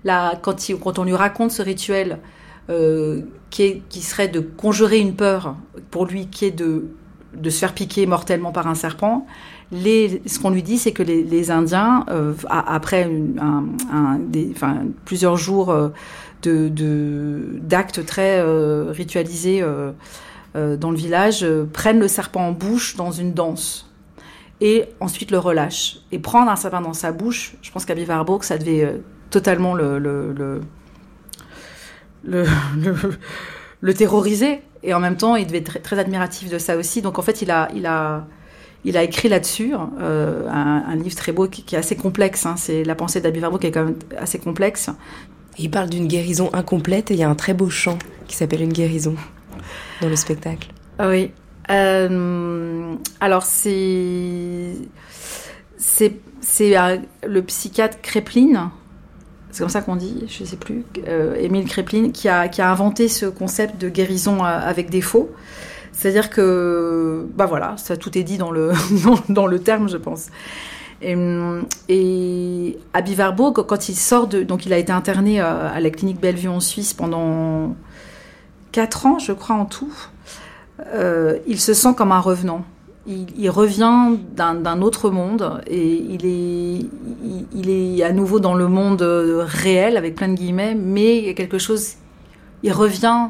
quand, 0.05 0.98
on 0.98 1.05
lui 1.05 1.14
raconte 1.14 1.51
ce 1.51 1.62
rituel 1.62 2.18
euh, 2.70 3.22
qui 3.51 3.83
serait 4.01 4.29
de 4.29 4.40
conjurer 4.40 4.98
une 4.98 5.14
peur, 5.14 5.57
pour 5.90 6.07
lui, 6.07 6.29
qui 6.29 6.46
est 6.46 6.53
de, 6.53 6.87
de 7.35 7.51
se 7.51 7.59
faire 7.59 7.73
piquer 7.73 8.07
mortellement 8.07 8.53
par 8.53 8.66
un 8.66 8.75
serpent, 8.75 9.27
ce 9.73 10.38
qu'on 10.38 10.51
lui 10.51 10.62
dit, 10.62 10.79
c'est 10.79 10.92
que 10.92 11.03
les, 11.03 11.51
Indiens, 11.51 12.05
euh, 12.11 12.35
après 12.49 13.11
plusieurs 15.05 15.37
jours 15.37 15.75
de 16.42 17.59
d'actes 17.62 18.05
très 18.05 18.42
ritualisés, 18.90 19.64
euh, 20.55 20.77
dans 20.77 20.90
le 20.90 20.99
village 20.99 21.45
euh, 21.45 21.64
prennent 21.64 21.99
le 21.99 22.09
serpent 22.09 22.47
en 22.49 22.53
bouche 22.53 22.95
dans 22.97 23.11
une 23.11 23.33
danse 23.33 23.90
et 24.61 24.85
ensuite 25.01 25.31
le 25.31 25.38
relâchent. 25.38 26.01
Et 26.12 26.18
prendre 26.18 26.51
un 26.51 26.57
serpent 26.57 26.83
dans 26.83 26.92
sa 26.92 27.11
bouche, 27.11 27.55
je 27.62 27.71
pense 27.71 27.87
qu'à 27.87 27.95
Bivarbourg, 27.95 28.45
ça 28.45 28.59
devait 28.59 28.85
euh, 28.85 28.99
totalement 29.31 29.75
le, 29.75 29.99
le, 29.99 30.61
le, 32.25 32.45
le, 33.81 33.95
terroriser. 33.95 34.61
Et 34.83 34.95
en 34.95 35.01
même 35.01 35.16
temps, 35.16 35.37
il 35.37 35.47
devait 35.47 35.59
être 35.59 35.66
très, 35.66 35.81
très, 35.81 35.99
admiratif 35.99 36.51
de 36.51 36.59
ça 36.59 36.77
aussi. 36.77 37.03
Donc 37.03 37.18
en 37.18 37.23
fait, 37.23 37.42
il 37.42 37.51
a, 37.51 37.68
il 37.75 37.87
a, 37.87 38.27
il 38.85 38.97
a 38.97 39.03
écrit 39.03 39.29
là-dessus 39.29 39.75
un, 39.75 40.97
livre 40.97 41.14
très 41.14 41.33
beau 41.33 41.47
qui, 41.49 41.75
est 41.75 41.79
assez 41.79 41.97
complexe. 41.97 42.47
Hein. 42.47 42.55
C'est 42.57 42.83
la 42.85 42.95
pensée 42.95 43.21
d'Abby 43.21 43.40
Warburg 43.40 43.61
qui 43.61 43.68
est 43.68 43.73
quand 43.73 43.85
même 43.85 43.97
assez 44.18 44.38
complexe. 44.38 44.90
Il 45.59 45.71
parle 45.71 45.90
d'une 45.90 46.09
guérison 46.09 46.51
incomplète 46.53 47.11
et 47.11 47.14
il 47.14 47.21
y 47.21 47.23
a 47.23 47.29
un 47.29 47.35
très 47.35 47.55
beau 47.55 47.68
chant 47.68 47.99
qui 48.27 48.37
s'appelle 48.37 48.62
Une 48.62 48.73
guérison 48.73 49.14
dans 50.01 50.09
le 50.09 50.16
spectacle. 50.16 50.68
Ah 50.99 51.09
oui. 51.09 51.31
Euh, 51.71 52.95
alors 53.21 53.45
c'est 53.45 54.75
c'est 55.77 56.16
c'est 56.40 56.77
euh, 56.77 56.99
le 57.25 57.42
psychiatre 57.42 57.99
Kreplin, 58.03 58.73
c'est 59.53 59.61
comme 59.61 59.69
ça 59.69 59.83
qu'on 59.83 59.97
dit, 59.97 60.25
je 60.29 60.43
ne 60.43 60.49
sais 60.49 60.57
plus, 60.57 60.85
euh, 61.07 61.37
Émile 61.37 61.67
Kreplin, 61.67 62.11
qui 62.11 62.29
a 62.29 62.71
inventé 62.71 63.09
ce 63.09 63.27
concept 63.27 63.81
de 63.81 63.88
guérison 63.88 64.43
avec 64.43 64.91
défaut. 64.91 65.31
C'est-à-dire 65.93 66.31
que 66.31 67.27
bah 67.35 67.47
voilà, 67.47 67.75
ça 67.77 67.97
tout 67.97 68.17
est 68.17 68.23
dit 68.23 68.38
dans 68.38 68.51
le 68.51 68.73
dans, 69.29 69.47
le 69.47 69.59
terme, 69.61 69.88
je 69.88 69.99
pense. 69.99 70.29
Et, 71.03 71.15
et 71.88 72.79
Bivarbo, 73.05 73.53
quand 73.53 73.88
il 73.88 73.95
sort 73.95 74.27
de, 74.27 74.43
donc 74.43 74.67
il 74.67 74.73
a 74.73 74.79
été 74.79 74.93
interné 74.93 75.41
à 75.41 75.79
la 75.79 75.91
clinique 75.91 76.21
Bellevue 76.21 76.49
en 76.49 76.61
Suisse 76.61 76.95
pendant 76.95 77.77
4 78.73 79.07
ans, 79.07 79.19
je 79.19 79.33
crois, 79.33 79.57
en 79.57 79.67
tout, 79.67 79.93
euh, 80.95 81.38
il 81.47 81.61
se 81.61 81.75
sent 81.75 81.95
comme 81.97 82.12
un 82.12 82.21
revenant. 82.21 82.65
Il, 83.07 83.51
revient 83.51 84.17
d'un 84.37 84.81
autre 84.81 85.11
monde 85.11 85.61
et 85.67 85.95
il 85.95 87.69
est, 87.69 88.03
à 88.05 88.12
nouveau 88.12 88.38
dans 88.38 88.55
le 88.55 88.69
monde 88.69 89.03
réel, 89.03 89.97
avec 89.97 90.15
plein 90.15 90.29
de 90.29 90.35
guillemets, 90.35 90.75
mais 90.75 91.19
il 91.19 91.25
y 91.25 91.29
a 91.29 91.35
quelque 91.35 91.59
chose, 91.59 91.95
il 92.62 92.73
revient 92.73 93.29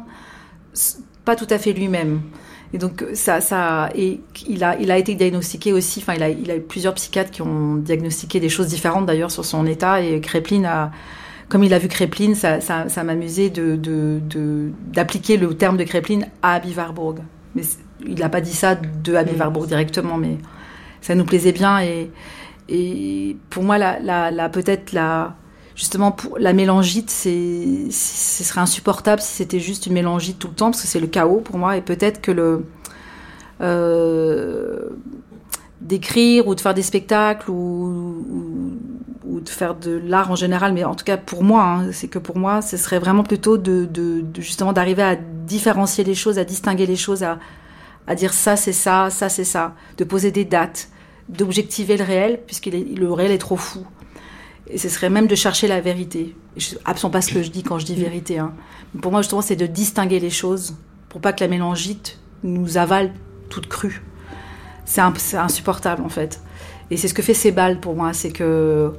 pas 1.24 1.36
tout 1.36 1.46
à 1.48 1.58
fait 1.58 1.72
lui-même. 1.72 2.20
Et 2.74 2.78
donc 2.78 3.04
ça, 3.14 3.88
il 3.96 4.64
a, 4.64 4.98
été 4.98 5.14
diagnostiqué 5.14 5.72
aussi. 5.72 6.00
Enfin, 6.00 6.14
il 6.14 6.50
a, 6.50 6.56
eu 6.56 6.60
plusieurs 6.60 6.94
psychiatres 6.94 7.30
qui 7.30 7.42
ont 7.42 7.76
diagnostiqué 7.76 8.40
des 8.40 8.48
choses 8.48 8.68
différentes 8.68 9.06
d'ailleurs 9.06 9.30
sur 9.30 9.44
son 9.44 9.66
état. 9.66 10.02
Et 10.02 10.20
Kreplin 10.20 10.90
comme 11.52 11.64
il 11.64 11.74
a 11.74 11.78
vu 11.78 11.86
Kreplin, 11.88 12.32
ça, 12.34 13.04
m'amusait 13.04 13.52
d'appliquer 14.94 15.36
le 15.36 15.54
terme 15.54 15.76
de 15.76 15.84
Kreplin 15.84 16.20
à 16.40 16.54
Abby 16.54 16.72
Warburg. 16.74 17.18
Mais 17.54 17.62
il 18.06 18.18
n'a 18.18 18.28
pas 18.28 18.40
dit 18.40 18.54
ça 18.54 18.74
de 18.74 19.14
Abby 19.14 19.32
Warburg 19.38 19.66
directement, 19.66 20.16
mais 20.16 20.38
ça 21.00 21.14
nous 21.14 21.24
plaisait 21.24 21.52
bien. 21.52 21.80
Et, 21.80 22.10
et 22.68 23.36
pour 23.50 23.62
moi, 23.62 23.78
la, 23.78 24.00
la, 24.30 24.48
peut-être 24.48 24.92
la, 24.92 25.34
justement, 25.74 26.12
pour 26.12 26.38
la 26.38 26.52
mélangite, 26.52 27.10
c'est, 27.10 27.90
ce 27.90 28.44
serait 28.44 28.60
insupportable 28.60 29.20
si 29.20 29.34
c'était 29.34 29.60
juste 29.60 29.86
une 29.86 29.94
mélangite 29.94 30.38
tout 30.38 30.48
le 30.48 30.54
temps, 30.54 30.70
parce 30.70 30.82
que 30.82 30.88
c'est 30.88 31.00
le 31.00 31.06
chaos 31.06 31.40
pour 31.40 31.58
moi. 31.58 31.76
Et 31.76 31.82
peut-être 31.82 32.20
que 32.20 32.32
le. 32.32 32.64
Euh, 33.60 34.90
d'écrire 35.80 36.46
ou 36.46 36.54
de 36.54 36.60
faire 36.60 36.74
des 36.74 36.82
spectacles 36.82 37.50
ou, 37.50 38.24
ou, 39.24 39.40
de 39.40 39.48
faire 39.48 39.74
de 39.74 40.00
l'art 40.04 40.30
en 40.30 40.36
général, 40.36 40.72
mais 40.72 40.84
en 40.84 40.94
tout 40.94 41.04
cas 41.04 41.16
pour 41.16 41.42
moi, 41.42 41.64
hein, 41.64 41.92
c'est 41.92 42.06
que 42.06 42.18
pour 42.18 42.38
moi, 42.38 42.62
ce 42.62 42.76
serait 42.76 43.00
vraiment 43.00 43.24
plutôt 43.24 43.58
de, 43.58 43.86
de, 43.86 44.24
justement 44.38 44.72
d'arriver 44.72 45.02
à 45.02 45.16
différencier 45.16 46.04
les 46.04 46.14
choses, 46.14 46.38
à 46.38 46.44
distinguer 46.44 46.86
les 46.86 46.96
choses, 46.96 47.24
à, 47.24 47.38
à 48.06 48.14
dire 48.14 48.32
ça 48.32 48.56
c'est 48.56 48.72
ça, 48.72 49.10
ça 49.10 49.28
c'est 49.28 49.44
ça, 49.44 49.74
de 49.96 50.04
poser 50.04 50.30
des 50.30 50.44
dates, 50.44 50.88
d'objectiver 51.28 51.96
le 51.96 52.04
réel, 52.04 52.40
puisque 52.46 52.66
le 52.66 53.12
réel 53.12 53.30
est 53.30 53.38
trop 53.38 53.56
fou. 53.56 53.86
Et 54.68 54.78
ce 54.78 54.88
serait 54.88 55.10
même 55.10 55.26
de 55.26 55.34
chercher 55.34 55.68
la 55.68 55.80
vérité. 55.80 56.36
Je, 56.56 56.76
absolument 56.84 57.12
pas 57.12 57.22
ce 57.22 57.32
que 57.32 57.42
je 57.42 57.50
dis 57.50 57.62
quand 57.62 57.78
je 57.78 57.86
dis 57.86 57.94
vérité. 57.94 58.38
Hein. 58.38 58.54
Pour 59.00 59.10
moi, 59.10 59.22
justement, 59.22 59.42
c'est 59.42 59.56
de 59.56 59.66
distinguer 59.66 60.20
les 60.20 60.30
choses 60.30 60.76
pour 61.08 61.20
pas 61.20 61.32
que 61.32 61.42
la 61.42 61.48
mélangite 61.48 62.18
nous 62.42 62.76
avale 62.76 63.12
toute 63.50 63.68
crue 63.68 64.02
c'est 64.84 65.36
insupportable 65.36 66.02
en 66.02 66.08
fait. 66.08 66.40
Et 66.90 66.96
c'est 66.96 67.08
ce 67.08 67.14
que 67.14 67.22
fait 67.22 67.34
ces 67.34 67.52
balles 67.52 67.80
pour 67.80 67.94
moi, 67.94 68.12
c'est 68.12 68.30
que 68.30 68.92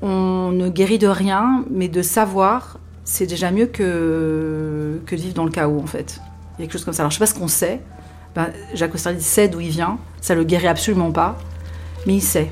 on 0.00 0.50
ne 0.52 0.68
guérit 0.68 0.98
de 0.98 1.08
rien, 1.08 1.64
mais 1.70 1.88
de 1.88 2.02
savoir, 2.02 2.78
c'est 3.04 3.26
déjà 3.26 3.50
mieux 3.50 3.66
que, 3.66 5.00
que 5.06 5.16
de 5.16 5.20
vivre 5.20 5.34
dans 5.34 5.44
le 5.44 5.50
chaos 5.50 5.80
en 5.80 5.86
fait. 5.86 6.20
Il 6.58 6.62
y 6.62 6.62
a 6.62 6.66
quelque 6.66 6.72
chose 6.72 6.84
comme 6.84 6.94
ça. 6.94 7.02
Alors 7.02 7.10
je 7.10 7.16
sais 7.16 7.20
pas 7.20 7.26
ce 7.26 7.34
qu'on 7.34 7.48
sait. 7.48 7.80
Jacques 8.74 8.94
Austerlitz 8.94 9.24
sait 9.24 9.48
d'où 9.48 9.60
il 9.60 9.70
vient, 9.70 9.98
ça 10.20 10.34
le 10.34 10.44
guérit 10.44 10.68
absolument 10.68 11.12
pas, 11.12 11.38
mais 12.06 12.14
il 12.14 12.22
sait. 12.22 12.50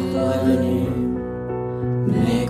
Tu 0.00 0.06
es 0.06 0.18
revenu, 0.18 0.88
mais 2.06 2.46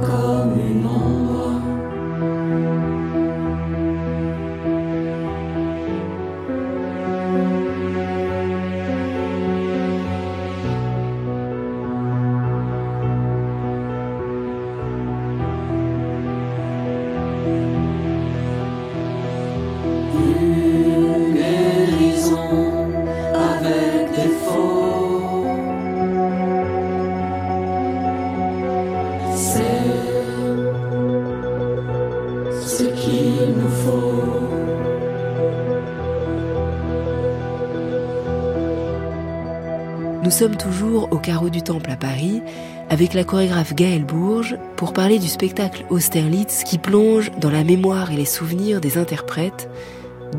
sommes 40.41 40.57
toujours 40.57 41.09
au 41.11 41.18
carreau 41.18 41.51
du 41.51 41.61
Temple 41.61 41.91
à 41.91 41.97
Paris 41.97 42.41
avec 42.88 43.12
la 43.12 43.24
chorégraphe 43.24 43.74
Gaëlle 43.74 44.07
Bourges 44.07 44.57
pour 44.74 44.95
parler 44.95 45.18
du 45.18 45.28
spectacle 45.28 45.84
Austerlitz 45.91 46.64
qui 46.64 46.78
plonge 46.78 47.30
dans 47.38 47.51
la 47.51 47.62
mémoire 47.62 48.11
et 48.11 48.16
les 48.16 48.24
souvenirs 48.24 48.80
des 48.80 48.97
interprètes. 48.97 49.68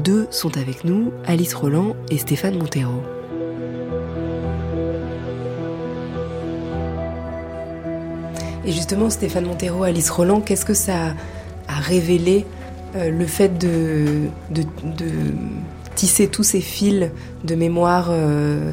Deux 0.03 0.25
sont 0.31 0.57
avec 0.57 0.85
nous, 0.85 1.13
Alice 1.27 1.53
Roland 1.53 1.95
et 2.09 2.17
Stéphane 2.17 2.57
Montero. 2.57 3.03
Et 8.65 8.71
justement, 8.71 9.11
Stéphane 9.11 9.45
Montero, 9.45 9.83
Alice 9.83 10.09
Roland, 10.09 10.41
qu'est-ce 10.41 10.65
que 10.65 10.73
ça 10.73 11.13
a 11.67 11.79
révélé 11.79 12.47
euh, 12.95 13.11
le 13.11 13.27
fait 13.27 13.55
de, 13.55 14.29
tisser 15.93 16.27
tous 16.27 16.43
ces 16.43 16.61
fils 16.61 17.11
de 17.43 17.53
mémoire 17.53 18.07
euh, 18.09 18.71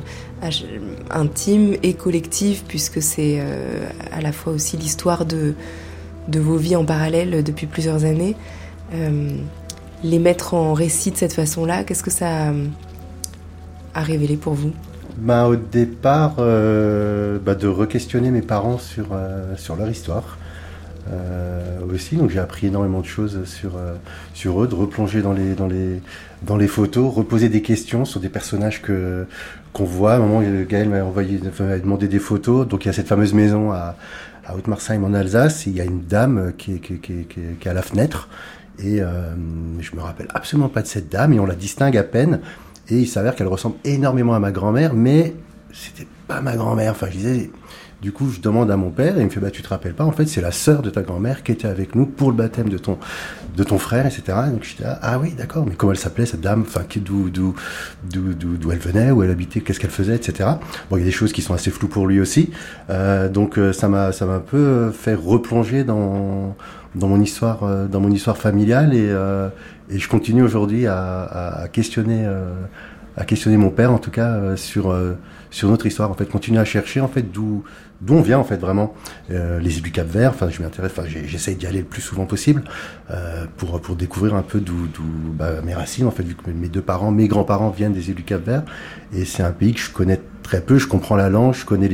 intime 1.11 1.77
et 1.83 1.95
collective, 1.95 2.63
puisque 2.69 3.03
c'est 3.03 3.39
euh, 3.41 3.89
à 4.13 4.21
la 4.21 4.33
fois 4.33 4.53
aussi 4.53 4.77
l'histoire 4.77 5.25
de, 5.25 5.55
de 6.29 6.41
vos 6.41 6.57
vies 6.57 6.77
en 6.77 6.85
parallèle 6.85 7.43
depuis 7.43 7.67
plusieurs 7.67 8.05
années. 8.05 8.37
Euh, 8.95 9.31
les 10.05 10.19
mettre 10.19 10.55
en 10.55 10.75
récit 10.75 11.11
de 11.11 11.17
cette 11.17 11.33
façon-là, 11.33 11.85
qu'est-ce 11.85 12.05
que 12.05 12.11
ça 12.11 12.49
a, 12.49 12.53
a 13.95 14.03
révélé 14.03 14.37
pour 14.37 14.55
vous? 14.55 14.73
Ben, 15.19 15.47
au 15.47 15.57
départ, 15.57 16.37
euh, 16.39 17.39
bah, 17.45 17.57
de 17.57 17.67
re-questionner 17.67 18.31
mes 18.31 18.43
parents 18.43 18.79
sur, 18.79 19.09
euh, 19.13 19.57
sur 19.57 19.75
leur 19.75 19.91
histoire. 19.91 20.38
Euh, 21.11 21.79
aussi, 21.95 22.17
donc 22.17 22.31
j'ai 22.31 22.39
appris 22.39 22.67
énormément 22.67 23.01
de 23.01 23.07
choses 23.07 23.45
sur, 23.45 23.77
euh, 23.77 23.95
sur 24.35 24.63
eux, 24.63 24.69
de 24.69 24.75
replonger 24.75 25.23
dans 25.23 25.33
les, 25.33 25.55
dans, 25.55 25.67
les, 25.67 26.01
dans 26.43 26.57
les 26.57 26.69
photos, 26.69 27.15
reposer 27.15 27.49
des 27.49 27.63
questions 27.63 28.05
sur 28.05 28.21
des 28.21 28.29
personnages 28.29 28.83
que 28.83 29.27
qu'on 29.73 29.85
voit. 29.85 30.15
À 30.15 30.17
un 30.17 30.21
moment, 30.21 30.43
Gaël 30.69 30.89
m'a 30.89 31.03
envoyé, 31.05 31.41
m'a 31.61 31.79
demandé 31.79 32.09
des 32.09 32.19
photos. 32.19 32.67
Donc 32.69 32.85
il 32.85 32.89
y 32.89 32.91
a 32.91 32.93
cette 32.95 33.09
fameuse 33.09 33.33
maison 33.33 33.73
à, 33.73 33.97
à 34.47 34.55
Haute-Marsheim 34.57 35.03
en 35.05 35.15
Alsace. 35.15 35.67
Il 35.67 35.77
y 35.77 35.81
a 35.81 35.85
une 35.85 36.03
dame 36.05 36.53
qui 36.59 36.75
est, 36.75 36.79
qui, 36.79 36.95
est- 36.95 37.59
qui 37.59 37.69
à 37.69 37.73
la 37.73 37.83
fenêtre. 37.83 38.29
Et 38.79 39.01
euh, 39.01 39.33
je 39.81 39.97
me 39.97 40.01
rappelle 40.03 40.29
absolument 40.35 40.69
pas 40.69 40.83
de 40.83 40.87
cette 40.87 41.09
dame 41.11 41.33
et 41.33 41.41
on 41.41 41.47
la 41.47 41.55
distingue 41.55 41.97
à 41.97 42.03
peine. 42.03 42.41
Et 42.91 42.99
il 42.99 43.07
s'avère 43.09 43.35
qu'elle 43.35 43.49
ressemble 43.49 43.77
énormément 43.85 44.35
à 44.35 44.41
ma 44.41 44.51
grand-mère, 44.53 44.95
mais 44.95 45.35
c'était 45.73 46.07
pas 46.27 46.41
ma 46.41 46.57
grand-mère. 46.57 46.93
Enfin, 46.93 47.09
je 47.11 47.17
disais, 47.17 47.51
du 48.01 48.13
coup, 48.13 48.31
je 48.31 48.41
demande 48.41 48.71
à 48.71 48.77
mon 48.77 48.91
père 48.91 49.17
et 49.17 49.21
il 49.21 49.25
me 49.25 49.31
fait, 49.31 49.41
bah, 49.41 49.51
tu 49.51 49.63
te 49.63 49.69
rappelles 49.69 49.95
pas, 49.95 50.05
en 50.05 50.13
fait, 50.13 50.27
c'est 50.27 50.41
la 50.41 50.53
sœur 50.53 50.83
de 50.83 50.91
ta 50.91 51.03
grand-mère 51.03 51.43
qui 51.43 51.53
était 51.53 51.69
avec 51.69 51.95
nous 51.95 52.07
pour 52.07 52.31
le 52.31 52.37
baptême 52.37 52.69
de 52.69 52.79
ton, 52.79 52.99
de 53.57 53.65
ton 53.65 53.79
frère, 53.79 54.07
etc. 54.07 54.39
Donc 54.53 54.63
j'étais 54.63 54.85
là, 54.85 54.99
ah 55.03 55.19
oui, 55.19 55.35
d'accord, 55.37 55.67
mais 55.67 55.75
comment 55.75 55.93
elle 55.93 55.99
s'appelait 55.99 56.27
cette 56.27 56.41
dame? 56.41 56.63
Enfin, 56.67 56.83
d'où, 56.97 57.29
d'où, 57.29 57.55
d'où, 58.09 58.33
d'où, 58.35 58.73
elle 58.73 58.79
venait, 58.79 59.11
où 59.11 59.23
elle 59.23 59.31
habitait, 59.31 59.61
qu'est-ce 59.61 59.81
qu'elle 59.81 59.91
faisait, 59.91 60.15
etc. 60.15 60.49
Bon, 60.91 60.97
il 60.97 61.01
y 61.01 61.03
a 61.03 61.07
des 61.07 61.11
choses 61.11 61.33
qui 61.33 61.43
sont 61.43 61.55
assez 61.55 61.71
floues 61.71 61.89
pour 61.89 62.07
lui 62.07 62.21
aussi. 62.21 62.51
Euh, 62.91 63.29
donc 63.29 63.59
euh, 63.59 63.73
ça 63.73 63.89
m'a, 63.89 64.13
ça 64.13 64.27
m'a 64.27 64.35
un 64.35 64.41
peu 64.41 64.91
fait 64.93 65.15
replonger 65.15 65.83
dans, 65.85 66.57
dans 66.95 67.09
mon 67.09 67.21
histoire, 67.21 67.65
euh, 67.65 67.87
dans 67.87 68.01
mon 68.01 68.11
histoire 68.11 68.37
familiale 68.37 68.95
et, 68.95 69.09
euh, 69.09 69.49
et 69.91 69.99
je 69.99 70.09
continue 70.09 70.43
aujourd'hui 70.43 70.87
à, 70.87 71.23
à, 71.63 71.69
questionner, 71.69 72.25
euh, 72.27 72.53
à 73.17 73.25
questionner 73.25 73.57
mon 73.57 73.71
père 73.71 73.93
en 73.93 73.99
tout 73.99 74.11
cas 74.11 74.35
euh, 74.35 74.57
sur 74.57 74.91
euh, 74.91 75.15
sur 75.51 75.71
notre 75.71 75.87
histoire. 75.87 76.11
En 76.11 76.15
fait, 76.15 76.27
continuer 76.27 76.61
à 76.61 76.65
chercher 76.65 77.01
en 77.01 77.09
fait 77.09 77.23
d'où 77.23 77.65
d'où 78.01 78.15
on 78.15 78.23
vient 78.23 78.39
en 78.39 78.45
fait 78.45 78.57
vraiment. 78.57 78.95
Euh, 79.31 79.59
les 79.61 79.77
îles 79.77 79.83
du 79.83 79.91
Cap 79.91 80.07
Vert. 80.07 80.31
Enfin, 80.31 80.49
je 80.51 80.63
m'intéresse. 80.63 80.93
Enfin, 80.97 81.09
j'essaye 81.09 81.57
d'y 81.57 81.67
aller 81.67 81.81
le 81.81 81.85
plus 81.85 82.03
souvent 82.03 82.27
possible 82.27 82.63
euh, 83.11 83.47
pour 83.57 83.81
pour 83.81 83.97
découvrir 83.97 84.35
un 84.35 84.43
peu 84.43 84.61
d'où 84.61 84.89
bah, 85.35 85.61
mes 85.65 85.75
racines 85.75 86.07
en 86.07 86.11
fait 86.11 86.23
vu 86.23 86.35
que 86.35 86.51
mes 86.51 86.69
deux 86.69 86.83
parents, 86.83 87.11
mes 87.11 87.29
grands-parents 87.29 87.71
viennent 87.71 87.93
des 87.93 88.09
îles 88.09 88.15
du 88.15 88.25
Cap 88.25 88.45
Vert 88.45 88.63
et 89.13 89.25
c'est 89.25 89.43
un 89.43 89.53
pays 89.53 89.75
que 89.75 89.81
je 89.81 89.91
connais 89.91 90.21
très 90.43 90.61
peu. 90.61 90.79
Je 90.79 90.87
comprends 90.87 91.17
la 91.17 91.29
langue, 91.29 91.55
je 91.55 91.65
connais 91.65 91.89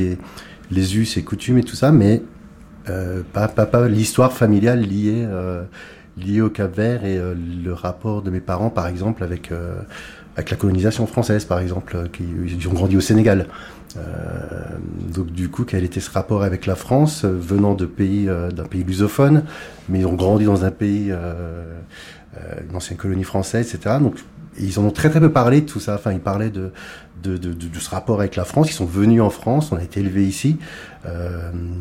les 0.71 0.97
us 0.97 1.17
et 1.17 1.23
coutumes 1.23 1.57
et 1.57 1.63
tout 1.63 1.75
ça, 1.75 1.91
mais 1.91 2.21
euh, 2.89 3.21
pas, 3.33 3.47
pas, 3.47 3.65
pas 3.65 3.87
l'histoire 3.87 4.31
familiale 4.31 4.81
liée, 4.81 5.27
liée 6.17 6.41
au 6.41 6.49
Cap 6.49 6.75
Vert 6.75 7.05
et 7.05 7.19
le 7.19 7.73
rapport 7.73 8.21
de 8.21 8.29
mes 8.29 8.39
parents, 8.39 8.69
par 8.69 8.87
exemple, 8.87 9.23
avec, 9.23 9.51
avec 10.35 10.51
la 10.51 10.57
colonisation 10.57 11.07
française, 11.07 11.45
par 11.45 11.59
exemple, 11.59 12.09
qui 12.13 12.23
ils 12.45 12.67
ont 12.67 12.73
grandi 12.73 12.95
au 12.95 13.01
Sénégal. 13.01 13.47
Euh, 13.97 14.01
donc 15.13 15.27
du 15.27 15.49
coup, 15.49 15.63
quel 15.63 15.83
était 15.83 15.99
ce 15.99 16.11
rapport 16.11 16.43
avec 16.43 16.65
la 16.65 16.75
France, 16.75 17.23
euh, 17.23 17.31
venant 17.31 17.75
pays, 17.75 18.27
euh, 18.27 18.51
d'un 18.51 18.63
pays 18.63 18.83
lusophone, 18.83 19.43
mais 19.89 19.99
ils 19.99 20.05
ont 20.05 20.13
grandi 20.13 20.45
dans 20.45 20.65
un 20.65 20.71
pays, 20.71 21.11
une 21.11 22.75
ancienne 22.75 22.97
colonie 22.97 23.23
française, 23.23 23.73
etc. 23.73 23.97
Donc 24.01 24.15
ils 24.57 24.79
en 24.79 24.85
ont 24.85 24.91
très 24.91 25.09
très 25.09 25.19
peu 25.19 25.31
parlé 25.31 25.61
de 25.61 25.65
tout 25.65 25.79
ça. 25.79 25.95
Enfin, 25.95 26.11
ils 26.11 26.19
parlaient 26.19 26.49
de, 26.49 26.71
de, 27.23 27.79
ce 27.79 27.89
rapport 27.89 28.19
avec 28.19 28.35
la 28.35 28.45
France. 28.45 28.69
Ils 28.69 28.73
sont 28.73 28.85
venus 28.85 29.21
en 29.21 29.29
France, 29.29 29.71
on 29.71 29.77
a 29.77 29.83
été 29.83 29.99
élevés 29.99 30.25
ici, 30.25 30.57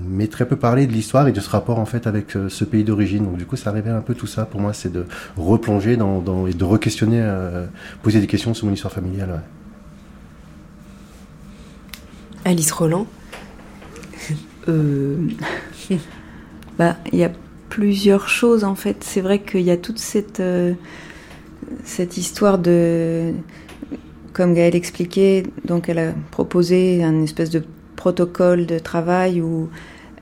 mais 0.05 0.27
très 0.27 0.47
peu 0.47 0.57
parlé 0.57 0.87
de 0.87 0.93
l'histoire 0.93 1.29
et 1.29 1.33
de 1.33 1.41
ce 1.41 1.51
rapport 1.51 1.79
en 1.79 1.87
fait 1.87 2.07
avec 2.07 2.37
ce 2.49 2.65
pays 2.65 2.85
d'origine. 2.85 3.25
Donc 3.25 3.37
du 3.37 3.47
coup, 3.47 3.57
ça 3.57 3.71
révèle 3.71 3.95
un 3.95 4.01
peu 4.01 4.15
tout 4.15 4.27
ça. 4.27 4.45
Pour 4.45 4.61
moi, 4.61 4.73
c'est 4.73 4.93
de 4.93 5.07
replonger 5.37 5.97
dans, 5.97 6.47
et 6.47 6.53
de 6.53 6.65
re-questionner, 6.65 7.23
poser 8.03 8.21
des 8.21 8.27
questions 8.27 8.55
sur 8.55 8.67
mon 8.67 8.73
histoire 8.73 8.93
familiale. 8.93 9.41
Alice 12.45 12.73
Roland 12.73 13.07
Euh, 14.69 15.29
bah, 16.79 16.97
il 17.13 17.19
y 17.19 17.25
a 17.25 17.31
plusieurs 17.69 18.29
choses 18.29 18.65
en 18.65 18.75
fait. 18.75 19.05
C'est 19.05 19.21
vrai 19.21 19.41
qu'il 19.41 19.63
y 19.63 19.71
a 19.71 19.77
toute 19.77 19.99
cette, 19.99 20.41
euh, 20.41 20.73
cette 21.85 22.17
histoire 22.17 22.59
de, 22.59 23.33
comme 24.33 24.55
Gaëlle 24.55 24.75
expliquait, 24.75 25.45
donc 25.65 25.89
elle 25.89 25.99
a 25.99 26.13
proposé 26.31 27.05
un 27.05 27.23
espèce 27.23 27.51
de 27.51 27.63
protocole 27.97 28.67
de 28.67 28.79
travail 28.79 29.41
où 29.41 29.69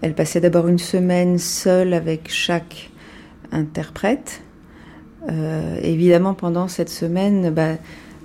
elle 0.01 0.15
passait 0.15 0.41
d'abord 0.41 0.69
une 0.69 0.79
semaine 0.79 1.39
seule 1.39 1.95
avec 1.95 2.29
chaque 2.29 2.91
interprète. 3.53 4.43
Euh, 5.31 5.79
évidemment, 5.83 6.35
pendant 6.35 6.67
cette 6.67 6.89
semaine, 6.89 7.51
bah, 7.51 7.77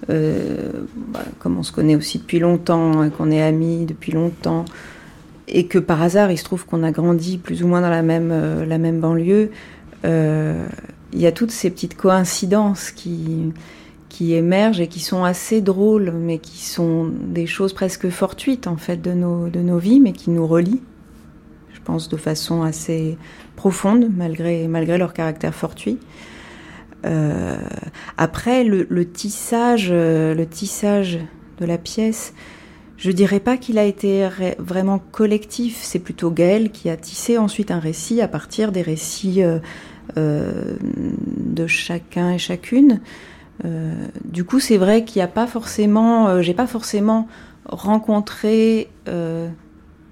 bah, 0.08 1.24
comme 1.40 1.58
on 1.58 1.64
se 1.64 1.72
connaît 1.72 1.96
aussi 1.96 2.20
depuis 2.20 2.40
longtemps, 2.40 3.10
qu'on 3.10 3.32
est 3.32 3.42
amis 3.42 3.86
depuis 3.86 4.12
longtemps, 4.12 4.66
et 5.48 5.66
que 5.68 5.80
par 5.80 6.02
hasard, 6.02 6.32
il 6.32 6.38
se 6.38 6.44
trouve 6.44 6.66
qu'on 6.66 6.84
a 6.84 6.92
grandi 6.92 7.38
plus 7.38 7.64
ou 7.64 7.68
moins 7.68 7.82
dans 7.82 7.90
la 7.90 8.02
même, 8.02 8.32
euh, 8.32 8.66
la 8.66 8.78
même 8.78 9.00
banlieue, 9.00 9.52
euh, 10.06 10.66
il 11.14 11.22
y 11.22 11.26
a 11.26 11.32
toutes 11.32 11.52
ces 11.52 11.70
petites 11.70 11.96
coïncidences 11.96 12.92
qui, 12.92 13.54
qui 14.10 14.34
émergent 14.34 14.82
et 14.82 14.88
qui 14.88 15.00
sont 15.00 15.24
assez 15.24 15.62
drôles, 15.62 16.12
mais 16.12 16.40
qui 16.40 16.64
sont 16.64 17.06
des 17.06 17.48
choses 17.48 17.74
presque 17.74 18.10
fortuites 18.10 18.68
en 18.68 18.78
fait 18.78 18.98
de 18.98 19.12
nos, 19.12 19.48
de 19.48 19.62
nos 19.62 19.78
vies, 19.78 20.02
mais 20.02 20.12
qui 20.12 20.30
nous 20.30 20.46
relient, 20.46 20.82
je 21.74 21.80
pense, 21.84 22.10
de 22.10 22.18
façon 22.18 22.62
assez 22.64 23.18
profonde, 23.56 24.10
malgré, 24.16 24.68
malgré 24.68 24.98
leur 24.98 25.14
caractère 25.14 25.56
fortuit. 25.56 25.98
Après, 28.18 28.64
le, 28.64 29.06
tissage, 29.06 29.92
le 29.92 30.46
tissage 30.46 31.20
de 31.60 31.66
la 31.66 31.78
pièce, 31.78 32.34
je 32.98 33.12
dirais 33.12 33.40
pas 33.40 33.58
qu'il 33.58 33.78
a 33.78 33.84
été 33.84 34.28
vraiment 34.58 35.00
collectif. 35.00 35.80
C'est 35.82 36.00
plutôt 36.00 36.32
Gaël 36.32 36.72
qui 36.72 36.90
a 36.90 36.98
tissé 36.98 37.38
ensuite 37.38 37.72
un 37.72 37.80
récit 37.80 38.22
à 38.22 38.28
partir 38.28 38.72
des 38.72 38.82
récits 38.82 39.42
de 40.16 41.68
chacun 41.68 42.32
et 42.32 42.38
chacune. 42.38 43.02
du 44.26 44.44
coup, 44.44 44.60
c'est 44.60 44.78
vrai 44.78 45.04
qu'il 45.06 45.20
n'y 45.20 45.24
a 45.24 45.30
pas 45.30 45.48
forcément, 45.48 46.42
j'ai 46.42 46.54
pas 46.54 46.68
forcément 46.68 47.28
rencontré 47.66 48.90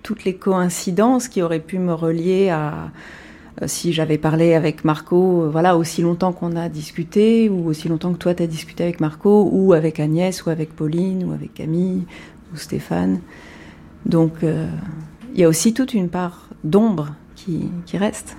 toutes 0.05 0.23
les 0.23 0.35
coïncidences 0.35 1.27
qui 1.27 1.41
auraient 1.41 1.59
pu 1.59 1.79
me 1.79 1.93
relier 1.93 2.49
à 2.49 2.67
euh, 2.67 2.87
si 3.67 3.93
j'avais 3.93 4.17
parlé 4.17 4.53
avec 4.53 4.83
Marco, 4.83 5.43
euh, 5.43 5.49
voilà, 5.49 5.77
aussi 5.77 6.01
longtemps 6.01 6.33
qu'on 6.33 6.55
a 6.55 6.67
discuté, 6.67 7.49
ou 7.49 7.67
aussi 7.67 7.87
longtemps 7.87 8.11
que 8.13 8.17
toi 8.17 8.33
tu 8.33 8.43
as 8.43 8.47
discuté 8.47 8.83
avec 8.83 8.99
Marco, 8.99 9.49
ou 9.51 9.73
avec 9.73 9.99
Agnès, 9.99 10.45
ou 10.45 10.49
avec 10.49 10.75
Pauline, 10.75 11.23
ou 11.23 11.31
avec 11.31 11.53
Camille, 11.53 12.03
ou 12.53 12.57
Stéphane. 12.57 13.21
Donc 14.05 14.43
euh, 14.43 14.67
il 15.33 15.39
y 15.39 15.43
a 15.43 15.47
aussi 15.47 15.73
toute 15.73 15.93
une 15.93 16.09
part 16.09 16.49
d'ombre 16.63 17.15
qui, 17.35 17.69
qui, 17.85 17.97
reste. 17.97 18.35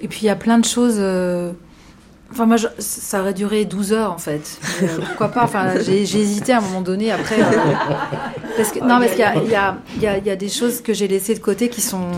Et 0.00 0.08
puis 0.08 0.20
il 0.22 0.26
y 0.26 0.30
a 0.30 0.36
plein 0.36 0.58
de 0.58 0.64
choses. 0.64 1.00
Enfin, 2.32 2.46
moi, 2.46 2.56
ça 2.78 3.20
aurait 3.20 3.34
duré 3.34 3.66
12 3.66 3.92
heures, 3.92 4.10
en 4.10 4.18
fait. 4.18 4.58
Euh, 4.82 4.86
pourquoi 5.06 5.28
pas 5.28 5.44
Enfin, 5.44 5.74
j'ai 5.80 6.02
hésité 6.02 6.52
à 6.52 6.58
un 6.58 6.60
moment 6.62 6.80
donné, 6.80 7.12
après. 7.12 7.40
Euh, 7.40 7.46
parce 8.56 8.72
que, 8.72 8.80
non, 8.80 8.98
parce 8.98 9.12
qu'il 9.12 9.24
y, 9.24 10.00
y, 10.00 10.06
y, 10.06 10.24
y 10.24 10.30
a, 10.30 10.36
des 10.36 10.48
choses 10.48 10.80
que 10.80 10.94
j'ai 10.94 11.08
laissées 11.08 11.34
de 11.34 11.40
côté 11.40 11.68
qui 11.68 11.82
sont. 11.82 12.08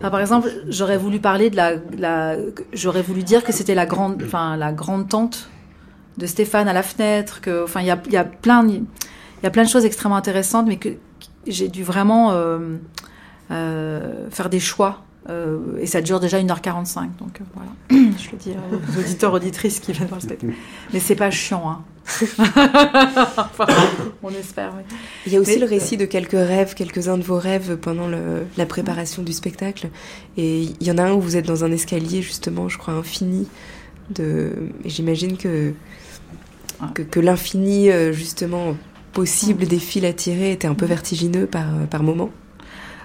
par 0.00 0.20
exemple, 0.20 0.50
j'aurais 0.68 0.98
voulu 0.98 1.20
parler 1.20 1.48
de 1.48 1.56
la. 1.56 1.74
la 1.96 2.36
j'aurais 2.72 3.02
voulu 3.02 3.22
dire 3.22 3.44
que 3.44 3.52
c'était 3.52 3.76
la 3.76 3.86
grande, 3.86 4.20
enfin, 4.24 4.56
la 4.56 4.72
grande 4.72 5.08
tante 5.08 5.48
de 6.18 6.26
Stéphane 6.26 6.66
à 6.66 6.72
la 6.72 6.82
fenêtre. 6.82 7.40
Que, 7.40 7.62
enfin, 7.62 7.82
il 7.82 7.86
y 7.86 7.90
a, 7.92 8.02
y, 8.10 8.16
a 8.16 8.24
plein, 8.24 8.66
il 8.66 8.84
y 9.44 9.46
a 9.46 9.50
plein 9.50 9.62
de 9.62 9.68
choses 9.68 9.84
extrêmement 9.84 10.16
intéressantes, 10.16 10.66
mais 10.66 10.76
que 10.76 10.88
j'ai 11.46 11.68
dû 11.68 11.84
vraiment 11.84 12.32
euh, 13.52 14.28
faire 14.30 14.48
des 14.48 14.60
choix 14.60 15.04
euh, 15.28 15.78
et 15.78 15.86
ça 15.86 16.00
dure 16.00 16.18
déjà 16.18 16.40
1h45, 16.40 17.16
donc 17.18 17.40
euh, 17.40 17.44
voilà. 17.54 17.70
Je 18.18 18.30
le 18.32 18.36
dis 18.38 18.50
aux 18.50 18.98
auditeurs, 18.98 19.32
auditrices 19.32 19.78
qui 19.78 19.92
viennent 19.92 20.08
voir 20.08 20.20
le 20.20 20.26
spectacle. 20.26 20.52
Mais 20.92 21.00
c'est 21.00 21.14
pas 21.14 21.30
chiant, 21.30 21.70
hein. 21.70 21.82
enfin, 23.36 23.66
on 24.24 24.30
espère, 24.30 24.72
oui. 24.76 24.82
Il 25.24 25.32
y 25.32 25.36
a 25.36 25.40
aussi 25.40 25.60
le 25.60 25.66
récit 25.66 25.96
de 25.96 26.04
quelques 26.04 26.32
rêves, 26.32 26.74
quelques-uns 26.74 27.16
de 27.16 27.22
vos 27.22 27.38
rêves 27.38 27.76
pendant 27.76 28.08
le, 28.08 28.42
la 28.56 28.66
préparation 28.66 29.22
du 29.22 29.32
spectacle. 29.32 29.88
Et 30.36 30.62
il 30.62 30.86
y 30.86 30.90
en 30.90 30.98
a 30.98 31.04
un 31.04 31.12
où 31.12 31.20
vous 31.20 31.36
êtes 31.36 31.46
dans 31.46 31.64
un 31.64 31.70
escalier, 31.70 32.20
justement, 32.20 32.68
je 32.68 32.76
crois, 32.76 32.94
infini. 32.94 33.46
De... 34.10 34.52
Et 34.84 34.88
j'imagine 34.88 35.36
que, 35.36 35.74
que, 36.92 37.02
que 37.02 37.20
l'infini, 37.20 37.92
euh, 37.92 38.12
justement, 38.12 38.76
possible 39.12 39.66
des 39.66 39.78
fils 39.78 40.04
à 40.04 40.12
tirer 40.12 40.50
était 40.50 40.66
un 40.66 40.74
peu 40.74 40.86
vertigineux 40.86 41.46
par, 41.46 41.68
par 41.88 42.02
moments. 42.02 42.30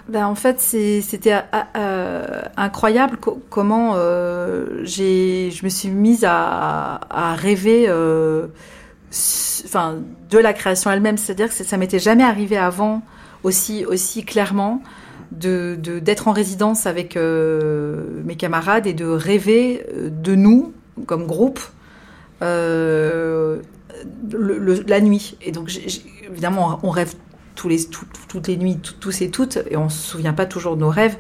Ben, 0.09 0.25
en 0.25 0.35
fait, 0.35 0.59
c'était 0.61 1.33
euh, 1.33 1.41
euh, 1.75 2.41
incroyable 2.55 3.17
comment 3.49 3.95
euh, 3.95 4.85
je 4.85 5.65
me 5.65 5.69
suis 5.69 5.89
mise 5.89 6.23
à, 6.25 7.35
rêver 7.35 7.89
enfin, 9.65 9.97
de 10.29 10.37
la 10.37 10.53
création 10.53 10.89
elle-même. 10.91 11.17
C'est-à-dire 11.17 11.49
que 11.49 11.53
ça 11.63 11.75
m'était 11.77 11.99
jamais 11.99 12.23
arrivé 12.23 12.57
avant 12.57 13.01
aussi, 13.43 13.85
aussi 13.85 14.23
clairement 14.23 14.81
d'être 15.31 15.81
de, 15.81 16.29
en 16.29 16.31
résidence 16.31 16.85
avec 16.85 17.17
mes 17.17 18.35
camarades 18.37 18.87
et 18.87 18.93
de 18.93 19.05
rêver 19.05 19.85
de 19.93 20.35
nous 20.35 20.73
comme 21.05 21.27
groupe 21.27 21.59
la 22.39 23.57
nuit. 25.01 25.37
Et 25.41 25.51
donc, 25.51 25.69
évidemment, 26.31 26.79
on 26.81 26.91
rêve 26.91 27.13
les, 27.65 27.79
toutes 28.27 28.47
les 28.47 28.57
nuits, 28.57 28.77
tous 28.99 29.21
et 29.21 29.31
toutes, 29.31 29.57
et 29.69 29.77
on 29.77 29.89
se 29.89 30.11
souvient 30.11 30.33
pas 30.33 30.45
toujours 30.45 30.75
de 30.75 30.81
nos 30.81 30.89
rêves. 30.89 31.17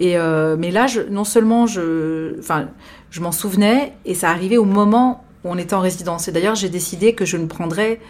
Et 0.00 0.16
euh, 0.16 0.56
mais 0.58 0.70
là, 0.70 0.86
non 1.10 1.24
seulement 1.24 1.66
je, 1.66 2.38
enfin, 2.38 2.68
je 3.10 3.20
m'en 3.20 3.32
souvenais, 3.32 3.94
et 4.04 4.14
ça 4.14 4.30
arrivait 4.30 4.56
au 4.56 4.64
moment 4.64 5.24
où 5.44 5.50
on 5.50 5.58
était 5.58 5.74
en 5.74 5.80
résidence. 5.80 6.28
Et 6.28 6.32
d'ailleurs, 6.32 6.54
j'ai 6.54 6.68
décidé 6.68 7.14
que 7.14 7.24
je 7.24 7.36
ne 7.36 7.46
prendrais 7.46 8.00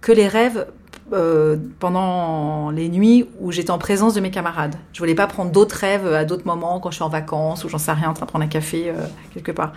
que 0.00 0.12
les 0.12 0.28
rêves 0.28 0.66
euh, 1.12 1.56
pendant 1.80 2.70
les 2.70 2.88
nuits 2.88 3.26
où 3.40 3.50
j'étais 3.50 3.70
en 3.70 3.78
présence 3.78 4.14
de 4.14 4.20
mes 4.20 4.30
camarades. 4.30 4.76
Je 4.92 4.98
voulais 4.98 5.14
pas 5.14 5.26
prendre 5.26 5.50
d'autres 5.50 5.76
rêves 5.76 6.06
à 6.06 6.24
d'autres 6.24 6.46
moments 6.46 6.80
quand 6.80 6.90
je 6.90 6.96
suis 6.96 7.04
en 7.04 7.08
vacances 7.08 7.64
ou 7.64 7.68
j'en 7.68 7.78
sais 7.78 7.92
rien 7.92 8.10
en 8.10 8.14
train 8.14 8.26
de 8.26 8.30
prendre 8.30 8.44
un 8.44 8.48
café 8.48 8.90
euh, 8.90 8.94
quelque 9.34 9.52
part. 9.52 9.72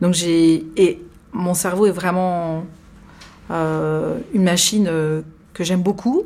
Donc 0.00 0.14
j'ai 0.14 0.66
et 0.76 1.00
mon 1.32 1.54
cerveau 1.54 1.86
est 1.86 1.92
vraiment 1.92 2.64
une 3.50 4.42
machine 4.42 4.90
que 5.54 5.62
j'aime 5.62 5.82
beaucoup, 5.82 6.24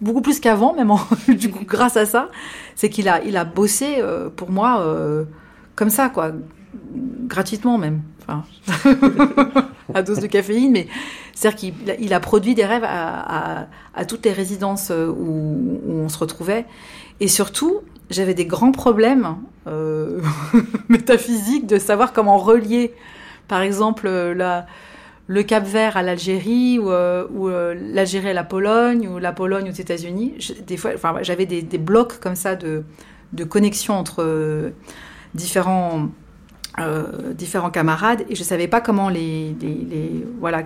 beaucoup 0.00 0.22
plus 0.22 0.40
qu'avant, 0.40 0.74
même 0.74 0.90
du 1.28 1.50
coup, 1.50 1.64
grâce 1.64 1.96
à 1.96 2.06
ça, 2.06 2.30
c'est 2.74 2.88
qu'il 2.88 3.08
a, 3.08 3.22
il 3.22 3.36
a 3.36 3.44
bossé 3.44 3.96
euh, 3.98 4.30
pour 4.30 4.50
moi 4.50 4.80
euh, 4.80 5.24
comme 5.76 5.90
ça, 5.90 6.08
quoi, 6.08 6.32
gratuitement 7.26 7.78
même, 7.78 8.00
enfin, 8.22 8.44
à 9.94 10.02
dose 10.02 10.18
de 10.18 10.26
caféine, 10.26 10.72
mais 10.72 10.88
c'est-à-dire 11.34 11.58
qu'il 11.58 11.74
il 12.00 12.14
a 12.14 12.20
produit 12.20 12.54
des 12.54 12.64
rêves 12.64 12.84
à, 12.84 13.68
à, 13.94 14.04
toutes 14.06 14.24
les 14.24 14.32
résidences 14.32 14.90
euh, 14.90 15.08
où, 15.08 15.80
où, 15.86 15.92
on 15.92 16.08
se 16.08 16.18
retrouvait, 16.18 16.64
et 17.20 17.28
surtout, 17.28 17.80
j'avais 18.08 18.34
des 18.34 18.46
grands 18.46 18.72
problèmes 18.72 19.36
métaphysiques 20.88 21.66
de 21.66 21.78
savoir 21.78 22.12
comment 22.12 22.38
relier, 22.38 22.92
par 23.46 23.60
exemple, 23.60 24.08
la 24.08 24.66
le 25.30 25.44
Cap 25.44 25.64
Vert 25.64 25.96
à 25.96 26.02
l'Algérie 26.02 26.80
ou, 26.80 26.90
euh, 26.90 27.24
euh, 27.38 27.74
l'Algérie 27.92 28.30
à 28.30 28.32
la 28.32 28.42
Pologne 28.42 29.06
ou 29.06 29.20
la 29.20 29.30
Pologne 29.30 29.70
aux 29.70 29.72
États-Unis. 29.72 30.34
Des 30.66 30.76
fois, 30.76 30.90
enfin, 30.96 31.14
j'avais 31.22 31.46
des, 31.46 31.78
blocs 31.78 32.18
comme 32.18 32.34
ça 32.34 32.56
de, 32.56 32.82
de 33.32 33.44
connexion 33.44 33.94
entre 33.94 34.24
euh, 34.24 34.70
différents 35.34 36.08
différents 37.34 37.70
camarades 37.70 38.24
et 38.30 38.34
je 38.34 38.42
savais 38.42 38.66
pas 38.66 38.80
comment 38.80 39.10
les, 39.10 39.54
les, 39.60 40.24
voilà 40.38 40.62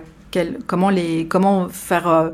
comment 0.65 0.89
les 0.89 1.27
comment 1.27 1.67
faire 1.67 2.31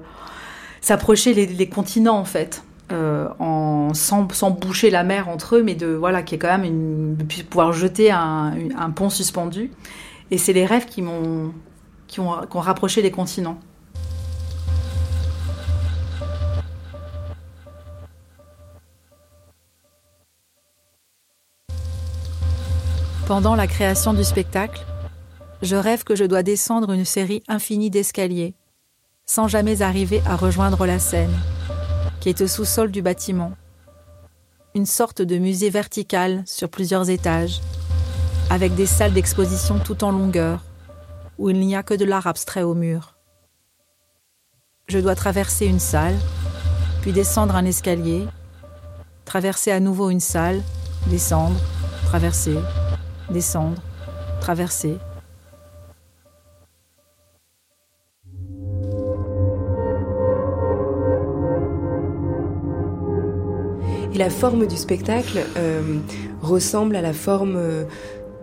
s'approcher 0.81 1.33
les, 1.33 1.69
continents 1.69 2.19
en 2.19 2.25
fait. 2.25 2.63
en, 2.91 3.89
sans, 3.93 4.31
sans, 4.33 4.51
boucher 4.51 4.91
la 4.91 5.03
mer 5.03 5.29
entre 5.29 5.55
eux, 5.55 5.63
mais 5.63 5.73
de 5.73 5.87
voilà, 5.87 6.21
qui 6.21 6.35
est 6.35 6.37
quand 6.37 6.55
même 6.55 7.15
de 7.15 7.23
pouvoir 7.43 7.73
jeter 7.73 8.11
un 8.11 8.91
pont 8.93 9.09
suspendu. 9.09 9.71
Et 10.29 10.37
c'est 10.37 10.53
les 10.53 10.65
rêves 10.65 10.85
qui 10.85 11.01
m'ont 11.01 11.53
qui 12.11 12.19
ont, 12.19 12.59
rapproché 12.59 13.01
les 13.01 13.09
continents. 13.09 13.57
Pendant 23.25 23.55
la 23.55 23.65
création 23.65 24.13
du 24.13 24.25
spectacle, 24.25 24.85
je 25.61 25.77
rêve 25.77 26.03
que 26.03 26.17
je 26.17 26.25
dois 26.25 26.43
descendre 26.43 26.91
une 26.91 27.05
série 27.05 27.43
infinie 27.47 27.89
d'escaliers, 27.89 28.55
sans 29.25 29.47
jamais 29.47 29.81
arriver 29.81 30.21
à 30.27 30.35
rejoindre 30.35 30.85
la 30.85 30.99
scène, 30.99 31.33
qui 32.19 32.27
est 32.27 32.41
au 32.41 32.47
sous-sol 32.47 32.91
du 32.91 33.01
bâtiment. 33.01 33.53
Une 34.75 34.85
sorte 34.85 35.21
de 35.21 35.37
musée 35.37 35.69
vertical 35.69 36.43
sur 36.45 36.67
plusieurs 36.67 37.09
étages, 37.09 37.61
avec 38.49 38.75
des 38.75 38.85
salles 38.85 39.13
d'exposition 39.13 39.79
tout 39.79 40.03
en 40.03 40.11
longueur, 40.11 40.61
où 41.41 41.49
il 41.49 41.59
n'y 41.59 41.75
a 41.75 41.81
que 41.81 41.95
de 41.95 42.05
l'art 42.05 42.27
abstrait 42.27 42.61
au 42.61 42.75
mur. 42.75 43.15
Je 44.87 44.99
dois 44.99 45.15
traverser 45.15 45.65
une 45.65 45.79
salle, 45.79 46.15
puis 47.01 47.13
descendre 47.13 47.55
un 47.55 47.65
escalier, 47.65 48.27
traverser 49.25 49.71
à 49.71 49.79
nouveau 49.79 50.11
une 50.11 50.19
salle, 50.19 50.61
descendre, 51.07 51.59
traverser, 52.05 52.57
descendre, 53.31 53.81
traverser. 54.39 54.99
Et 64.13 64.17
la 64.19 64.29
forme 64.29 64.67
du 64.67 64.77
spectacle 64.77 65.39
euh, 65.57 65.97
ressemble 66.43 66.95
à 66.95 67.01
la 67.01 67.13
forme 67.13 67.55
euh, 67.55 67.85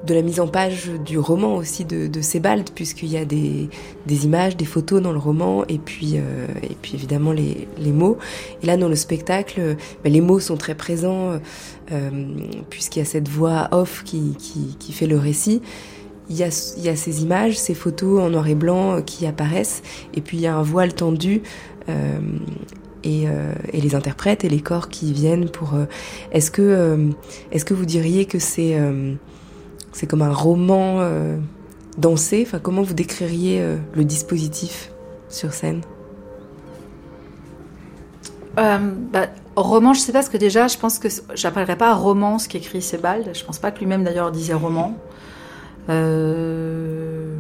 de 0.07 0.15
la 0.15 0.23
mise 0.23 0.41
en 0.41 0.47
page 0.47 0.91
du 1.05 1.19
roman 1.19 1.57
aussi 1.57 1.85
de, 1.85 2.07
de 2.07 2.21
Sebald, 2.21 2.71
puisqu'il 2.75 3.09
y 3.09 3.17
a 3.17 3.25
des, 3.25 3.69
des, 4.07 4.25
images, 4.25 4.57
des 4.57 4.65
photos 4.65 5.03
dans 5.03 5.13
le 5.13 5.19
roman, 5.19 5.65
et 5.69 5.79
puis, 5.79 6.15
euh, 6.15 6.47
et 6.63 6.77
puis 6.81 6.95
évidemment 6.95 7.33
les, 7.33 7.69
les, 7.79 7.93
mots. 7.93 8.19
Et 8.63 8.67
là, 8.67 8.77
dans 8.77 8.89
le 8.89 8.97
spectacle, 8.97 9.77
ben, 10.05 10.13
les 10.13 10.21
mots 10.21 10.41
sont 10.41 10.57
très 10.57 10.75
présents, 10.75 11.41
euh, 11.93 12.11
puisqu'il 12.71 13.01
y 13.01 13.03
a 13.03 13.07
cette 13.07 13.29
voix 13.29 13.69
off 13.73 14.03
qui, 14.05 14.35
qui, 14.39 14.77
qui, 14.79 14.93
fait 14.93 15.07
le 15.07 15.19
récit. 15.19 15.63
Il 16.31 16.37
y, 16.37 16.43
a, 16.43 16.75
il 16.77 16.85
y 16.85 16.89
a 16.89 16.97
ces 16.97 17.23
images, 17.23 17.59
ces 17.59 17.75
photos 17.75 18.21
en 18.21 18.31
noir 18.31 18.47
et 18.49 18.55
blanc 18.55 19.01
qui 19.03 19.27
apparaissent, 19.27 19.83
et 20.15 20.21
puis 20.21 20.37
il 20.37 20.41
y 20.43 20.47
a 20.47 20.55
un 20.55 20.63
voile 20.63 20.95
tendu. 20.95 21.43
Euh, 21.89 22.19
et, 23.05 23.29
euh, 23.29 23.53
et, 23.73 23.81
les 23.81 23.95
interprètes 23.95 24.45
et 24.45 24.49
les 24.49 24.61
corps 24.61 24.89
qui 24.89 25.13
viennent 25.13 25.49
pour. 25.49 25.75
Euh, 25.75 25.85
est-ce 26.33 26.51
que, 26.51 27.11
est-ce 27.53 27.65
que 27.65 27.73
vous 27.73 27.87
diriez 27.87 28.27
que 28.27 28.39
c'est 28.39 28.77
c'est 29.99 30.07
comme 30.07 30.23
un 30.23 30.33
roman 30.33 31.01
dansé. 31.97 32.45
Enfin, 32.47 32.61
comment 32.61 32.83
vous 32.83 32.95
décririez 32.95 33.61
le 33.93 34.05
dispositif 34.05 34.93
sur 35.29 35.53
scène? 35.53 35.81
Bah, 38.57 39.27
roman, 39.57 39.93
je 39.93 40.01
sais 40.01 40.13
pas, 40.13 40.19
parce 40.19 40.29
que 40.29 40.37
déjà, 40.37 40.69
je 40.69 40.79
pense 40.79 40.99
que 41.01 41.09
j'appellerais 41.35 41.77
pas 41.77 41.95
roman 41.95 42.39
ce 42.39 42.49
qu'écrit 42.49 42.81
Sebald. 42.81 43.31
Je 43.35 43.45
pense 43.45 43.59
pas 43.59 43.71
que 43.71 43.81
lui-même 43.81 44.05
d'ailleurs 44.05 44.31
disait 44.31 44.55
roman. 44.55 44.97
Euh... 45.89 47.35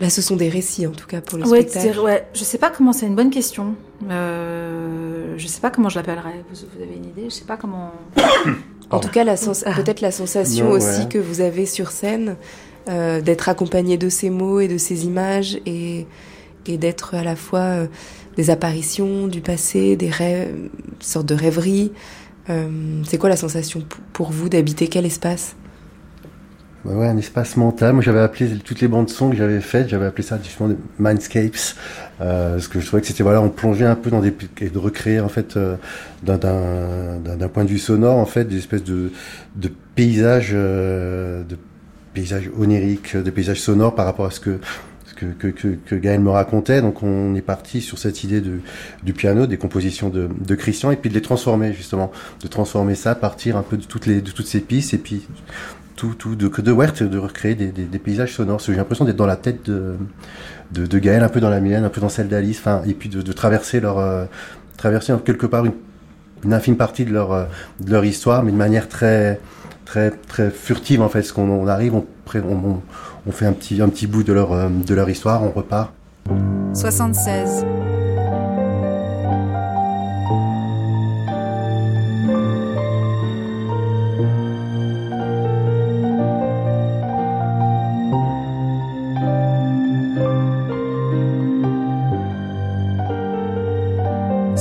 Là, 0.00 0.10
ce 0.10 0.22
sont 0.22 0.36
des 0.36 0.48
récits, 0.48 0.86
en 0.86 0.92
tout 0.92 1.06
cas, 1.06 1.20
pour 1.20 1.38
le 1.38 1.46
ouais, 1.48 1.62
spectacle. 1.62 1.98
Ouais, 2.00 2.28
je 2.34 2.44
sais 2.44 2.58
pas 2.58 2.70
comment, 2.70 2.92
c'est 2.92 3.06
une 3.06 3.16
bonne 3.16 3.30
question. 3.30 3.74
Euh, 4.08 5.34
je 5.36 5.46
sais 5.46 5.60
pas 5.60 5.70
comment 5.70 5.88
je 5.88 5.96
l'appellerais. 5.96 6.44
Vous, 6.50 6.66
vous, 6.76 6.82
avez 6.82 6.94
une 6.94 7.06
idée? 7.06 7.24
Je 7.24 7.34
sais 7.34 7.44
pas 7.44 7.56
comment. 7.56 7.92
en 8.90 9.00
tout 9.00 9.08
cas, 9.08 9.24
peut-être 9.24 10.00
la 10.00 10.10
sensation 10.10 10.70
aussi 10.70 11.08
que 11.08 11.18
vous 11.18 11.40
avez 11.40 11.66
sur 11.66 11.90
scène 11.90 12.36
euh, 12.88 13.20
d'être 13.20 13.48
accompagné 13.48 13.98
de 13.98 14.08
ces 14.08 14.30
mots 14.30 14.60
et 14.60 14.68
de 14.68 14.78
ces 14.78 15.04
images 15.04 15.60
et, 15.66 16.06
et 16.66 16.78
d'être 16.78 17.14
à 17.14 17.22
la 17.22 17.36
fois 17.36 17.60
euh, 17.60 17.86
des 18.36 18.48
apparitions 18.48 19.26
du 19.26 19.42
passé, 19.42 19.94
des 19.96 20.08
rêves, 20.08 20.54
une 20.54 20.70
sorte 21.00 21.26
de 21.26 21.34
rêverie. 21.34 21.92
Euh, 22.48 23.02
c'est 23.06 23.18
quoi 23.18 23.28
la 23.28 23.36
sensation 23.36 23.84
pour 24.14 24.30
vous 24.30 24.48
d'habiter 24.48 24.88
quel 24.88 25.04
espace? 25.04 25.54
Bah 26.84 26.92
ouais, 26.92 27.08
un 27.08 27.16
espace 27.16 27.56
mental. 27.56 27.92
Moi, 27.94 28.02
j'avais 28.02 28.20
appelé 28.20 28.56
toutes 28.58 28.80
les 28.80 28.88
bandes 28.88 29.10
son 29.10 29.30
que 29.30 29.36
j'avais 29.36 29.60
faites, 29.60 29.88
j'avais 29.88 30.06
appelé 30.06 30.22
ça 30.22 30.38
justement 30.42 30.68
des 30.68 30.76
mindscapes, 30.98 31.74
euh, 32.20 32.52
parce 32.52 32.68
que 32.68 32.78
je 32.78 32.86
trouvais 32.86 33.02
que 33.02 33.08
c'était 33.08 33.24
voilà, 33.24 33.42
on 33.42 33.48
plongeait 33.50 33.84
un 33.84 33.96
peu 33.96 34.10
dans 34.10 34.20
des 34.20 34.32
et 34.60 34.70
de 34.70 34.78
recréer 34.78 35.18
en 35.18 35.28
fait 35.28 35.56
euh, 35.56 35.76
d'un 36.22 37.48
point 37.48 37.64
de 37.64 37.68
vue 37.68 37.78
sonore 37.78 38.16
en 38.16 38.26
fait 38.26 38.44
des 38.44 38.58
espèces 38.58 38.84
de 38.84 39.10
de 39.56 39.70
paysages, 39.96 40.52
euh, 40.52 41.42
de 41.42 41.58
paysages 42.14 42.48
oniriques, 42.56 43.16
de 43.16 43.30
paysages 43.30 43.60
sonores 43.60 43.96
par 43.96 44.06
rapport 44.06 44.26
à 44.26 44.30
ce 44.30 44.38
que 44.38 44.60
que, 45.18 45.48
que, 45.50 45.68
que, 45.74 45.94
Gaël 45.94 46.20
me 46.20 46.30
racontait. 46.30 46.80
Donc 46.80 47.02
on 47.02 47.34
est 47.34 47.42
parti 47.42 47.80
sur 47.80 47.98
cette 47.98 48.24
idée 48.24 48.40
de, 48.40 48.60
du 49.02 49.12
piano, 49.12 49.46
des 49.46 49.56
compositions 49.56 50.08
de, 50.08 50.28
de, 50.28 50.54
Christian, 50.54 50.90
et 50.90 50.96
puis 50.96 51.10
de 51.10 51.14
les 51.14 51.22
transformer 51.22 51.72
justement, 51.72 52.10
de 52.40 52.48
transformer 52.48 52.94
ça, 52.94 53.14
partir 53.14 53.56
un 53.56 53.62
peu 53.62 53.76
de 53.76 53.84
toutes, 53.84 54.06
les, 54.06 54.20
de 54.20 54.30
toutes 54.30 54.46
ces 54.46 54.60
pistes, 54.60 54.94
et 54.94 54.98
puis 54.98 55.26
tout, 55.98 56.14
tout 56.14 56.36
de, 56.36 56.48
de 56.48 56.72
Wert, 56.72 57.02
de 57.02 57.18
recréer 57.18 57.56
des, 57.56 57.72
des, 57.72 57.98
paysages 57.98 58.32
sonores. 58.32 58.60
J'ai 58.60 58.76
l'impression 58.76 59.04
d'être 59.04 59.16
dans 59.16 59.26
la 59.26 59.36
tête 59.36 59.68
de, 59.68 59.96
de, 60.72 60.98
Gaël, 60.98 61.24
un 61.24 61.28
peu 61.28 61.40
dans 61.40 61.50
la 61.50 61.60
mienne, 61.60 61.84
un 61.84 61.88
peu 61.88 62.00
dans 62.00 62.08
celle 62.08 62.28
d'Alice, 62.28 62.62
et 62.86 62.94
puis 62.94 63.08
de, 63.08 63.32
traverser 63.32 63.80
leur, 63.80 63.98
euh, 63.98 64.24
quelque 65.24 65.46
part 65.46 65.66
une, 65.66 65.72
une, 66.44 66.54
infime 66.54 66.76
partie 66.76 67.04
de 67.04 67.12
leur, 67.12 67.32
euh, 67.32 67.44
de 67.80 67.90
leur 67.90 68.04
histoire, 68.04 68.44
mais 68.44 68.52
de 68.52 68.56
manière 68.56 68.88
très, 68.88 69.40
très, 69.84 70.12
très 70.12 70.50
furtive 70.50 71.02
en 71.02 71.08
fait. 71.08 71.22
Ce 71.22 71.32
qu'on 71.32 71.50
on 71.50 71.66
arrive, 71.66 71.96
on, 71.96 72.06
on, 72.34 72.80
on, 73.26 73.32
fait 73.32 73.46
un 73.46 73.52
petit, 73.52 73.82
un 73.82 73.88
petit 73.88 74.06
bout 74.06 74.22
de 74.22 74.32
leur, 74.32 74.52
euh, 74.52 74.68
de 74.68 74.94
leur 74.94 75.10
histoire, 75.10 75.42
on 75.42 75.50
repart. 75.50 75.92
76. 76.74 77.64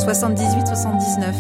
Soixante-dix-huit, 0.08 0.66
soixante-dix-neuf. 0.66 1.36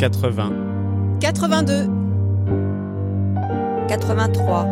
80. 0.00 0.50
82. 1.20 1.88
83. 3.88 4.66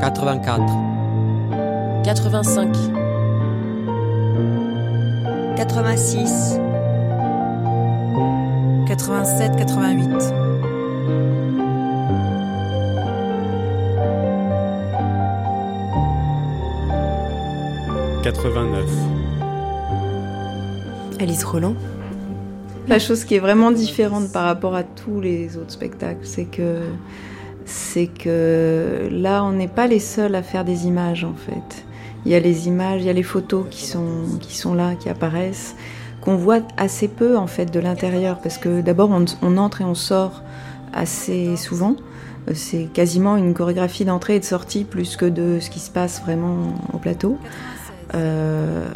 84. 0.00 0.64
85. 2.04 2.76
86. 5.56 6.58
87, 8.88 9.56
88. 9.60 10.47
Alice 21.20 21.44
Roland 21.44 21.74
la 22.88 22.98
chose 22.98 23.24
qui 23.26 23.34
est 23.34 23.38
vraiment 23.38 23.70
différente 23.70 24.32
par 24.32 24.44
rapport 24.44 24.74
à 24.74 24.82
tous 24.82 25.20
les 25.20 25.58
autres 25.58 25.72
spectacles, 25.72 26.24
c'est 26.24 26.46
que 26.46 26.80
c'est 27.66 28.06
que 28.06 29.10
là, 29.12 29.44
on 29.44 29.52
n'est 29.52 29.68
pas 29.68 29.86
les 29.86 29.98
seuls 29.98 30.34
à 30.34 30.42
faire 30.42 30.64
des 30.64 30.86
images 30.86 31.22
en 31.22 31.34
fait. 31.34 31.84
Il 32.24 32.32
y 32.32 32.34
a 32.34 32.40
les 32.40 32.66
images, 32.66 33.02
il 33.02 33.06
y 33.06 33.10
a 33.10 33.12
les 33.12 33.22
photos 33.22 33.66
qui 33.70 33.84
sont 33.84 34.38
qui 34.40 34.56
sont 34.56 34.72
là, 34.72 34.94
qui 34.94 35.10
apparaissent, 35.10 35.76
qu'on 36.22 36.36
voit 36.36 36.60
assez 36.78 37.08
peu 37.08 37.36
en 37.36 37.46
fait 37.46 37.66
de 37.66 37.78
l'intérieur, 37.78 38.38
parce 38.42 38.56
que 38.56 38.80
d'abord 38.80 39.10
on, 39.10 39.26
on, 39.42 39.58
entre 39.58 39.82
et 39.82 39.84
on 39.84 39.94
sort 39.94 40.42
assez 40.94 41.56
souvent. 41.56 41.94
C'est 42.54 42.88
quasiment 42.90 43.36
une 43.36 43.52
chorégraphie 43.52 44.06
d'entrée 44.06 44.36
et 44.36 44.40
de 44.40 44.46
sortie 44.46 44.84
plus 44.84 45.16
que 45.16 45.26
de 45.26 45.58
ce 45.60 45.68
qui 45.68 45.80
se 45.80 45.90
passe 45.90 46.22
vraiment 46.22 46.56
au 46.94 46.96
plateau. 46.98 47.36
Euh, 48.14 48.88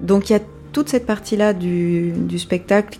donc 0.00 0.30
il 0.30 0.34
y 0.34 0.36
a 0.36 0.40
toute 0.72 0.88
cette 0.88 1.06
partie-là 1.06 1.52
du, 1.54 2.38
spectacle 2.38 2.98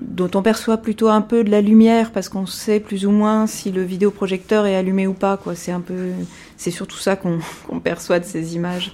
dont 0.00 0.30
on 0.34 0.42
perçoit 0.42 0.78
plutôt 0.78 1.08
un 1.08 1.20
peu 1.20 1.44
de 1.44 1.50
la 1.50 1.60
lumière 1.60 2.10
parce 2.10 2.28
qu'on 2.28 2.46
sait 2.46 2.80
plus 2.80 3.06
ou 3.06 3.10
moins 3.10 3.46
si 3.46 3.70
le 3.70 3.82
vidéoprojecteur 3.82 4.66
est 4.66 4.74
allumé 4.74 5.06
ou 5.06 5.12
pas. 5.12 5.36
Quoi. 5.36 5.54
C'est 5.54 5.72
un 5.72 5.80
peu, 5.80 6.08
c'est 6.56 6.70
surtout 6.70 6.98
ça 6.98 7.16
qu'on, 7.16 7.38
perçoit 7.84 8.18
de 8.18 8.24
ces 8.24 8.56
images. 8.56 8.92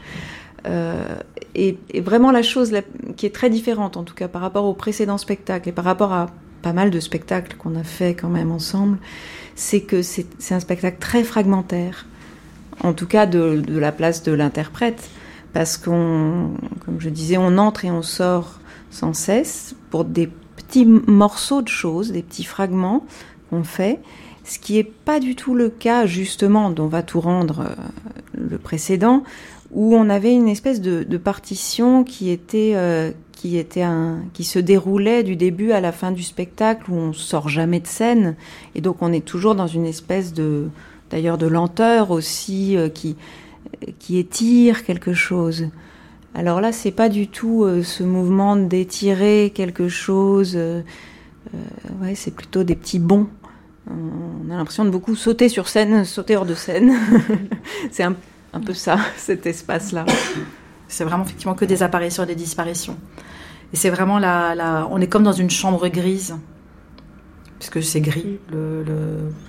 Euh, 0.66 1.16
et, 1.54 1.78
vraiment 2.00 2.32
la 2.32 2.42
chose 2.42 2.74
qui 3.16 3.24
est 3.24 3.34
très 3.34 3.50
différente, 3.50 3.96
en 3.96 4.02
tout 4.02 4.14
cas 4.14 4.28
par 4.28 4.42
rapport 4.42 4.64
au 4.64 4.74
précédent 4.74 5.16
spectacle 5.16 5.68
et 5.68 5.72
par 5.72 5.84
rapport 5.84 6.12
à 6.12 6.26
pas 6.62 6.72
mal 6.72 6.90
de 6.90 6.98
spectacles 6.98 7.56
qu'on 7.56 7.76
a 7.76 7.84
fait 7.84 8.14
quand 8.14 8.28
même 8.28 8.50
ensemble, 8.50 8.98
c'est 9.54 9.80
que 9.80 10.02
c'est, 10.02 10.26
un 10.50 10.60
spectacle 10.60 10.98
très 10.98 11.22
fragmentaire, 11.22 12.06
en 12.82 12.92
tout 12.92 13.06
cas 13.06 13.26
de 13.26 13.62
la 13.68 13.92
place 13.92 14.22
de 14.22 14.32
l'interprète, 14.32 15.08
parce 15.56 15.78
qu'on, 15.78 16.50
comme 16.84 17.00
je 17.00 17.08
disais, 17.08 17.38
on 17.38 17.56
entre 17.56 17.86
et 17.86 17.90
on 17.90 18.02
sort 18.02 18.60
sans 18.90 19.14
cesse 19.14 19.74
pour 19.88 20.04
des 20.04 20.26
petits 20.26 20.84
morceaux 20.84 21.62
de 21.62 21.68
choses, 21.68 22.12
des 22.12 22.22
petits 22.22 22.44
fragments 22.44 23.06
qu'on 23.48 23.64
fait, 23.64 24.00
ce 24.44 24.58
qui 24.58 24.74
n'est 24.74 24.84
pas 24.84 25.18
du 25.18 25.34
tout 25.34 25.54
le 25.54 25.70
cas 25.70 26.04
justement 26.04 26.68
dont 26.68 26.88
va 26.88 27.02
tout 27.02 27.22
rendre 27.22 27.60
euh, 27.60 27.74
le 28.34 28.58
précédent, 28.58 29.22
où 29.70 29.96
on 29.96 30.10
avait 30.10 30.34
une 30.34 30.48
espèce 30.48 30.82
de, 30.82 31.16
partition 31.16 32.04
qui 32.04 32.28
était 32.28 32.72
euh, 32.74 33.12
qui 33.32 33.56
était 33.56 33.80
un 33.80 34.24
qui 34.34 34.44
se 34.44 34.58
déroulait 34.58 35.22
du 35.22 35.36
début 35.36 35.72
à 35.72 35.80
la 35.80 35.92
fin 35.92 36.12
du 36.12 36.22
spectacle 36.22 36.90
où 36.90 36.96
on 36.96 37.14
sort 37.14 37.48
jamais 37.48 37.80
de 37.80 37.86
scène. 37.86 38.36
Et 38.74 38.82
donc 38.82 38.98
on 39.00 39.10
est 39.10 39.24
toujours 39.24 39.54
dans 39.54 39.68
une 39.68 39.86
espèce 39.86 40.34
de 40.34 40.68
d'ailleurs 41.08 41.38
de 41.38 41.46
lenteur 41.46 42.10
aussi 42.10 42.76
euh, 42.76 42.90
qui 42.90 43.16
qui 43.98 44.18
étire 44.18 44.84
quelque 44.84 45.12
chose. 45.12 45.68
Alors 46.36 46.60
là, 46.60 46.70
c'est 46.70 46.90
pas 46.90 47.08
du 47.08 47.28
tout 47.28 47.64
euh, 47.64 47.82
ce 47.82 48.02
mouvement 48.02 48.56
d'étirer 48.56 49.52
quelque 49.54 49.88
chose. 49.88 50.52
Euh, 50.54 50.82
euh, 51.54 51.58
ouais, 52.02 52.14
c'est 52.14 52.30
plutôt 52.30 52.62
des 52.62 52.76
petits 52.76 52.98
bonds. 52.98 53.26
On 53.88 54.50
a 54.50 54.56
l'impression 54.56 54.84
de 54.84 54.90
beaucoup 54.90 55.16
sauter 55.16 55.48
sur 55.48 55.68
scène, 55.68 56.04
sauter 56.04 56.36
hors 56.36 56.44
de 56.44 56.54
scène. 56.54 56.92
c'est 57.90 58.02
un, 58.02 58.14
peu 58.64 58.74
ça, 58.74 58.98
cet 59.16 59.46
espace-là. 59.46 60.04
C'est 60.88 61.04
vraiment 61.04 61.24
effectivement 61.24 61.54
que 61.54 61.64
des 61.64 61.82
apparitions 61.82 62.24
et 62.24 62.26
des 62.26 62.34
disparitions. 62.34 62.98
Et 63.72 63.76
c'est 63.76 63.90
vraiment 63.90 64.18
la, 64.18 64.86
on 64.90 65.00
est 65.00 65.06
comme 65.06 65.22
dans 65.22 65.32
une 65.32 65.50
chambre 65.50 65.88
grise, 65.88 66.36
puisque 67.58 67.82
c'est 67.82 68.02
gris. 68.02 68.38
Le, 68.52 68.84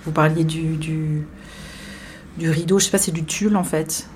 vous 0.05 0.11
parliez 0.11 0.45
du, 0.45 0.78
du, 0.78 1.28
du 2.38 2.49
rideau, 2.49 2.79
je 2.79 2.85
sais 2.85 2.91
pas, 2.91 2.97
c'est 2.97 3.11
du 3.11 3.25
tulle 3.25 3.57
en 3.57 3.63
fait 3.63 4.07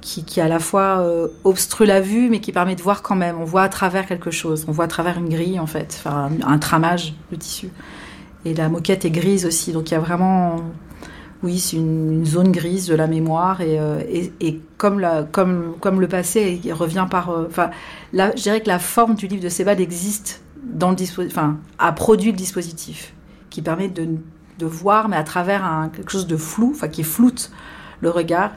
qui, 0.00 0.24
qui, 0.24 0.40
à 0.40 0.48
la 0.48 0.58
fois 0.58 1.00
euh, 1.00 1.28
obstrue 1.44 1.86
la 1.86 2.00
vue, 2.00 2.28
mais 2.30 2.40
qui 2.40 2.52
permet 2.52 2.76
de 2.76 2.82
voir 2.82 3.02
quand 3.02 3.16
même. 3.16 3.36
On 3.40 3.44
voit 3.44 3.62
à 3.62 3.68
travers 3.68 4.06
quelque 4.06 4.30
chose. 4.30 4.64
On 4.68 4.72
voit 4.72 4.84
à 4.84 4.88
travers 4.88 5.18
une 5.18 5.28
grille, 5.28 5.58
en 5.58 5.66
fait, 5.66 5.94
enfin, 5.98 6.30
un, 6.42 6.52
un 6.52 6.58
tramage 6.58 7.14
de 7.30 7.36
tissu. 7.36 7.70
Et 8.44 8.54
la 8.54 8.68
moquette 8.68 9.04
est 9.04 9.10
grise 9.10 9.44
aussi. 9.46 9.72
Donc 9.72 9.90
il 9.90 9.94
y 9.94 9.96
a 9.96 10.00
vraiment. 10.00 10.56
Oui, 11.42 11.60
c'est 11.60 11.76
une, 11.76 12.24
zone 12.24 12.50
grise 12.50 12.86
de 12.86 12.94
la 12.94 13.06
mémoire. 13.06 13.60
Et, 13.60 13.78
euh, 13.78 14.00
et, 14.08 14.32
et, 14.40 14.60
comme, 14.76 14.98
la, 14.98 15.22
comme, 15.22 15.74
comme 15.80 16.00
le 16.00 16.08
passé 16.08 16.60
revient 16.70 17.06
par. 17.10 17.30
Euh, 17.30 17.46
enfin, 17.48 17.70
là, 18.12 18.32
je 18.36 18.42
dirais 18.42 18.60
que 18.60 18.68
la 18.68 18.78
forme 18.78 19.14
du 19.14 19.26
livre 19.26 19.42
de 19.42 19.48
Sebald 19.48 19.80
existe 19.80 20.42
dans 20.64 20.90
le. 20.90 21.26
Enfin, 21.26 21.58
a 21.78 21.92
produit 21.92 22.30
le 22.30 22.36
dispositif 22.36 23.12
qui 23.50 23.62
permet 23.62 23.88
de, 23.88 24.08
de 24.58 24.66
voir, 24.66 25.08
mais 25.08 25.16
à 25.16 25.24
travers 25.24 25.64
un, 25.64 25.88
quelque 25.88 26.10
chose 26.10 26.26
de 26.26 26.36
flou, 26.36 26.72
enfin, 26.74 26.88
qui 26.88 27.04
floute 27.04 27.50
le 28.00 28.10
regard 28.10 28.52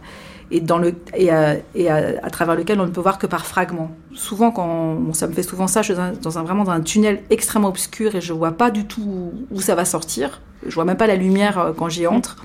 et, 0.52 0.60
dans 0.60 0.78
le, 0.78 0.93
et, 1.16 1.32
à, 1.32 1.56
et 1.76 1.89
à, 1.89 2.30
travers 2.30 2.56
lequel 2.56 2.80
on 2.80 2.86
ne 2.86 2.91
peut 2.91 3.02
voir 3.02 3.18
que 3.18 3.26
par 3.26 3.45
fragments. 3.45 3.91
Souvent, 4.14 4.52
quand 4.52 5.14
ça 5.14 5.28
me 5.28 5.34
fait 5.34 5.43
souvent 5.43 5.68
ça, 5.68 5.82
je 5.82 5.93
suis 5.93 6.02
dans 6.22 6.38
un, 6.38 6.43
vraiment 6.43 6.66
dans 6.66 6.72
un 6.72 6.82
tunnel 6.82 7.24
extrêmement 7.30 7.70
obscur 7.70 8.16
et 8.16 8.22
je 8.22 8.34
vois 8.34 8.52
pas 8.52 8.70
du 8.70 8.86
tout 8.86 9.32
où, 9.49 9.62
ça 9.62 9.76
va 9.76 9.86
sortir. 9.86 10.41
Je 10.66 10.76
vois 10.76 10.86
même 10.86 10.97
pas 10.97 11.08
la 11.08 11.16
lumière 11.16 11.58
euh, 11.58 11.72
quand 11.76 11.89
j'y 11.89 12.06
entre. 12.06 12.36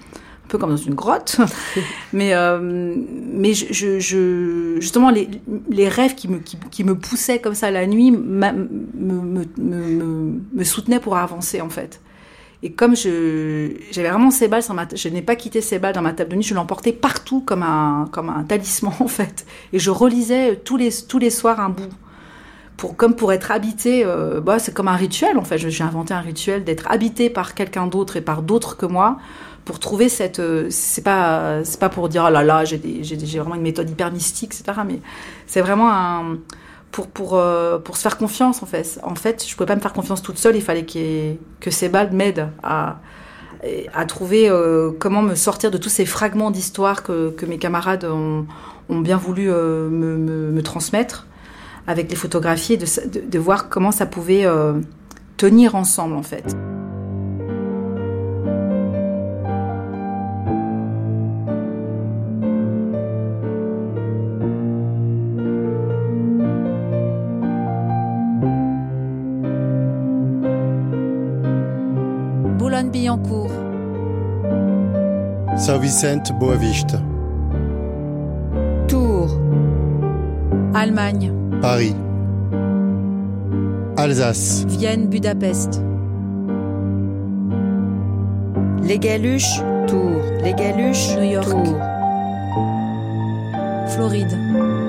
Un 0.45 0.49
peu 0.49 0.59
comme 0.59 0.71
dans 0.71 0.77
une 0.77 0.95
grotte. 0.95 1.39
mais 2.13 2.33
euh, 2.33 2.95
mais 3.33 3.53
je, 3.53 3.99
je, 3.99 4.77
justement, 4.79 5.11
les, 5.11 5.29
les 5.69 5.89
rêves 5.89 6.15
qui 6.15 6.29
me, 6.29 6.39
qui, 6.39 6.57
qui, 6.71 6.85
me 6.85 6.95
poussaient 6.95 7.41
comme 7.41 7.55
ça 7.55 7.73
la 7.73 7.87
nuit 7.89 8.13
me, 8.13 8.53
me, 8.95 9.45
me, 9.59 10.41
me 10.55 10.65
soutenaient 10.65 11.01
pour 11.01 11.17
avancer, 11.17 11.61
en 11.61 11.69
fait. 11.69 12.01
Et 12.63 12.73
comme 12.73 12.97
j'avais 12.97 14.09
vraiment 14.09 14.31
ces 14.31 14.49
balles, 14.49 14.63
je 14.95 15.09
n'ai 15.09 15.23
pas 15.23 15.37
quitté 15.37 15.61
ces 15.61 15.79
balles 15.79 15.95
dans 15.95 16.03
ma 16.03 16.13
table 16.13 16.31
de 16.31 16.37
nuit, 16.37 16.43
je 16.43 16.55
l'emportais 16.55 16.93
partout 16.93 17.41
comme 17.41 17.63
un, 17.63 18.09
comme 18.11 18.31
un 18.31 18.45
talisman 18.45 18.95
en 19.01 19.09
fait. 19.09 19.47
Et 19.73 19.79
je 19.79 19.91
relisais 19.91 20.57
tous 20.57 20.77
les, 20.77 20.91
tous 21.07 21.19
les 21.19 21.31
soirs 21.31 21.61
un 21.61 21.71
bout. 21.71 21.91
Pour, 22.77 22.95
comme 22.95 23.15
pour 23.15 23.33
être 23.33 23.53
habité, 23.53 24.05
euh, 24.05 24.41
bah, 24.41 24.59
c'est 24.59 24.75
comme 24.75 24.89
un 24.89 24.97
rituel 24.97 25.39
en 25.39 25.45
fait. 25.45 25.57
J'ai 25.57 25.85
inventé 25.85 26.13
un 26.13 26.21
rituel 26.21 26.63
d'être 26.63 26.91
habité 26.91 27.31
par 27.31 27.55
quelqu'un 27.55 27.87
d'autre 27.87 28.17
et 28.17 28.21
par 28.21 28.43
d'autres 28.43 28.77
que 28.77 28.85
moi 28.85 29.19
pour 29.65 29.81
trouver 29.81 30.09
cette. 30.09 30.39
Euh, 30.39 30.69
c'est 30.71 31.03
pas, 31.03 31.65
c'est 31.65 31.81
pas 31.81 31.89
pour 31.89 32.09
dire 32.09 32.25
oh 32.27 32.31
là 32.31 32.43
là, 32.43 32.65
j'ai 32.65 32.79
vraiment 33.39 33.55
une 33.55 33.63
méthode 33.63 33.91
hyper 33.91 34.13
mystique, 34.13 34.55
etc. 34.55 34.81
Mais 34.87 35.01
c'est 35.47 35.61
vraiment 35.61 35.91
un 35.91 36.39
pour, 36.91 37.09
pour, 37.09 37.35
euh, 37.35 37.79
pour 37.79 37.97
se 37.97 38.03
faire 38.03 38.17
confiance, 38.17 38.63
en 38.63 38.67
fait. 38.67 38.99
En 39.03 39.15
fait, 39.15 39.45
je 39.47 39.53
ne 39.53 39.57
pouvais 39.57 39.67
pas 39.67 39.77
me 39.77 39.81
faire 39.81 39.93
confiance 39.93 40.23
toute 40.23 40.39
seule, 40.39 40.57
il 40.57 40.63
fallait 40.63 40.87
que 40.87 41.71
ces 41.71 41.89
balles 41.89 42.13
m'aident 42.13 42.49
à, 42.63 43.01
à 43.93 44.07
trouver 44.07 44.49
euh, 44.49 44.93
comment 44.99 45.23
me 45.23 45.35
sortir 45.35 45.71
de 45.71 45.79
tous 45.79 45.89
ces 45.89 46.07
fragments 46.07 46.51
d'histoire 46.51 47.03
que, 47.03 47.31
que, 47.31 47.47
mes 47.47 47.59
camarades 47.59 48.05
ont, 48.05 48.47
bien 48.89 49.17
voulu 49.17 49.51
euh, 49.51 49.89
me, 49.89 50.17
me, 50.17 50.51
me, 50.53 50.63
transmettre 50.63 51.27
avec 51.87 52.09
les 52.11 52.17
photographies 52.17 52.75
et 52.75 52.79
de, 52.79 52.87
de 53.29 53.39
voir 53.39 53.69
comment 53.69 53.93
ça 53.93 54.07
pouvait 54.07 54.47
tenir 55.37 55.75
ensemble, 55.75 56.15
en 56.15 56.23
fait. 56.23 56.57
Boulogne-Billancourt. 73.17 73.51
Saint-Vicente, 75.59 76.33
Boaviste. 76.39 76.97
Tours. 78.89 79.39
Allemagne. 80.75 81.33
Paris. 81.63 81.95
Alsace. 83.97 84.65
Vienne, 84.69 85.09
Budapest. 85.09 85.83
Les 88.83 88.99
Galuches, 88.99 89.63
Tours. 89.87 90.23
Les 90.43 90.53
Galuches, 90.53 91.17
New 91.17 91.25
York. 91.25 91.49
Tours. 91.49 91.81
Floride. 93.89 94.86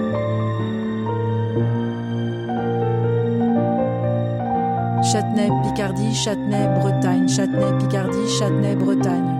Châtenay, 5.37 5.69
Picardie, 5.69 6.15
Châtenay, 6.15 6.67
Bretagne, 6.79 7.29
Châtenay, 7.29 7.77
Picardie, 7.77 8.27
Châtenay, 8.39 8.75
Bretagne. 8.75 9.35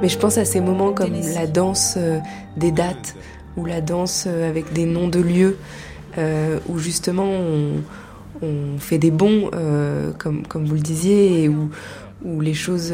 Mais 0.00 0.08
je 0.08 0.18
pense 0.18 0.38
à 0.38 0.46
ces 0.46 0.62
moments 0.62 0.92
comme 0.92 1.12
la 1.34 1.46
danse 1.46 1.96
euh, 1.98 2.20
des 2.56 2.70
dates 2.70 3.16
ou 3.58 3.66
la 3.66 3.82
danse 3.82 4.24
euh, 4.26 4.48
avec 4.48 4.72
des 4.72 4.86
noms 4.86 5.08
de 5.08 5.20
lieux 5.20 5.58
euh, 6.16 6.58
où 6.70 6.78
justement 6.78 7.26
on, 8.40 8.78
fait 8.78 8.96
des 8.96 9.10
bons, 9.10 9.50
comme, 10.18 10.46
comme 10.46 10.66
vous 10.66 10.74
le 10.74 10.80
disiez, 10.80 11.42
et 11.42 11.48
où, 11.48 11.70
où 12.24 12.40
les 12.42 12.52
choses 12.52 12.92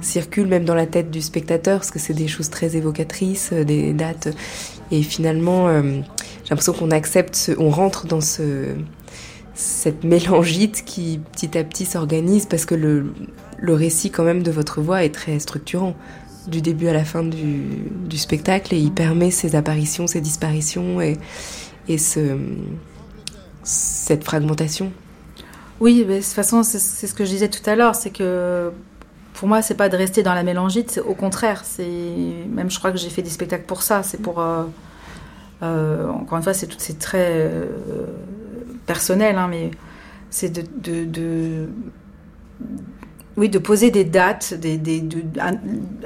circulent 0.00 0.46
même 0.46 0.64
dans 0.64 0.76
la 0.76 0.86
tête 0.86 1.10
du 1.10 1.20
spectateur, 1.20 1.78
parce 1.80 1.90
que 1.90 1.98
c'est 1.98 2.14
des 2.14 2.28
choses 2.28 2.50
très 2.50 2.76
évocatrices, 2.76 3.52
des 3.52 3.92
dates. 3.92 4.28
Et 4.92 5.02
finalement, 5.02 5.68
j'ai 5.82 6.50
l'impression 6.50 6.72
qu'on 6.72 6.92
accepte, 6.92 7.52
on 7.58 7.68
rentre 7.70 8.06
dans 8.06 8.20
ce 8.20 8.76
cette 9.60 10.04
mélangite 10.04 10.84
qui 10.84 11.20
petit 11.32 11.56
à 11.58 11.64
petit 11.64 11.84
s'organise 11.84 12.46
parce 12.46 12.64
que 12.64 12.74
le, 12.74 13.12
le, 13.58 13.74
récit 13.74 14.10
quand 14.10 14.24
même 14.24 14.42
de 14.42 14.50
votre 14.50 14.80
voix 14.80 15.04
est 15.04 15.14
très 15.14 15.38
structurant 15.38 15.94
du 16.46 16.62
début 16.62 16.88
à 16.88 16.92
la 16.92 17.04
fin 17.04 17.22
du, 17.22 17.62
du 18.08 18.16
spectacle 18.16 18.74
et 18.74 18.78
il 18.78 18.92
permet 18.92 19.30
ces 19.30 19.56
apparitions, 19.56 20.06
ces 20.06 20.20
disparitions 20.20 21.00
et, 21.00 21.18
et 21.88 21.98
ce, 21.98 22.38
cette 23.62 24.24
fragmentation. 24.24 24.92
Oui, 25.80 26.04
mais 26.06 26.18
de 26.18 26.22
toute 26.22 26.32
façon, 26.32 26.62
c'est 26.62 26.78
ce 26.78 27.14
que 27.14 27.24
je 27.24 27.30
disais 27.30 27.48
tout 27.48 27.68
à 27.68 27.76
l'heure, 27.76 27.94
c'est 27.94 28.10
que 28.10 28.70
pour 29.34 29.48
moi, 29.48 29.62
c'est 29.62 29.74
pas 29.74 29.88
de 29.88 29.96
rester 29.96 30.22
dans 30.22 30.34
la 30.34 30.42
mélangite, 30.42 30.90
c'est 30.90 31.00
au 31.00 31.14
contraire. 31.14 31.62
C'est 31.64 31.86
même, 32.48 32.70
je 32.70 32.78
crois 32.78 32.92
que 32.92 32.98
j'ai 32.98 33.10
fait 33.10 33.22
des 33.22 33.30
spectacles 33.30 33.64
pour 33.64 33.82
ça. 33.82 34.02
C'est 34.02 34.20
pour, 34.20 34.40
euh, 34.40 34.64
euh, 35.62 36.08
encore 36.08 36.38
une 36.38 36.44
fois, 36.44 36.52
c'est 36.52 36.98
très 36.98 37.30
euh, 37.30 37.66
personnel, 38.86 39.36
hein, 39.36 39.48
mais 39.48 39.70
c'est 40.30 40.52
de, 40.52 41.68
oui, 43.36 43.48
de 43.48 43.58
poser 43.58 43.90
des 43.90 44.04
dates, 44.04 44.54
des, 44.54 44.76
de, 44.76 45.22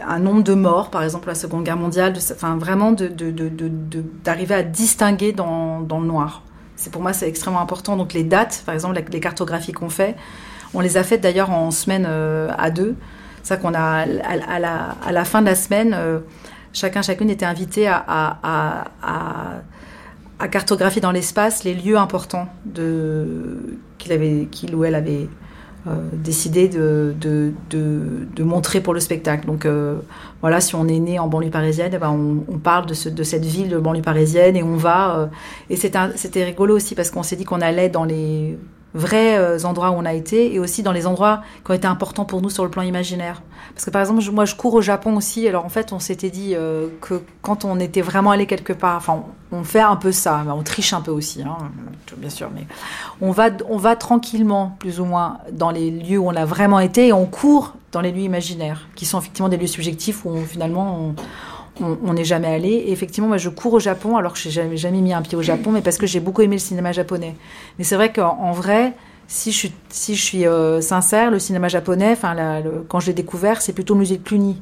un, 0.07 0.19
nombre 0.19 0.43
de 0.43 0.55
morts, 0.55 0.91
par 0.91 1.03
exemple, 1.03 1.29
la 1.29 1.35
Seconde 1.35 1.65
Guerre 1.65 1.77
mondiale, 1.77 2.15
enfin, 2.33 2.57
vraiment 2.57 2.93
d'arriver 4.25 4.55
à 4.55 4.63
distinguer 4.63 5.33
dans, 5.33 5.81
le 5.81 6.07
noir. 6.07 6.43
C'est 6.77 6.91
pour 6.91 7.03
moi, 7.03 7.13
c'est 7.13 7.29
extrêmement 7.29 7.61
important. 7.61 7.97
Donc 7.97 8.13
les 8.13 8.25
dates, 8.25 8.63
par 8.67 8.75
exemple, 8.75 9.01
les 9.11 9.21
cartographies 9.21 9.73
qu'on 9.73 9.91
fait, 9.91 10.17
on 10.75 10.81
les 10.81 10.97
a 10.97 11.05
faites 11.05 11.21
d'ailleurs 11.21 11.51
en 11.51 11.71
semaine 11.71 12.05
euh, 12.07 12.51
à 12.59 12.71
deux. 12.71 12.97
C'est 13.43 13.61
qu'on 13.61 13.75
a 13.75 13.81
à, 13.81 14.59
la, 14.59 14.97
la, 15.13 15.25
fin 15.25 15.41
de 15.41 15.47
la 15.47 15.55
semaine, 15.55 15.95
euh, 15.95 16.21
chacun 16.73 17.03
chacune 17.03 17.31
était 17.31 17.47
invité 17.47 17.87
à, 17.89 18.85
à 20.39 20.49
cartographier 20.49 21.01
dans 21.01 21.13
l'espace 21.13 21.65
les 21.65 21.75
lieux 21.75 21.97
importants 21.97 22.49
qu'il 22.75 24.13
avait, 24.13 24.49
ou 24.73 24.85
elle 24.85 24.95
avait 24.95 25.29
euh, 25.87 26.09
décidé 26.13 26.69
de, 26.69 27.15
de, 27.21 27.53
de, 27.71 28.43
montrer 28.43 28.81
pour 28.81 28.95
le 28.95 29.01
spectacle. 29.01 29.47
Donc 29.47 29.67
euh, 29.67 29.99
voilà, 30.41 30.63
si 30.63 30.75
on 30.75 30.89
est 30.89 30.99
né 30.99 31.19
en 31.19 31.29
banlieue 31.29 31.51
parisienne, 31.51 31.93
eh 31.95 31.99
ben 31.99 32.09
on, 32.09 32.43
on, 32.51 32.59
parle 32.59 32.87
de, 32.87 32.95
ce, 32.95 33.11
de 33.11 33.23
cette 33.23 33.45
ville 33.45 33.69
de 33.69 33.79
banlieue 33.79 34.01
parisienne 34.01 34.57
et 34.57 34.63
on 34.63 34.77
va. 34.77 35.19
Euh, 35.19 35.27
et 35.69 35.77
c'était 35.77 36.45
rigolo 36.45 36.75
aussi 36.75 36.95
parce 36.95 37.11
qu'on 37.11 37.23
s'est 37.23 37.37
dit 37.37 37.45
qu'on 37.45 37.61
allait 37.61 37.91
dans 37.91 38.05
les 38.05 38.59
vrais 38.95 39.37
euh, 39.37 39.59
endroits 39.65 39.91
où 39.91 39.95
on 39.95 40.05
a 40.05 40.15
été 40.15 40.55
et 40.55 40.59
aussi 40.59 40.83
dans 40.83 40.93
les 40.93 41.07
endroits 41.07 41.43
qui 41.65 41.71
ont 41.73 41.75
été 41.75 41.87
importants 41.87 42.25
pour 42.25 42.41
nous 42.41 42.51
sur 42.51 42.65
le 42.65 42.71
plan 42.71 42.83
imaginaire. 42.83 43.43
Parce 43.75 43.85
que 43.85 43.91
par 43.91 44.01
exemple, 44.01 44.23
moi 44.31 44.45
je 44.45 44.55
cours 44.55 44.75
au 44.75 44.83
Japon 44.83 45.17
aussi, 45.17 45.47
alors 45.49 45.65
en 45.65 45.69
fait 45.69 45.93
on 45.93 45.99
s'était 45.99 46.31
dit 46.31 46.55
euh, 46.55 46.89
que 47.01 47.21
quand 47.43 47.65
on 47.65 47.81
était 47.81 48.03
vraiment 48.03 48.31
allé 48.31 48.47
quelque 48.47 48.73
part, 48.73 48.97
enfin 48.97 49.25
on 49.51 49.65
fait 49.65 49.81
un 49.81 49.97
peu 49.97 50.13
ça, 50.13 50.45
on 50.49 50.63
triche 50.63 50.93
un 50.93 51.01
peu 51.01 51.11
aussi, 51.11 51.43
hein, 51.43 51.59
bien 52.17 52.31
sûr, 52.31 52.51
mais 52.55 52.67
on 53.21 53.33
va, 53.33 53.51
on 53.69 53.77
va 53.77 53.97
tranquillement 53.97 54.77
plus 54.79 55.01
ou 55.01 55.05
moins 55.05 55.39
dans 55.53 55.71
les 55.71 55.91
lieux 55.91 56.19
où 56.19 56.29
on 56.29 56.37
a 56.37 56.45
vraiment 56.45 56.81
été 56.81 57.09
et 57.09 57.13
on 57.13 57.27
court 57.27 57.75
dans 57.93 58.01
les 58.01 58.13
lieux 58.13 58.23
imaginaires, 58.23 58.89
qui 58.95 59.07
sont 59.07 59.19
effectivement 59.19 59.49
des 59.49 59.57
lieux 59.57 59.69
subjectifs 59.69 60.25
où 60.25 60.37
finalement 60.45 60.99
on, 61.01 61.15
on 61.81 62.13
n'est 62.13 62.25
jamais 62.25 62.49
allé. 62.49 62.69
Et 62.69 62.93
effectivement, 62.93 63.29
moi, 63.29 63.37
je 63.37 63.49
cours 63.49 63.75
au 63.75 63.81
Japon, 63.81 64.17
alors 64.17 64.35
que 64.35 64.39
je 64.39 64.61
n'ai 64.61 64.77
jamais, 64.77 65.01
mis 65.01 65.13
un 65.13 65.23
pied 65.23 65.37
au 65.37 65.43
Japon, 65.43 65.71
mais 65.71 65.83
parce 65.83 65.99
que 65.99 66.07
j'ai 66.07 66.21
beaucoup 66.21 66.43
aimé 66.43 66.57
le 66.57 66.61
cinéma 66.61 66.93
japonais. 66.93 67.35
Mais 67.79 67.85
c'est 67.85 67.97
vrai 67.97 68.13
qu'en 68.13 68.53
vrai, 68.53 68.93
si 69.27 69.53
je 69.53 69.69
suis, 70.15 70.47
euh, 70.47 70.81
sincère, 70.81 71.31
le 71.31 71.39
cinéma 71.39 71.69
japonais, 71.69 72.17
quand 72.89 73.01
je 73.01 73.07
l'ai 73.09 73.15
découvert, 73.15 73.61
c'est 73.63 73.73
plutôt 73.73 73.95
le 73.95 74.01
musée 74.01 74.19
de 74.19 74.23
Cluny. 74.23 74.61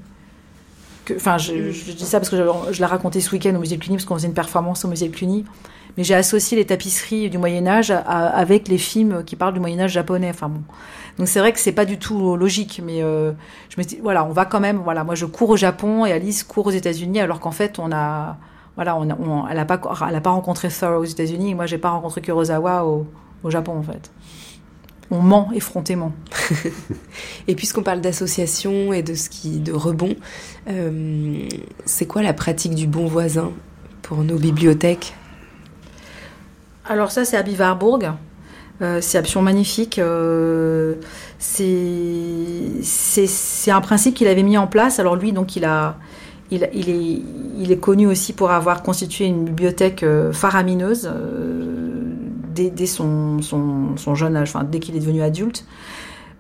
Enfin, 1.17 1.37
je, 1.37 1.73
je, 1.73 1.93
dis 1.93 2.05
ça 2.05 2.21
parce 2.21 2.31
que 2.31 2.37
je, 2.37 2.73
je 2.73 2.79
l'ai 2.79 2.87
raconté 2.87 3.21
ce 3.21 3.33
week-end 3.33 3.55
au 3.57 3.59
musée 3.59 3.77
de 3.77 3.83
Cluny, 3.83 3.97
parce 3.97 4.07
qu'on 4.07 4.15
faisait 4.15 4.29
une 4.29 4.35
performance 4.35 4.85
au 4.85 4.89
musée 4.89 5.09
de 5.09 5.15
Cluny. 5.15 5.45
Mais 5.97 6.05
j'ai 6.05 6.15
associé 6.15 6.57
les 6.57 6.65
tapisseries 6.65 7.29
du 7.29 7.39
Moyen 7.39 7.67
Âge 7.67 7.93
avec 8.07 8.69
les 8.69 8.79
films 8.79 9.25
qui 9.25 9.37
parlent 9.37 9.55
du 9.55 9.61
Moyen 9.61 9.81
Âge 9.81 9.93
japonais. 9.93 10.31
Enfin 10.31 10.49
bon, 10.49 10.63
donc 11.19 11.29
c'est 11.29 11.41
vrai 11.41 11.53
que 11.53 11.59
c'est 11.59 11.73
pas 11.73 11.85
du 11.85 11.99
tout 11.99 12.37
logique, 12.37 12.81
mais 12.85 13.03
euh, 13.03 13.33
je 13.69 13.81
me 13.81 13.85
dis 13.85 13.99
voilà, 14.03 14.25
on 14.25 14.33
va 14.33 14.45
quand 14.45 14.61
même. 14.61 14.79
Voilà, 14.79 15.05
moi 15.05 15.15
je 15.15 15.27
cours 15.27 15.51
au 15.51 15.57
Japon 15.57 16.07
et 16.07 16.13
Alice 16.13 16.45
court 16.45 16.67
aux 16.67 16.71
États-Unis, 16.71 17.21
alors 17.21 17.41
qu'en 17.41 17.51
fait 17.51 17.79
on 17.79 17.93
a 17.93 18.39
voilà, 18.77 18.97
on, 18.97 19.47
elle 19.49 19.59
a 19.59 19.67
pas 19.67 19.81
elle 20.09 20.15
a 20.15 20.21
pas 20.21 20.31
rencontré 20.31 20.69
Thor 20.69 21.01
aux 21.01 21.05
États-Unis, 21.05 21.51
et 21.51 21.55
moi 21.55 21.67
j'ai 21.67 21.79
pas 21.79 21.91
rencontré 21.91 22.23
Kurosawa 22.23 22.87
au, 22.87 23.07
au 23.43 23.51
Japon 23.51 23.77
en 23.79 23.83
fait 23.83 24.11
on 25.13 25.21
ment 25.21 25.51
effrontément. 25.55 26.13
et 27.49 27.55
puisqu'on 27.55 27.83
parle 27.83 28.01
d'association 28.01 28.93
et 28.95 29.03
de 29.03 29.15
ce 29.15 29.29
qui 29.29 29.61
de 29.61 29.73
rebond, 29.73 30.17
euh, 30.69 31.47
c'est 31.85 32.07
quoi 32.07 32.23
la 32.23 32.33
pratique 32.33 32.75
du 32.75 32.87
bon 32.87 33.07
voisin 33.07 33.53
pour 34.01 34.25
nos 34.25 34.39
bibliothèques? 34.39 35.15
Alors 36.85 37.11
ça, 37.11 37.25
c'est 37.25 37.37
à 37.37 37.43
Bivarbourg. 37.43 38.01
Euh, 38.81 38.99
c'est 39.01 39.19
absolument 39.19 39.51
magnifique. 39.53 39.99
Euh, 39.99 40.95
c'est 41.39 42.81
un 43.71 43.81
principe 43.81 44.15
qu'il 44.15 44.27
avait 44.27 44.43
mis 44.43 44.59
en 44.59 44.67
place. 44.67 44.99
Alors 44.99 45.17
lui, 45.17 45.33
donc, 45.33 45.57
il 45.57 45.65
est, 46.53 47.81
connu 47.81 48.07
aussi 48.07 48.33
pour 48.33 48.51
avoir 48.51 48.83
constitué 48.83 49.27
une 49.27 49.45
bibliothèque 49.45 50.05
faramineuse 50.33 51.11
dès, 52.55 52.87
son, 52.87 53.39
jeune 54.15 54.37
âge, 54.37 54.51
enfin, 54.51 54.65
dès 54.65 54.81
qu'il 54.81 54.97
est 54.97 55.01
devenu 55.01 55.23
adulte. 55.23 55.65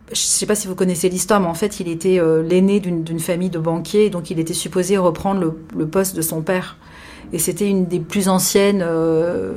Je 0.08 0.14
ne 0.14 0.16
sais 0.16 0.46
pas 0.46 0.56
si 0.56 0.66
vous 0.66 0.74
connaissez 0.74 1.08
l'histoire, 1.08 1.40
mais 1.40 1.46
en 1.46 1.54
fait, 1.54 1.80
il 1.80 1.88
était 1.88 2.20
l'aîné 2.42 2.80
d'une 2.80 3.20
famille 3.20 3.50
de 3.50 3.58
banquiers, 3.58 4.10
donc 4.10 4.30
il 4.30 4.40
était 4.40 4.52
supposé 4.52 4.98
reprendre 4.98 5.54
le, 5.74 5.86
poste 5.86 6.16
de 6.16 6.22
son 6.22 6.42
père. 6.42 6.76
Et 7.32 7.38
c'était 7.38 7.68
une 7.68 7.86
des 7.86 8.00
plus 8.00 8.28
anciennes, 8.28 8.84
euh, 8.86 9.54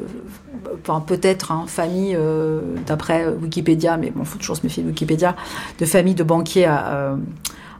peut-être, 1.05 1.51
hein, 1.51 1.65
famille, 1.67 2.15
euh, 2.15 2.61
d'après 2.85 3.27
Wikipédia, 3.27 3.97
mais 3.97 4.11
bon, 4.11 4.23
faut 4.25 4.37
toujours 4.37 4.57
se 4.57 4.63
méfier 4.63 4.83
de 4.83 4.87
Wikipédia, 4.89 5.35
de 5.79 5.85
famille 5.85 6.15
de 6.15 6.23
banquiers 6.23 6.67
euh, 6.67 7.15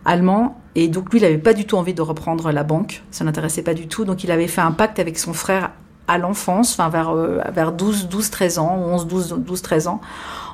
allemands. 0.06 0.60
Et 0.76 0.88
donc 0.88 1.12
lui, 1.12 1.20
il 1.20 1.22
n'avait 1.24 1.38
pas 1.38 1.54
du 1.54 1.66
tout 1.66 1.78
envie 1.78 1.94
de 1.94 2.02
reprendre 2.02 2.52
la 2.52 2.64
banque, 2.64 3.04
ça 3.12 3.24
n'intéressait 3.24 3.64
pas 3.64 3.74
du 3.74 3.88
tout. 3.88 4.06
Donc 4.06 4.24
il 4.24 4.32
avait 4.32 4.48
fait 4.48 4.62
un 4.62 4.72
pacte 4.72 5.00
avec 5.00 5.18
son 5.18 5.34
frère 5.34 5.72
à 6.08 6.18
l'enfance, 6.18 6.74
enfin 6.74 6.90
vers, 6.90 7.14
vers 7.16 7.72
12, 7.72 8.10
12, 8.10 8.30
13 8.30 8.60
ans, 8.60 8.78
11, 8.78 9.08
12, 9.08 9.36
12, 9.40 9.62
13 9.62 9.88
ans, 9.88 10.02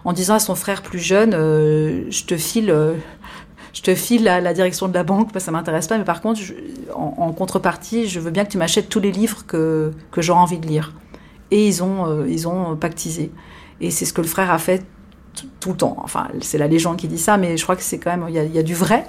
en 0.06 0.14
disant 0.14 0.36
à 0.36 0.40
son 0.40 0.56
frère 0.56 0.82
plus 0.82 1.00
jeune, 1.00 1.32
je 1.32 2.24
te 2.24 2.38
file 2.38 2.74
je 3.74 3.82
te 3.82 3.96
file 3.96 4.24
la, 4.24 4.54
direction 4.54 4.88
de 4.88 4.94
la 4.94 5.04
banque, 5.04 5.32
parce 5.32 5.44
que 5.44 5.46
ça 5.46 5.52
m'intéresse 5.52 5.88
pas, 5.88 5.98
mais 5.98 6.04
par 6.04 6.22
contre, 6.22 6.42
en, 6.94 7.32
contrepartie, 7.32 8.08
je 8.08 8.20
veux 8.20 8.32
bien 8.32 8.46
que 8.46 8.52
tu 8.52 8.58
m'achètes 8.58 8.90
tous 8.90 9.00
les 9.00 9.12
livres 9.12 9.46
que, 9.48 9.92
que 10.12 10.22
j'aurai 10.22 10.42
envie 10.42 10.60
de 10.60 10.68
lire. 10.68 10.94
Et 11.52 11.68
ils 11.68 11.84
ont, 11.84 12.08
euh, 12.08 12.28
ils 12.28 12.47
ont 12.47 12.76
pactisé. 12.76 13.32
Et 13.80 13.91
c'est 13.91 14.06
ce 14.06 14.14
que 14.14 14.22
le 14.22 14.28
frère 14.28 14.52
a 14.52 14.58
fait 14.58 14.84
tout 15.60 15.72
le 15.72 15.78
temps. 15.78 15.97
Enfin, 16.04 16.28
c'est 16.41 16.58
la 16.58 16.68
légende 16.68 16.97
qui 16.97 17.08
dit 17.08 17.18
ça, 17.18 17.38
mais 17.38 17.58
je 17.58 17.64
crois 17.64 17.76
que 17.76 17.84
c'est 17.84 17.99
quand 17.99 18.12
même, 18.12 18.26
il 18.30 18.36
y 18.36 18.60
a, 18.60 18.64
du 18.64 18.76
vrai. 18.76 19.06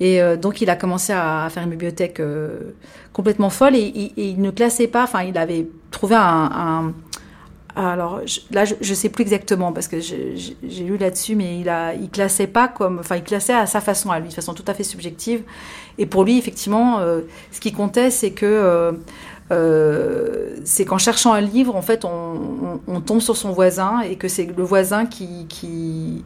Et 0.00 0.20
euh, 0.20 0.36
donc, 0.36 0.60
il 0.60 0.70
a 0.70 0.76
commencé 0.76 1.12
à, 1.12 1.48
faire 1.50 1.62
une 1.62 1.70
bibliothèque 1.70 2.20
euh, 2.20 2.74
complètement 3.12 3.50
folle 3.50 3.76
et, 3.76 4.12
il 4.16 4.40
ne 4.40 4.50
classait 4.50 4.88
pas, 4.88 5.04
enfin, 5.04 5.22
il 5.22 5.38
avait 5.38 5.66
trouvé 5.90 6.16
un, 6.16 6.92
alors 7.76 8.20
là, 8.52 8.64
je, 8.64 8.74
je 8.80 8.94
sais 8.94 9.08
plus 9.08 9.22
exactement 9.22 9.72
parce 9.72 9.88
que 9.88 9.98
j'ai 9.98 10.84
lu 10.84 10.96
là-dessus, 10.96 11.34
mais 11.34 11.58
il 11.58 11.68
a, 11.68 11.92
classait 12.12 12.46
pas 12.46 12.68
comme, 12.68 13.00
enfin, 13.00 13.16
il 13.16 13.24
classait 13.24 13.52
à 13.52 13.66
sa 13.66 13.80
façon, 13.80 14.10
à 14.10 14.20
lui, 14.20 14.28
de 14.28 14.34
façon 14.34 14.54
tout 14.54 14.64
à 14.68 14.74
fait 14.74 14.84
subjective. 14.84 15.42
Et 15.98 16.06
pour 16.06 16.24
lui, 16.24 16.38
effectivement, 16.38 17.00
euh, 17.00 17.22
ce 17.50 17.60
qui 17.60 17.72
comptait, 17.72 18.10
c'est 18.10 18.30
que 18.30 18.96
euh, 19.50 20.56
c'est 20.64 20.84
qu'en 20.84 20.98
cherchant 20.98 21.32
un 21.32 21.40
livre, 21.40 21.76
en 21.76 21.82
fait, 21.82 22.04
on, 22.04 22.08
on, 22.08 22.80
on, 22.86 23.00
tombe 23.00 23.20
sur 23.20 23.36
son 23.36 23.52
voisin 23.52 24.00
et 24.00 24.16
que 24.16 24.28
c'est 24.28 24.46
le 24.56 24.62
voisin 24.62 25.06
qui, 25.06 25.46
qui, 25.48 26.24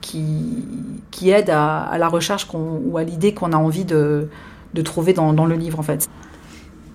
qui, 0.00 0.64
qui 1.10 1.30
aide 1.30 1.50
à, 1.50 1.82
à 1.82 1.98
la 1.98 2.08
recherche 2.08 2.46
ou 2.52 2.98
à 2.98 3.04
l'idée 3.04 3.32
qu'on 3.32 3.52
a 3.52 3.56
envie 3.56 3.84
de, 3.84 4.28
de 4.74 4.82
trouver 4.82 5.12
dans, 5.12 5.32
dans 5.32 5.46
le 5.46 5.54
livre, 5.54 5.78
en 5.78 5.84
fait. 5.84 6.08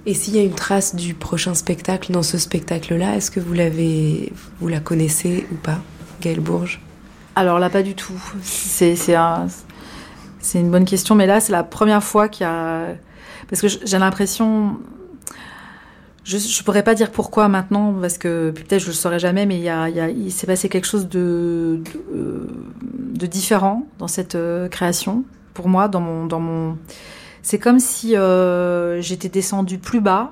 Et 0.05 0.13
s'il 0.13 0.35
y 0.35 0.39
a 0.39 0.43
une 0.43 0.53
trace 0.53 0.95
du 0.95 1.13
prochain 1.13 1.53
spectacle 1.53 2.11
dans 2.11 2.23
ce 2.23 2.37
spectacle-là, 2.37 3.15
est-ce 3.15 3.31
que 3.31 3.39
vous 3.39 3.53
l'avez, 3.53 4.33
vous 4.59 4.67
la 4.67 4.81
connaissez 4.81 5.47
ou 5.51 5.55
pas, 5.55 5.79
Gaëlle 6.19 6.41
Bourges? 6.41 6.81
Alors 7.35 7.57
là, 7.57 7.69
pas 7.69 7.83
du 7.83 7.95
tout. 7.95 8.21
C'est 8.43 8.95
c'est 8.97 9.15
un, 9.15 9.47
c'est 10.39 10.59
une 10.59 10.69
bonne 10.69 10.85
question, 10.85 11.15
mais 11.15 11.25
là, 11.25 11.39
c'est 11.39 11.53
la 11.53 11.63
première 11.63 12.03
fois 12.03 12.27
qu'il 12.27 12.45
y 12.45 12.49
a 12.49 12.87
parce 13.49 13.61
que 13.61 13.67
j'ai 13.67 13.97
l'impression. 13.97 14.77
Je 16.23 16.37
ne 16.37 16.63
pourrais 16.63 16.83
pas 16.83 16.95
dire 16.95 17.11
pourquoi 17.11 17.49
maintenant, 17.49 17.93
parce 17.99 18.17
que 18.17 18.51
peut-être 18.51 18.81
je 18.81 18.87
le 18.87 18.93
saurais 18.93 19.19
jamais, 19.19 19.45
mais 19.45 19.59
il, 19.59 20.31
s'est 20.31 20.47
passé 20.47 20.69
quelque 20.69 20.87
chose 20.87 21.09
de, 21.09 21.81
différent 23.27 23.87
dans 23.99 24.07
cette 24.07 24.37
création, 24.71 25.25
pour 25.53 25.67
moi, 25.67 25.87
dans 25.89 25.99
mon, 25.99 26.77
c'est 27.43 27.59
comme 27.59 27.79
si 27.79 28.15
euh, 28.15 29.01
j'étais 29.01 29.29
descendue 29.29 29.77
plus 29.77 29.99
bas. 29.99 30.31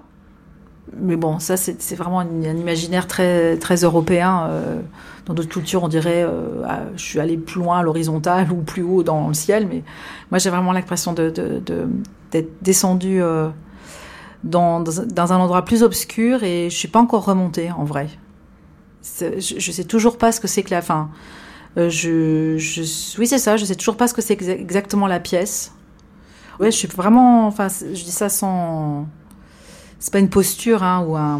Mais 0.99 1.15
bon, 1.17 1.39
ça, 1.39 1.55
c'est 1.57 1.95
vraiment 1.95 2.21
un, 2.21 2.41
imaginaire 2.41 3.05
très, 3.05 3.57
très 3.57 3.83
européen. 3.83 4.47
Euh, 4.49 4.79
dans 5.25 5.33
d'autres 5.33 5.49
cultures, 5.49 5.83
on 5.83 5.87
dirait 5.87 6.23
euh, 6.23 6.63
ah, 6.67 6.79
je 6.95 7.01
suis 7.01 7.19
allée 7.19 7.37
plus 7.37 7.59
loin 7.59 7.79
à 7.79 7.83
l'horizontale 7.83 8.51
ou 8.51 8.61
plus 8.61 8.81
haut 8.81 9.03
dans 9.03 9.27
le 9.27 9.33
ciel. 9.33 9.67
Mais 9.67 9.83
moi, 10.31 10.39
j'ai 10.39 10.49
vraiment 10.49 10.71
l'impression 10.71 11.13
d'être 11.13 11.35
de, 11.35 11.87
descendue 12.61 13.21
dans, 14.43 14.83
un 15.17 15.39
endroit 15.39 15.63
plus 15.63 15.83
obscur 15.83 16.43
et 16.43 16.69
je 16.69 16.75
suis 16.75 16.87
pas 16.87 16.99
encore 16.99 17.25
remontée, 17.25 17.71
en 17.71 17.83
vrai. 17.83 18.09
Je, 19.19 19.39
je 19.39 19.71
sais 19.71 19.83
toujours 19.83 20.17
pas 20.17 20.31
ce 20.31 20.39
que 20.39 20.47
c'est 20.47 20.63
que 20.63 20.71
la 20.71 20.81
fin. 20.81 21.09
Euh, 21.77 22.57
oui, 23.17 23.27
c'est 23.27 23.37
ça, 23.37 23.57
je 23.57 23.65
sais 23.65 23.75
toujours 23.75 23.95
pas 23.95 24.07
ce 24.07 24.13
que 24.13 24.21
c'est 24.21 24.39
exactement 24.41 25.07
la 25.07 25.19
pièce. 25.19 25.73
Ouais, 26.59 26.71
je 26.71 26.77
suis 26.77 26.87
vraiment. 26.87 27.47
Enfin, 27.47 27.67
je 27.69 28.03
dis 28.03 28.11
ça 28.11 28.29
sans. 28.29 29.07
C'est 29.99 30.11
pas 30.11 30.19
une 30.19 30.29
posture, 30.29 30.83
hein, 30.83 31.05
ou 31.07 31.15
un. 31.15 31.39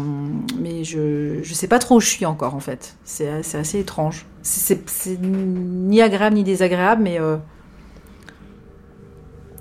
Mais 0.58 0.84
je, 0.84 1.40
je 1.42 1.54
sais 1.54 1.66
pas 1.66 1.78
trop 1.78 1.96
où 1.96 2.00
je 2.00 2.08
suis 2.08 2.24
encore, 2.24 2.54
en 2.54 2.60
fait. 2.60 2.96
C'est 3.04 3.28
assez 3.28 3.80
étrange. 3.80 4.26
C'est 4.42 4.80
ni 5.20 6.00
agréable 6.00 6.36
ni 6.36 6.44
désagréable, 6.44 7.02
mais. 7.02 7.20
Euh, 7.20 7.36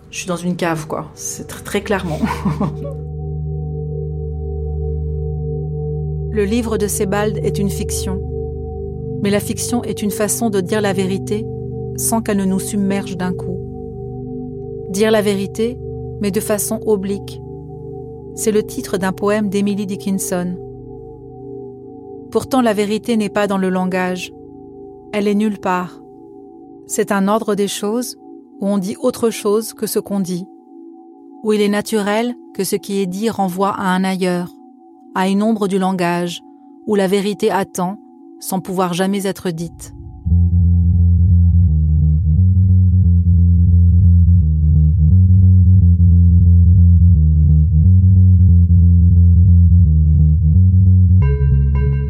je 0.09 0.17
suis 0.17 0.27
dans 0.27 0.37
une 0.37 0.55
cave, 0.55 0.87
quoi. 0.87 1.11
C'est 1.15 1.47
très 1.47 1.81
clairement. 1.81 2.19
Le 6.31 6.45
livre 6.45 6.77
de 6.77 6.87
Sebald 6.87 7.39
est 7.43 7.59
une 7.59 7.69
fiction. 7.69 8.21
Mais 9.21 9.29
la 9.29 9.39
fiction 9.39 9.83
est 9.83 10.01
une 10.01 10.11
façon 10.11 10.49
de 10.49 10.61
dire 10.61 10.81
la 10.81 10.93
vérité 10.93 11.45
sans 11.97 12.21
qu'elle 12.21 12.37
ne 12.37 12.45
nous 12.45 12.59
submerge 12.59 13.17
d'un 13.17 13.33
coup 13.33 13.61
dire 14.91 15.11
la 15.11 15.21
vérité, 15.21 15.79
mais 16.19 16.31
de 16.31 16.39
façon 16.39 16.79
oblique. 16.85 17.41
C'est 18.35 18.51
le 18.51 18.63
titre 18.63 18.97
d'un 18.97 19.13
poème 19.13 19.49
d'Emily 19.49 19.85
Dickinson. 19.85 20.55
Pourtant 22.29 22.61
la 22.61 22.73
vérité 22.73 23.17
n'est 23.17 23.29
pas 23.29 23.47
dans 23.47 23.57
le 23.57 23.69
langage, 23.69 24.31
elle 25.13 25.27
est 25.27 25.35
nulle 25.35 25.59
part. 25.59 26.01
C'est 26.87 27.11
un 27.11 27.27
ordre 27.27 27.55
des 27.55 27.67
choses 27.67 28.17
où 28.59 28.67
on 28.67 28.77
dit 28.77 28.95
autre 28.99 29.29
chose 29.29 29.73
que 29.73 29.87
ce 29.87 29.99
qu'on 29.99 30.19
dit, 30.19 30.45
où 31.43 31.53
il 31.53 31.61
est 31.61 31.69
naturel 31.69 32.35
que 32.53 32.63
ce 32.63 32.75
qui 32.75 32.99
est 32.99 33.07
dit 33.07 33.29
renvoie 33.29 33.71
à 33.71 33.93
un 33.93 34.03
ailleurs, 34.03 34.53
à 35.15 35.27
une 35.27 35.43
ombre 35.43 35.67
du 35.67 35.79
langage, 35.79 36.41
où 36.87 36.95
la 36.95 37.07
vérité 37.07 37.51
attend 37.51 37.99
sans 38.39 38.59
pouvoir 38.59 38.93
jamais 38.93 39.25
être 39.25 39.51
dite. 39.51 39.93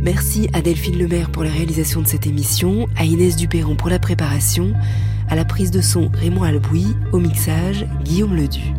Merci 0.04 0.50
à 0.54 0.62
Delphine 0.62 0.98
Lemaire 0.98 1.30
pour 1.32 1.44
la 1.44 1.52
réalisation 1.52 2.02
de 2.02 2.08
cette 2.08 2.26
émission, 2.26 2.88
à 2.98 3.06
Inès 3.06 3.36
Duperron 3.36 3.76
pour 3.76 3.90
la 3.90 4.00
préparation, 4.00 4.74
à 5.30 5.36
la 5.36 5.46
prise 5.46 5.72
de 5.72 5.82
son 5.82 6.10
Raymond 6.14 6.44
Albouy, 6.44 6.88
au 7.12 7.20
mixage 7.20 7.86
Guillaume 8.04 8.36
Ledu. 8.36 8.74